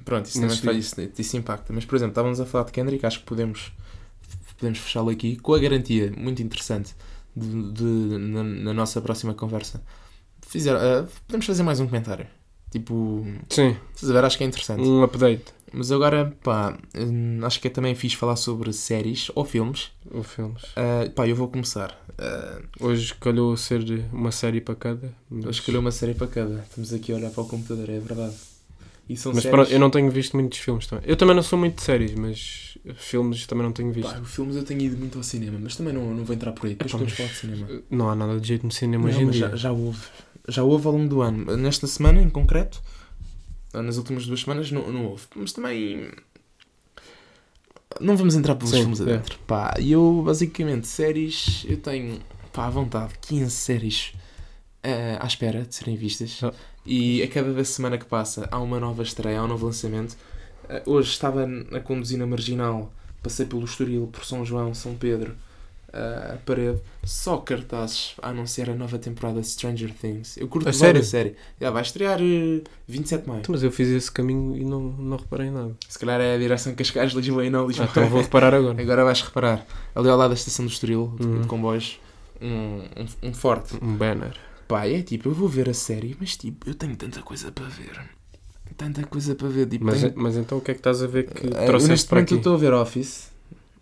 [0.06, 1.74] Pronto, isso também faz, isso, isso impacta.
[1.74, 3.74] Mas, por exemplo, estávamos a falar de Kendrick, acho que podemos,
[4.58, 6.96] podemos fechá-lo aqui com a garantia muito interessante
[7.36, 9.84] de, de- na, na nossa próxima conversa.
[10.48, 12.26] Fizer, ah, podemos fazer mais um comentário.
[12.72, 14.24] Tipo, Sim, estás a ver?
[14.24, 14.82] Acho que é interessante.
[14.82, 15.44] um update.
[15.74, 19.92] Mas agora, pá, hum, acho que é também fixe falar sobre séries ou filmes.
[20.12, 20.64] Ou filmes.
[20.76, 21.98] Ah, pá, eu vou começar.
[22.18, 23.82] Ah, Hoje calhou ser
[24.12, 25.14] uma série para cada.
[25.30, 26.60] Mas, vou escolher uma série para cada.
[26.70, 28.36] Estamos aqui a olhar para o computador, é verdade.
[29.10, 29.56] E são mas séries...
[29.56, 31.04] pronto, eu não tenho visto muitos filmes também.
[31.10, 34.10] Eu também não sou muito de séries, mas filmes também não tenho visto.
[34.14, 36.68] Pá, filmes eu tenho ido muito ao cinema, mas também não, não vou entrar por
[36.68, 36.74] aí.
[36.76, 37.82] Depois Epá, podemos falar de cinema.
[37.90, 39.50] Não há nada de jeito no cinema hoje Não, em mas dia.
[39.50, 40.00] já, já houve.
[40.48, 41.58] Já houve ao longo do ano.
[41.58, 42.82] Nesta semana, em concreto,
[43.74, 45.24] nas últimas duas semanas, não, não houve.
[45.36, 46.12] Mas também.
[48.00, 49.04] Não vamos entrar pelos Sim, filmes é.
[49.04, 49.38] adentro.
[49.46, 52.20] Pá, e eu, basicamente, séries, eu tenho,
[52.54, 54.14] pá, à vontade, 15 séries
[54.84, 56.40] eh, à espera de serem vistas.
[56.44, 56.54] Ah.
[56.86, 60.18] E a cada semana que passa há uma nova estreia, há um novo lançamento.
[60.70, 62.92] Eh, hoje estava a conduzir na Marginal,
[63.22, 65.36] passei pelo Estoril, por São João, São Pedro,
[65.94, 70.38] eh, a parede, só cartazes a anunciar a nova temporada de Stranger Things.
[70.38, 71.02] Eu curto A bué sério?
[71.02, 71.36] da série.
[71.60, 73.40] Já vai estrear eh, 27 de maio.
[73.42, 75.76] Então, Mas eu fiz esse caminho e não, não reparei em nada.
[75.90, 77.88] Se calhar é a direção Cascais, Lisboa e não Ah, Lisboa.
[77.92, 78.80] então vou reparar agora.
[78.82, 79.66] Agora vais reparar.
[79.96, 81.42] Ali ao lado da estação do Estoril, de, Uhum.
[81.42, 82.00] de comboios,
[82.42, 82.48] um,
[83.26, 83.76] um, um forte.
[83.82, 84.36] Um banner.
[84.68, 87.66] Pá, é tipo, eu vou ver a série, mas tipo, eu tenho tanta coisa para
[87.66, 88.00] ver.
[88.78, 89.68] tanta coisa para ver.
[89.68, 91.90] Tipo, Mas, tenho- mas então o que é que estás a ver que Eh, trouxeste
[91.90, 92.34] neste para momento aqui?
[92.36, 93.31] eu estou a ver Office.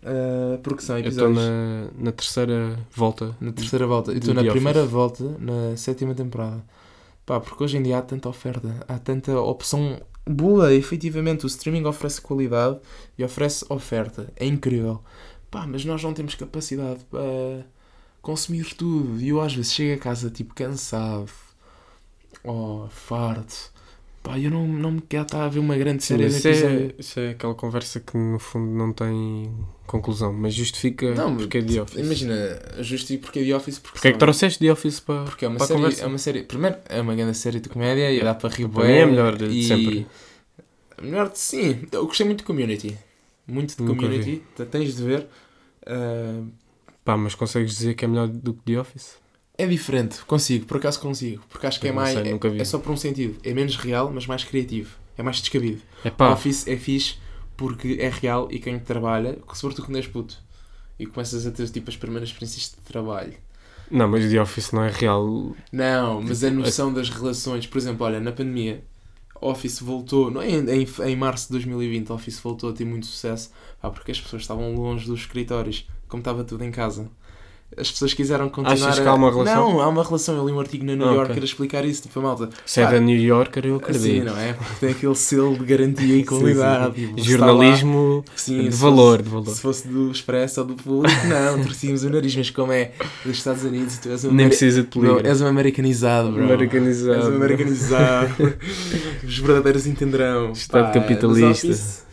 [0.02, 1.36] Eh, porque são Eu estou episódios.
[1.36, 3.36] na, na terceira volta.
[3.40, 4.12] Na terceira volta.
[4.12, 4.90] Eu estou na The primeira Office.
[4.90, 6.64] volta, na sétima temporada.
[7.26, 10.72] Pá, porque hoje em dia há tanta oferta, há tanta opção boa.
[10.74, 12.78] Efetivamente, o streaming oferece qualidade
[13.18, 14.32] e oferece oferta.
[14.36, 15.02] É incrível.
[15.50, 17.66] Pá, mas nós não temos capacidade para
[18.22, 19.20] consumir tudo.
[19.20, 21.30] E eu às vezes chego a casa tipo cansado,
[22.44, 23.72] oh, farto.
[24.22, 26.48] Pá, eu não, não me quero estar a ver uma grande Sim, série de isso,
[26.48, 29.50] é, isso é aquela conversa que no fundo não tem
[29.90, 31.98] conclusão, mas justifica Não, porque é The Office.
[31.98, 32.34] Imagina,
[32.80, 33.78] justifico porque é The Office.
[33.78, 36.02] Porque, Porque é que trouxeste The Office para, Porque é uma, série, conversa?
[36.02, 36.42] é uma série.
[36.44, 39.36] Primeiro, é uma grande série de comédia e dá para rir mim é a melhor
[39.36, 40.06] de e- sempre.
[41.02, 41.82] Melhor de sim.
[41.92, 42.96] Eu gostei muito de community.
[43.46, 44.42] Muito de Nunca community.
[44.54, 45.26] T- Tens de ver.
[45.86, 46.42] Ah,
[47.04, 49.18] Pá, mas consegues dizer que é melhor do que The Office?
[49.58, 50.24] é diferente.
[50.24, 51.42] Consigo, por acaso consigo.
[51.50, 52.14] Porque acho que é Eu não mais.
[52.18, 52.60] sei, é, vi.
[52.60, 53.36] é só por um sentido.
[53.44, 54.96] É menos real, mas mais criativo.
[55.18, 55.82] É mais descabido.
[56.02, 57.16] É pá, Office é fixe
[57.60, 60.42] porque é real e quem trabalha, sobretudo quando és puto.
[60.98, 63.34] E começas a ter tipo as primeiras experiências de trabalho.
[63.90, 65.56] não, mas The Office não é real.
[65.72, 68.84] Não, mas Tipo, a noção das relações, por exemplo, olha, na pandemia,
[69.40, 73.06] Office voltou, não é em, em, em março de 2020, Office voltou a ter muito
[73.06, 73.50] sucesso,
[73.80, 77.10] pá, porque as pessoas estavam longe dos escritórios, como estava tudo em casa.
[77.76, 79.70] As pessoas quiseram continuar Achas que há uma relação?
[79.74, 80.36] Não, há uma relação.
[80.36, 82.50] Eu li um artigo na New Ah, Yorker a explicar isso, tipo, a malta.
[82.66, 84.24] Se é da New Yorker, eu Assim, acredito.
[84.24, 84.52] não é?
[84.54, 86.94] Porque tem aquele selo de garantia e Sim, qualidade.
[86.96, 87.06] sim.
[87.06, 89.54] tipo, você Jornalismo Sim, de valor, fosse- de valor.
[89.54, 92.90] Se fosse do Expresso ou do Público, não, torcíamos o nariz, mas como é
[93.24, 95.26] dos Estados Unidos, tu és um, Nem precisa de Não, polígrafo.
[95.28, 96.42] és um americanizado, bro.
[96.42, 97.18] Americanizado.
[97.20, 98.54] És um americanizado.
[99.24, 100.50] Os verdadeiros entenderão.
[100.52, 102.09] Estado Pá, capitalista.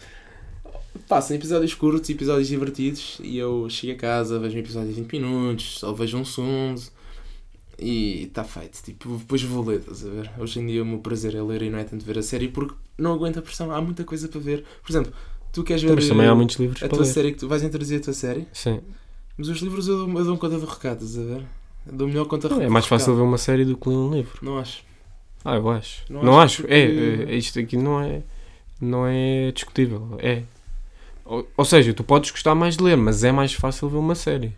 [1.21, 5.11] São episódios curtos, episódios divertidos e eu chego a casa, vejo um episódio de 20
[5.13, 6.81] minutos, ou vejo um segundo
[7.79, 8.81] e está feito.
[8.83, 10.31] Tipo, depois vou ler, estás a ver?
[10.37, 12.47] Hoje em dia o meu prazer é ler e não é tanto ver a série
[12.47, 14.65] porque não aguento a pressão, há muita coisa para ver.
[14.83, 15.13] Por exemplo,
[15.53, 17.13] tu queres ver Mas também há muitos livros a para tua ler.
[17.13, 18.81] série que tu vais introduzir a tua série, Sim.
[19.37, 21.45] mas os livros eu dou, eu dou conta do recado, estás a ver?
[21.85, 24.13] Eu dou melhor conta Não, é mais fácil ver uma série do que ler um
[24.13, 24.39] livro.
[24.41, 24.83] Não acho.
[25.45, 26.03] Ah, eu acho.
[26.09, 26.73] Não Não, acho acho.
[26.73, 28.23] É, porque- é, isto aqui não é,
[28.81, 30.17] não é discutível.
[30.19, 30.43] É.
[31.27, 34.15] Ou, ou seja, tu podes gostar mais de ler, mas é mais fácil ver uma
[34.15, 34.53] série.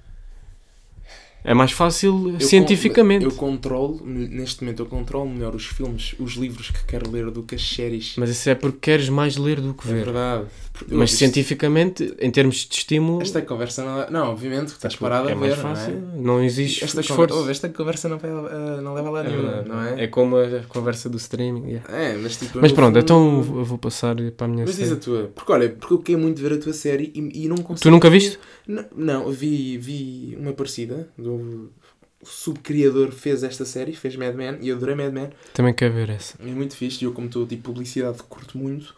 [1.44, 3.24] É mais fácil Eu cientificamente.
[3.26, 7.32] con- Eu controlo, neste momento, eu controlo melhor os filmes, os livros que quero ler
[7.32, 8.14] do que as séries.
[8.18, 10.04] Mas isso é porque queres mais ler do que é ver.
[10.06, 10.46] verdade.
[10.74, 14.74] Porque- Mas isto- cientificamente, em termos de estímulo, Esta conversa não, é- não obviamente, que
[14.78, 15.94] estás parado é a mais ver, fácil.
[15.94, 16.22] não é?
[16.22, 17.22] Não existe Esta, esforço.
[17.28, 17.34] conver...
[17.40, 19.70] ouve, esta conversa não, vai, eh, não leva lá É nenhuma, verdade.
[19.70, 20.04] não é?
[20.04, 21.68] É como a conversa do streaming.
[21.70, 21.86] yeah.
[21.98, 22.60] É, mas tipo...
[22.62, 25.00] Mas pronto, então eu vou passar para a minha Mas diz série.
[25.00, 25.32] a tua.
[25.36, 27.82] Porque olha, porque eu quero muito ver a tua série e, e não consigo...
[27.82, 28.38] Tu nunca viste?
[28.68, 31.29] Não, não vi, vi uma parecida do...
[31.36, 35.30] O subcriador fez esta série, fez Mad Men, e eu adorei Mad Men.
[35.54, 36.36] Também quero ver essa.
[36.42, 38.94] É muito fixe, e eu como estou tipo publicidade curto muito,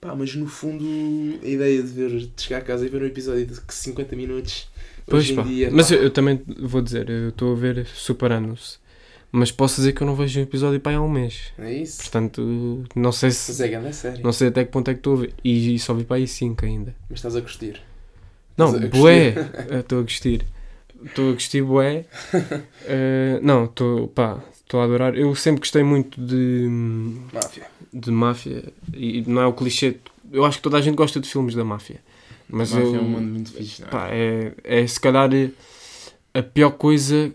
[0.00, 0.82] pá, mas no fundo
[1.42, 4.68] a ideia de ver, de chegar a casa e ver um episódio de 50 minutos
[5.06, 5.42] Pois hoje pá.
[5.42, 8.80] em dia, Mas pá, eu, eu também vou dizer, eu estou a ver Super Anos.
[9.34, 11.52] Mas posso dizer que eu não vejo um episódio para há um mês.
[11.58, 12.02] é isso.
[12.02, 13.62] Portanto, não sei Mas se.
[13.64, 15.34] é grande série, Não sei até que ponto é que estou a ver.
[15.42, 16.94] E, só vi para aí 5 ainda.
[17.08, 17.80] mas estás a gostar.
[18.58, 18.92] Não, Estás a!
[19.74, 20.44] Eu Estou a gostar.
[21.04, 22.04] Estou a gostar, bué.
[22.84, 24.08] Eh, não, estou.
[24.08, 25.14] pá, estou a adorar.
[25.16, 26.66] Eu sempre gostei muito de.
[27.32, 27.66] Máfia.
[27.92, 28.64] de máfia.
[28.92, 29.96] E não é o clichê.
[30.32, 32.00] Eu acho que toda a gente gosta de filmes da máfia.
[32.48, 32.94] Mas Máfia eu.
[32.96, 33.90] é um mundo muito fixe, não é?
[33.90, 35.30] Pá, é, é se calhar
[36.34, 37.32] a pior coisa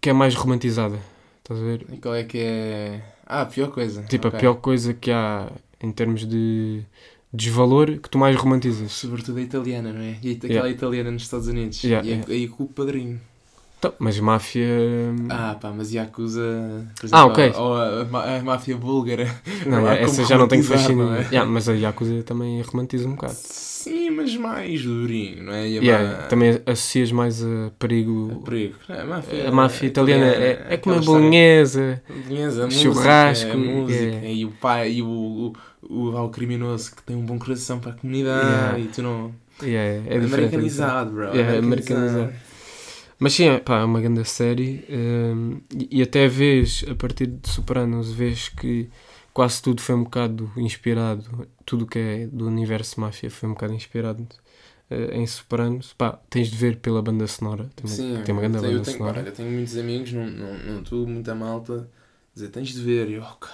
[0.00, 0.98] que é mais romantizada.
[1.38, 1.86] Estás a ver?
[1.92, 3.02] E qual é que é...
[3.26, 4.02] Ah, a pior coisa.
[4.04, 4.38] Tipo, Ok.
[4.38, 5.50] a pior coisa que há
[5.82, 6.82] em termos de
[7.32, 8.92] desvalor que tu mais romantizas.
[8.92, 10.16] Sobretudo a italiana, não é?
[10.22, 10.70] E aquela Yeah.
[10.70, 11.82] italiana nos Estados Unidos.
[11.84, 12.32] Yeah, e é- yeah.
[12.32, 13.20] aí com o padrinho.
[13.78, 14.66] Então, mas máfia.
[15.30, 16.84] Ah, pá, mas Yakuza...
[17.00, 17.52] Por Ah, ok.
[17.56, 19.26] Ou a, a- a máfia búlgara.
[19.66, 21.06] não, há essa como já não tem fascínio.
[21.06, 21.20] não é?
[21.30, 23.32] Yeah, mas a Yakuza também romantiza um bocado.
[23.34, 25.60] Sim, mas mais durinho, não é?
[25.62, 28.30] A Yeah, má- Também associas mais a perigo.
[28.42, 28.74] a perigo.
[28.86, 32.02] É, a máfia, A máfia italiana é, é comer aquela história- bolonhesa.
[32.28, 34.28] Bolonhesa, a música, churrasco, a música, yeah.
[34.28, 35.52] e o pai e o, o,
[35.90, 38.78] o, há o criminoso que tem um bom coração para a comunidade Yeah.
[38.78, 39.34] e tu não.
[39.62, 40.34] Yeah, é diferente.
[40.34, 41.24] americanizado, bro.
[41.34, 42.32] Yeah, americanizado.
[43.18, 45.60] Mas sim, é, pá, é uma grande série hum,
[45.90, 48.88] e, até vês, a partir de Sopranos, vês que
[49.34, 53.74] quase tudo foi um bocado inspirado, tudo que é do universo máfia foi um bocado
[53.74, 54.26] inspirado
[54.88, 55.92] eh, em Sopranos.
[55.92, 58.96] Pá, tens de ver pela banda sonora, tem, Sim, tem uma grande eu banda tenho,
[58.96, 59.20] sonora.
[59.20, 61.90] eu tenho muitos amigos, não não, não estou muita malta,
[62.34, 63.50] dizer tens de ver, e eu, ok.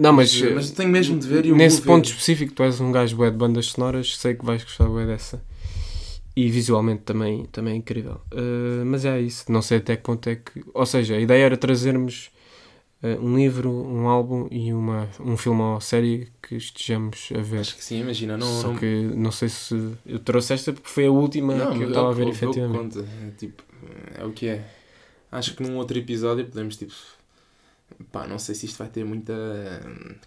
[0.00, 2.12] Não, mas, Mas, mas tenho mesmo de ver e eu nesse ponto ver.
[2.12, 5.42] específico, tu és um gajo bué de bandas sonoras, sei que vais gostar bué dessa.
[6.34, 8.20] E visualmente também, também é incrível.
[8.32, 10.64] Uh, mas é isso, não sei até que ponto é que.
[10.72, 12.30] Ou seja, a ideia era trazermos
[13.02, 17.60] eh, um livro, um álbum e uma, um filme ou série que estejamos a ver.
[17.60, 18.38] Acho que sim, imagina.
[18.38, 19.92] Não, Só não, que não sei se.
[20.06, 22.96] Eu trouxe esta porque foi a última não, que eu estava a ver efetivamente.
[22.96, 23.00] conta.
[23.26, 23.62] É, tipo,
[24.18, 24.64] é o que é.
[25.32, 26.92] Acho que num outro episódio podemos, tipo.
[28.12, 29.32] Pá, não sei se isto vai ter muita.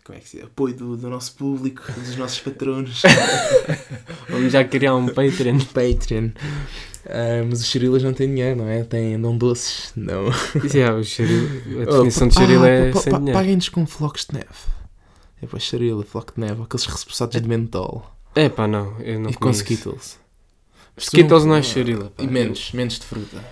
[0.04, 0.46] Como é que se diz?
[0.46, 3.02] Apoio do, do nosso público, dos nossos patronos.
[4.30, 5.60] Vamos já criar um Patreon.
[5.74, 6.30] Patreon.
[7.06, 8.84] Ah, mas os chirilas não têm dinheiro, não é?
[8.84, 9.92] Têm, dão doces.
[9.96, 10.26] Não.
[10.74, 11.50] yeah, o xeril,
[11.80, 13.38] a Oh, definição de xeril ah, é pa- sem dinheiro.
[13.40, 14.48] Paguem-nos com flocos de neve.
[15.42, 18.10] É para xerila, floco de neve, aqueles responsados de mentol.
[18.34, 19.50] É pá, não, eu não e com.
[19.52, 20.18] Skittles.
[20.98, 22.12] Skittles não é xerila.
[22.16, 22.24] pá.
[22.24, 23.44] E menos, menos de fruta.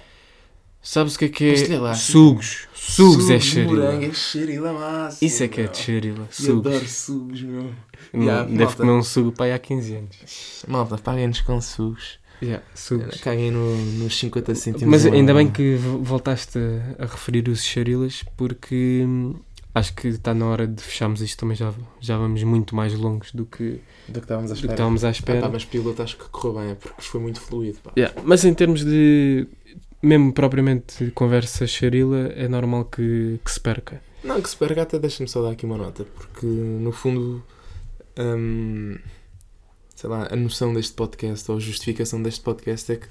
[0.81, 1.79] Sabes o que é que é?
[1.79, 1.93] lá.
[1.93, 2.67] Sugos.
[2.73, 3.73] Sugos é xerila.
[3.85, 5.27] morango é xerila máximo.
[5.27, 6.27] Isso é que é de xerila.
[6.31, 6.67] Sugos.
[6.73, 7.71] adoro sugos, meu.
[8.13, 8.75] Não, Yeah, deve malta.
[8.77, 10.63] comer um sugo para aí há 15 anos.
[10.67, 12.19] Malta, paguem-nos com sugos.
[12.41, 13.21] Yeah, sugos.
[13.21, 14.89] Caguem no, nos 50 cêntimos.
[14.89, 19.35] Mas ainda bem que voltaste a, a referir os xerilas porque hum,
[19.75, 23.31] acho que está na hora de fecharmos isto também já, já vamos muito mais longos
[23.31, 23.79] do que,
[24.09, 24.73] Do que estávamos à do que espera.
[24.73, 25.41] estávamos à Ah, espera.
[25.41, 27.77] pá, mas piloto acho que correu bem, é porque foi muito fluido.
[27.95, 29.47] Yeah, Mas em termos de
[30.01, 34.01] mesmo propriamente conversa xerila é normal que, que se perca.
[34.23, 37.43] Não, que se perca até deixa-me só dar aqui uma nota, porque no fundo,
[38.17, 38.97] hum,
[39.95, 43.07] sei lá, a noção deste podcast ou a justificação deste podcast é que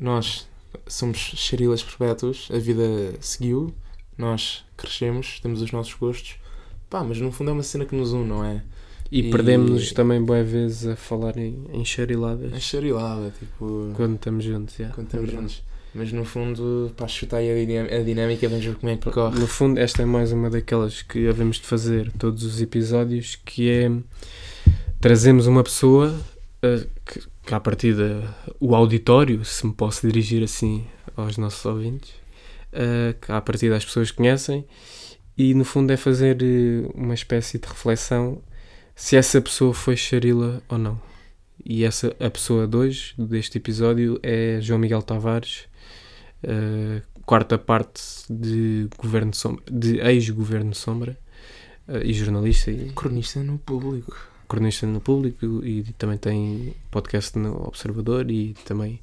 [0.00, 0.48] nós
[0.86, 2.82] somos xerilas perpétuos, a vida
[3.20, 3.72] seguiu,
[4.16, 6.36] nós crescemos, temos os nossos gostos,
[6.90, 8.62] pá, mas no fundo é uma cena que nos une, não é?
[9.10, 14.14] E, E- perdemos-nos também boas vezes a falar em, em xeriladas É xerilada, tipo, quando
[14.16, 14.78] estamos juntos.
[14.78, 14.94] yeah.
[14.94, 15.62] quando estamos juntos.
[15.94, 19.38] Mas no fundo, pá, chuta aí a, a dinâmica, vamos ver como é que corre.
[19.38, 23.68] No fundo, esta é mais uma daquelas que havemos de fazer todos os episódios, que
[23.70, 23.90] é
[25.00, 26.18] trazemos uma pessoa
[26.62, 28.22] eh, que, que à partida
[28.58, 30.86] o auditório, se me posso dirigir assim
[31.16, 32.12] aos nossos ouvintes,
[32.72, 34.64] eh, que à partida as pessoas conhecem,
[35.36, 38.40] e no fundo é fazer eh, uma espécie de reflexão
[38.94, 41.00] se essa pessoa foi Charila ou não.
[41.64, 45.64] E essa, a pessoa 2 deste episódio é João Miguel Tavares,
[46.42, 51.16] eh, quarta parte de governo sombra, de ex-governo sombra
[51.88, 54.16] eh, e jornalista e Cronista no público.
[54.48, 59.00] cronista no público e também tem podcast no Observador e também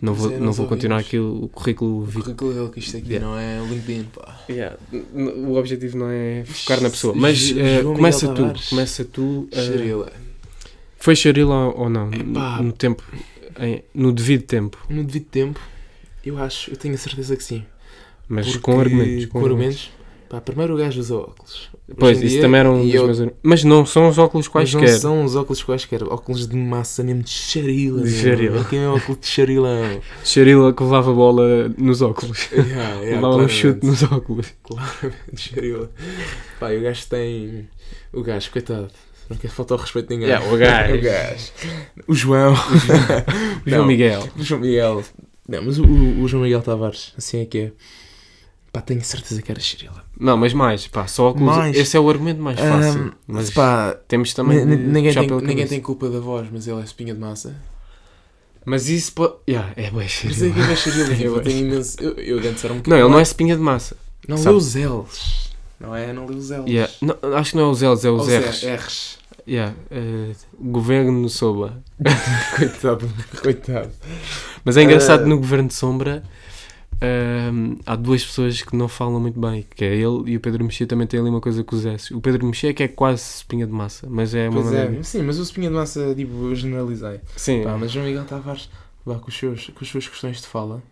[0.00, 2.96] não vou, Pois é, não vou continuar aqui o, currículo O currículo dele que isto
[2.96, 3.26] aqui Yeah.
[3.26, 4.40] não é LinkedIn, pá.
[4.48, 4.76] Yeah,
[5.12, 9.48] O objetivo não é focar na pessoa, mas João começa tu, começa tu.
[10.98, 12.10] foi Charila ou não?
[12.12, 12.62] Epá.
[12.62, 13.02] No tempo,
[13.60, 15.60] em- no devido tempo, No devido tempo,
[16.26, 17.64] eu acho, eu tenho a certeza que sim.
[18.28, 19.26] mas Porque- com argumentos.
[19.26, 19.90] Com argumentos.
[20.28, 21.70] Pá, primeiro o gajo usa óculos.
[21.96, 23.38] Pois, isso dia, também era um dos eu- meus argumentos.
[23.44, 24.90] Mas não são os óculos Mas quaisquer.
[24.92, 28.02] não são os óculos quaisquer, óculos de massa mesmo de xarila.
[28.02, 28.20] De meu.
[28.22, 28.60] xarila.
[28.62, 30.00] Aqui é óculos de xarilão.
[30.24, 32.50] Charila que levava a bola nos óculos.
[32.50, 34.52] yeah, yeah, levava um chute nos óculos.
[34.64, 35.90] Claramente, xarila.
[36.58, 37.68] Pá, e o gajo tem.
[38.12, 38.88] O gajo, coitado.
[39.30, 40.28] Não quer faltar ao respeito de ninguém.
[40.30, 40.94] Yeah, o gajo.
[40.98, 41.52] o gajo.
[42.08, 42.52] O João.
[42.52, 42.56] O
[43.70, 43.86] João Não.
[43.86, 44.28] Miguel.
[44.36, 45.04] O João Miguel.
[45.48, 47.72] Não, mas o, o- João Miguel Tavares, assim é que é.
[48.72, 50.04] Pá, tenho certeza que era xarila.
[50.18, 51.56] Não, mas mais, pá, só óculos.
[51.56, 51.76] Mais.
[51.76, 53.00] Esse é o argumento mais fácil.
[53.02, 54.64] Ahm, mas pá, temos também.
[54.66, 57.54] Ninguém, tem, ninguém tem culpa da voz, mas ele é espinha de massa.
[58.64, 59.34] Mas isso pode.
[59.48, 61.14] Yeah, é bem Mas é que é.
[61.22, 61.42] É Eu bué.
[61.44, 61.96] tenho imenso.
[62.02, 63.96] Eu, eu antes era um Não, bocadinho ele não é espinha de massa.
[64.26, 64.50] Não sabe?
[64.50, 65.50] lê os L's.
[65.78, 66.12] Não é?
[66.12, 66.66] Não lê os L's.
[66.66, 66.92] Yeah.
[67.00, 68.62] Não, acho que não é os L's, é os Os R's.
[68.64, 69.15] R's.
[69.48, 69.74] Yeah.
[69.90, 71.82] eh, governo Soba.
[72.56, 73.08] Coitado,
[73.42, 73.90] coitado.
[74.64, 76.22] Mas é engraçado Eh, no governo de Sombra.
[77.00, 80.64] ahm, há duas pessoas que não falam muito bem, que é ele e o Pedro
[80.64, 82.12] Mexia também tem ali uma coisa com os S.
[82.14, 84.98] O Pedro Mexia é que é quase espinha de massa, mas é uma Pois maneira-
[84.98, 87.20] é, sim, mas o espinha de massa, tipo, eu generalizei.
[87.36, 88.68] Sim, Pá, mas João Miguel Tavares,
[89.04, 90.82] vá, com, os seus, com as suas questões de fala,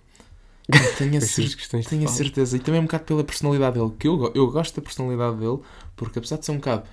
[0.99, 1.57] tenho a, cer-
[1.89, 4.83] tenho a certeza, e também um bocado pela personalidade dele, que eu, eu gosto da
[4.83, 5.59] personalidade dele,
[5.97, 6.85] porque apesar de ser um bocado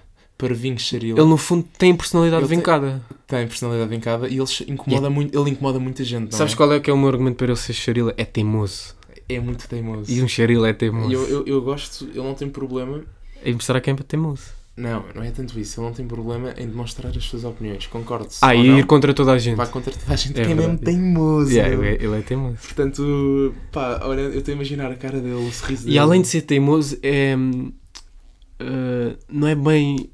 [0.48, 3.02] parvinho xaril, Ele no fundo tem personalidade Ele tem- vincada.
[3.28, 6.56] tem personalidade vincada e ele incomoda, muito, ele incomoda muita gente, Sabes é?
[6.58, 8.14] qual é que é o meu argumento para ele ser xarila?
[8.18, 8.96] É teimoso.
[9.30, 10.12] É muito teimoso.
[10.12, 11.14] E um xarila é E teimoso.
[11.14, 13.04] eu, eu, eu gosto, ele não tem problema
[13.46, 14.60] E mostrar quem é teimoso.
[14.76, 15.80] Não, não é tanto isso.
[15.80, 17.86] Ele não tem problema em demonstrar as suas opiniões.
[17.88, 18.30] Concordo.
[18.42, 19.56] Ah, e ir contra toda a gente.
[19.58, 21.52] Vai contra toda a gente É que é mesmo teimoso.
[21.52, 22.58] Yeah, ele, é, ele é teimoso.
[22.64, 25.96] Portanto, pá, olha, eu estou a imaginar a cara dele, o sorriso dele.
[25.96, 27.36] E além de ser teimoso, é.
[27.36, 30.10] uh, não é bem.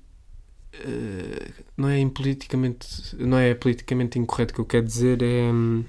[0.86, 3.16] Uh, não é politicamente.
[3.18, 5.52] Não é politicamente incorreto que eu quero dizer, é.
[5.52, 5.84] hum,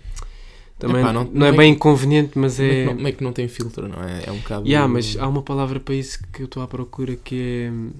[0.78, 2.70] também Epá, não, não- não é é bem inconveniente, mas é, é.
[2.80, 4.24] que não, como é que não tem filtro, não é?
[4.26, 4.66] É um bocado.
[4.66, 7.70] Yeah, mas há uma palavra para isso que eu estou à procura que é.
[7.70, 7.90] hum,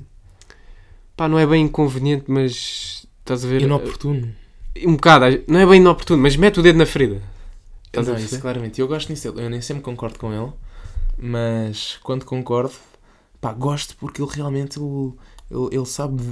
[1.17, 3.07] Pá, não é bem inconveniente, mas.
[3.21, 3.63] Estás a ver?
[3.63, 4.33] Inoportuno.
[4.87, 7.21] Um bocado, não é bem inoportuno, mas mete o dedo na ferida.
[7.87, 8.81] Estás a Não, isso claramente.
[8.81, 9.29] Eu gosto nisso.
[9.29, 10.53] Eu nem sempre concordo com ele,
[11.19, 12.73] mas quando concordo,
[13.41, 15.13] Pá, gosto porque ele realmente ele,
[15.51, 16.23] ele, ele sabe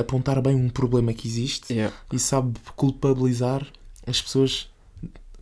[0.00, 1.94] apontar bem um problema que existe Yeah.
[2.12, 3.66] e sabe culpabilizar
[4.06, 4.68] as pessoas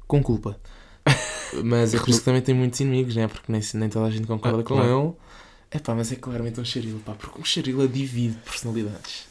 [0.07, 0.59] com culpa.
[1.65, 3.29] Mas é por isso que também tem muitos inimigos, né?
[3.29, 5.01] Porque nem, nem toda a gente concorda Ah, com claro.
[5.09, 5.13] ele.
[5.71, 9.27] É pá, mas é claramente um Xarila, pá, porque um Xarila divide personalidades.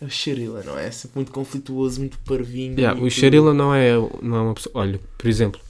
[0.00, 0.86] É o Xarila, não é?
[0.86, 2.74] É sempre muito conflituoso, muito parvinho.
[2.78, 3.90] Yeah, o muito- Xarila não é,
[4.22, 4.72] não é uma pessoa.
[4.76, 5.60] Olha, por exemplo,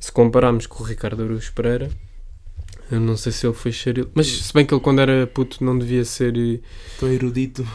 [0.00, 1.90] se compararmos com o Ricardo Aruz Pereira,
[2.90, 4.08] eu não sei se ele foi Xarila.
[4.14, 6.36] Mas se bem que ele quando era puto não devia ser.
[6.36, 6.60] eh,
[6.98, 7.66] Tão erudito.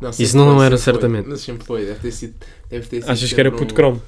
[0.00, 0.84] Não, Isso não foi, era foi.
[0.84, 1.28] certamente.
[1.28, 2.34] Mas sempre foi, deve ter sido.
[2.70, 4.02] Deve ter sido Achas que era puto um- cromo?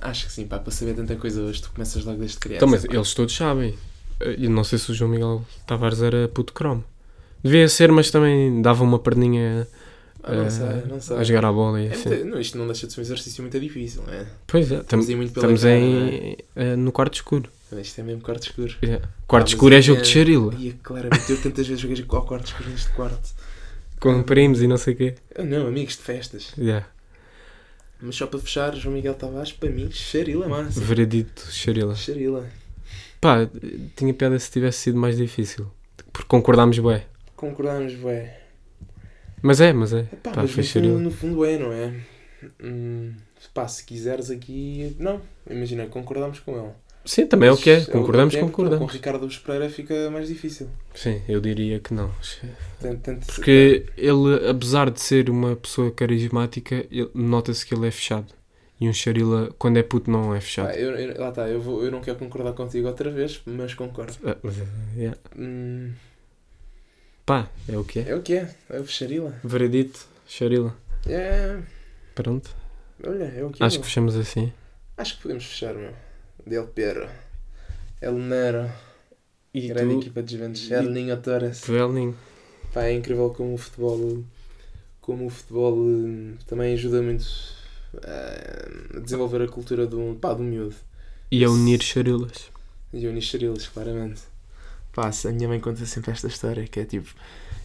[0.00, 2.58] Acho que sim, pá, para saber tanta coisa hoje, tu começas logo desde criança.
[2.58, 2.94] Então, mas pá.
[2.94, 3.74] eles todos sabem.
[4.20, 6.84] Eh, Eu não sei se o João Miguel Tavares era puto cromo.
[7.42, 9.66] Devia ser, mas também dava uma perninha
[10.22, 11.16] Ah, não eh, sei, não sei.
[11.16, 12.08] a jogar a bola e É assim.
[12.08, 14.26] muito- não, isto não deixa de ser um exercício muito difícil, não é?
[14.46, 17.48] Pois é, tam- Estamos cara, em, eh, no quarto escuro.
[17.76, 17.80] É?
[17.80, 18.74] Isto é mesmo quarto escuro.
[18.82, 19.04] Yeah.
[19.04, 20.54] Ah, Quarto mas escuro é é- jogo de Xarila.
[20.58, 23.34] E é claramente, eu tantas vezes joguei ao quarto escuro neste quarto.
[24.00, 25.14] Com primos e não sei o quê.
[25.34, 26.52] Eu não, amigos de festas.
[26.56, 26.86] Yeah.
[28.00, 30.70] Mas só para fechar, João Miguel Tavares, para mim, Xarila, mano.
[30.70, 31.96] Veredito Xarila.
[31.96, 32.46] Xarila.
[33.20, 33.48] Pá,
[33.96, 35.68] tinha piada se tivesse sido mais difícil.
[36.12, 37.02] Porque concordámos bem.
[37.34, 38.40] Concordamos, bué.
[39.42, 40.00] Mas é, mas é.
[40.12, 40.98] Epá, Pá, mas foi no fundo, Xarila.
[41.00, 41.92] no fundo é, não é?
[42.62, 43.14] Hum,
[43.52, 44.96] pá, se quiseres aqui...
[45.00, 45.20] Não,
[45.50, 46.72] imagina, concordamos com ele.
[47.08, 47.80] Sim, também é o que é.
[47.86, 48.92] Concordamos, ao tempo, Com concordamos.
[48.92, 50.68] Ricardo Pereira fica mais difícil.
[50.94, 52.10] Sim, eu diria que não.
[52.78, 58.26] Tanto, tanto- Porque ele, apesar de ser uma pessoa carismática, nota-se que ele é fechado.
[58.78, 60.66] E um Xarila, quando é puto, não é fechado.
[60.66, 63.72] Pá, eu, eu- lá está, eu, vou, eu não quero concordar contigo outra vez, mas
[63.72, 64.12] concordo.
[64.22, 65.18] Ah, é, yeah.
[65.34, 65.92] Hum,
[67.24, 68.08] Pá, é o que é.
[68.10, 69.34] é o que é, é o Xarila.
[69.42, 70.76] Veredito, Xarila.
[71.06, 71.56] É,
[72.14, 72.50] Pronto.
[73.06, 73.66] olha, é o que é.
[73.66, 74.52] Acho que fechamos assim.
[74.98, 75.92] Acho que podemos fechar, meu.
[76.48, 77.08] Del Piero.
[78.00, 78.70] El Nero.
[79.52, 80.70] E Grande tu, equipa de Juventus.
[80.70, 81.60] El Ninho Torres.
[81.66, 82.14] Velning.
[82.72, 84.24] Pá, é incrível como o futebol.
[85.00, 87.26] Como o futebol hum, também ajuda muito
[88.02, 90.74] eh, a desenvolver a cultura do, pá, do miúdo.
[91.30, 92.50] E a unir Xarilas.
[92.92, 94.22] E o Xarilas, claramente.
[94.92, 97.14] Pá, a minha mãe conta sempre esta história, que é tipo,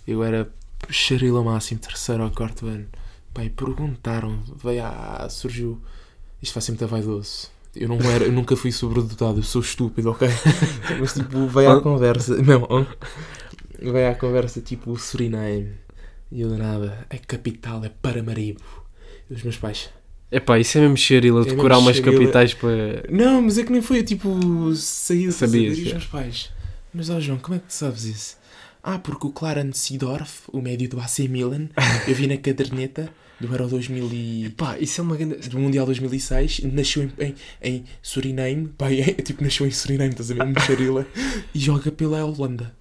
[0.06, 0.50] eu era
[0.90, 2.88] Xarila máximo, terceiro ou quarto ano.
[3.34, 5.82] Pá, e perguntaram, veio a, surgiu,
[6.42, 7.53] isto vai ser muito vaidoso.
[7.76, 10.28] Eu, não era, eu nunca fui sobredotado, eu sou estúpido, ok?
[11.00, 12.86] Mas tipo, veio à conversa, não,
[13.80, 15.72] veio à conversa tipo o Suriname.
[16.32, 18.62] E eu de nada, a capital é Paramaribo.
[19.30, 19.90] E os meus pais,
[20.34, 23.06] Epá, isso é mesmo Xarila, É decorar umas capitais para.
[23.08, 26.50] Não, mas é que nem foi, tipo, saiu Sabias, e os meus pais.
[26.92, 28.38] Mas ó João, como é que tu sabes isso?
[28.82, 31.70] Ah, porque o Clarence Seedorf, o médio do AC Milan,
[32.08, 33.10] eu vi na caderneta
[33.46, 34.50] do Euro 2000 e...
[34.56, 35.50] Pá, isso é uma grande.
[35.50, 40.32] do Mundial 2006, nasceu em, em, em Suriname, pá, é, tipo, nasceu em Suriname, estás
[40.32, 41.06] a ver, um Xarila,
[41.54, 42.74] e joga pela Holanda.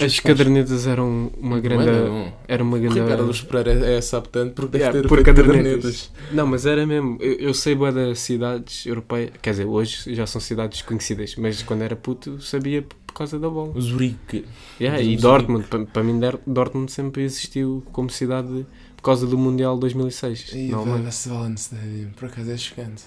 [0.00, 1.86] As cadernetas eram uma grande.
[1.86, 3.22] Não, Era uma O Ricardo grande.
[3.22, 6.10] Luz Pereira é, sabe tanto porque deve Yeah, ter por feito cadernetas.
[6.32, 7.16] Não, mas era mesmo.
[7.20, 9.30] Eu, eu sei boa das cidades europeias.
[9.40, 13.48] Quer dizer, hoje já são cidades conhecidas, mas quando era puto sabia por causa da
[13.48, 13.80] bola.
[13.80, 14.44] Zurique.
[14.78, 18.66] Yeah, e o Dortmund, para, para mim, Dortmund sempre existiu como cidade
[19.06, 20.52] causa do Mundial 2006.
[20.52, 23.04] E Não, o mas- Westfalen Stadium, por acaso é chocante.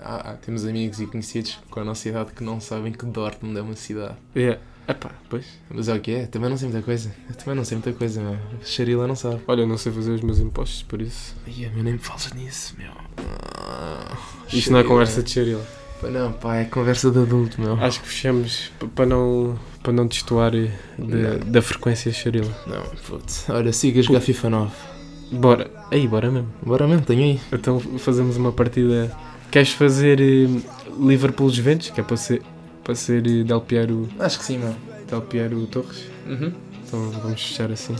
[0.00, 3.58] Há- há- temos amigos e conhecidos com a nossa idade que não sabem que Dortmund
[3.58, 4.14] é uma cidade.
[4.36, 4.60] yeah.
[4.88, 5.44] Epá, pois.
[5.70, 6.26] Mas é o que é?
[6.26, 7.14] Também não sei muita coisa.
[7.28, 8.38] Eu também não sei muita coisa, meu.
[8.64, 9.42] Xarila não sabe.
[9.46, 11.36] Olha, eu não sei fazer os meus impostos, por isso.
[11.46, 12.90] Ai, meu, nem me falas nisso, meu.
[13.18, 14.16] Ah,
[14.50, 15.64] Isto não é conversa de Xarila.
[16.00, 17.74] Pá, Não, pá, é conversa de adulto, meu.
[17.74, 21.38] Acho que fechamos para não, para não destoar de- Não.
[21.50, 22.50] da frequência Xarila.
[22.66, 23.44] Não, putz.
[23.50, 24.72] Olha, siga a jogar FIFA 9.
[25.30, 25.70] Bora.
[25.90, 26.48] Aí, bora mesmo.
[26.62, 27.40] Bora mesmo, tenho aí.
[27.52, 29.14] Então fazemos uma partida.
[29.50, 30.48] Queres fazer eh,
[30.98, 31.90] Liverpool Juventus?
[31.90, 32.42] Que é para ser,
[32.84, 34.74] para ser eh, Del Piero, Acho que sim, meu.
[35.08, 36.04] Del Piero Torres?
[36.26, 36.52] Uhum.
[36.86, 37.94] Então vamos fechar assim.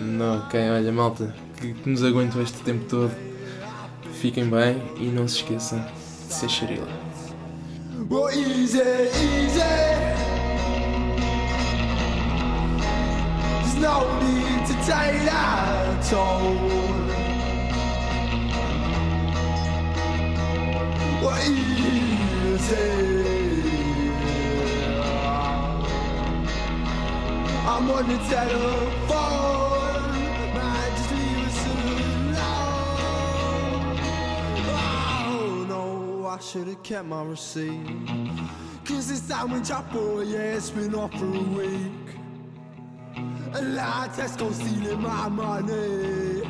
[0.00, 3.10] Não, ok, olha, malta, que, que nos aguentam este tempo todo.
[4.20, 5.84] Fiquem bem e não se esqueçam
[6.28, 6.88] de ser Xarila.
[8.10, 10.35] Well, easy, easy.
[13.78, 16.56] No need to take that toll.
[21.22, 22.86] Well, easy.
[27.68, 30.12] I'm on the telephone.
[30.54, 32.36] Man, just leave us alone.
[35.28, 37.86] Oh no, I should have kept my receipt.
[38.86, 42.25] Cause this time when Chop boy, yeah, it's been off for a week.
[43.54, 46.42] Of Tesco stealing my money.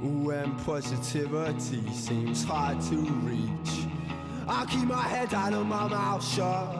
[0.00, 3.86] When positivity seems hard to reach,
[4.48, 6.74] I keep my head down and my mouth shut.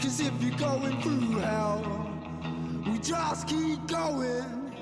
[0.00, 1.82] Cause if you're going through hell,
[2.86, 4.72] We just keep going.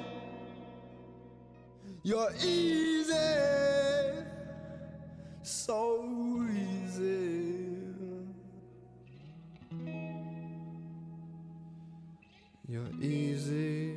[2.03, 3.15] You're easy,
[5.43, 6.05] so
[6.53, 7.32] easy.
[12.73, 13.93] You're easy.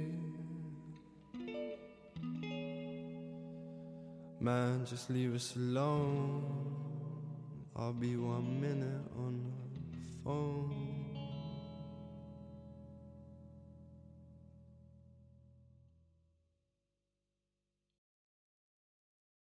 [4.42, 6.44] Man, just leave us alone.
[7.74, 9.54] I'll be one minute on
[9.94, 10.85] the phone.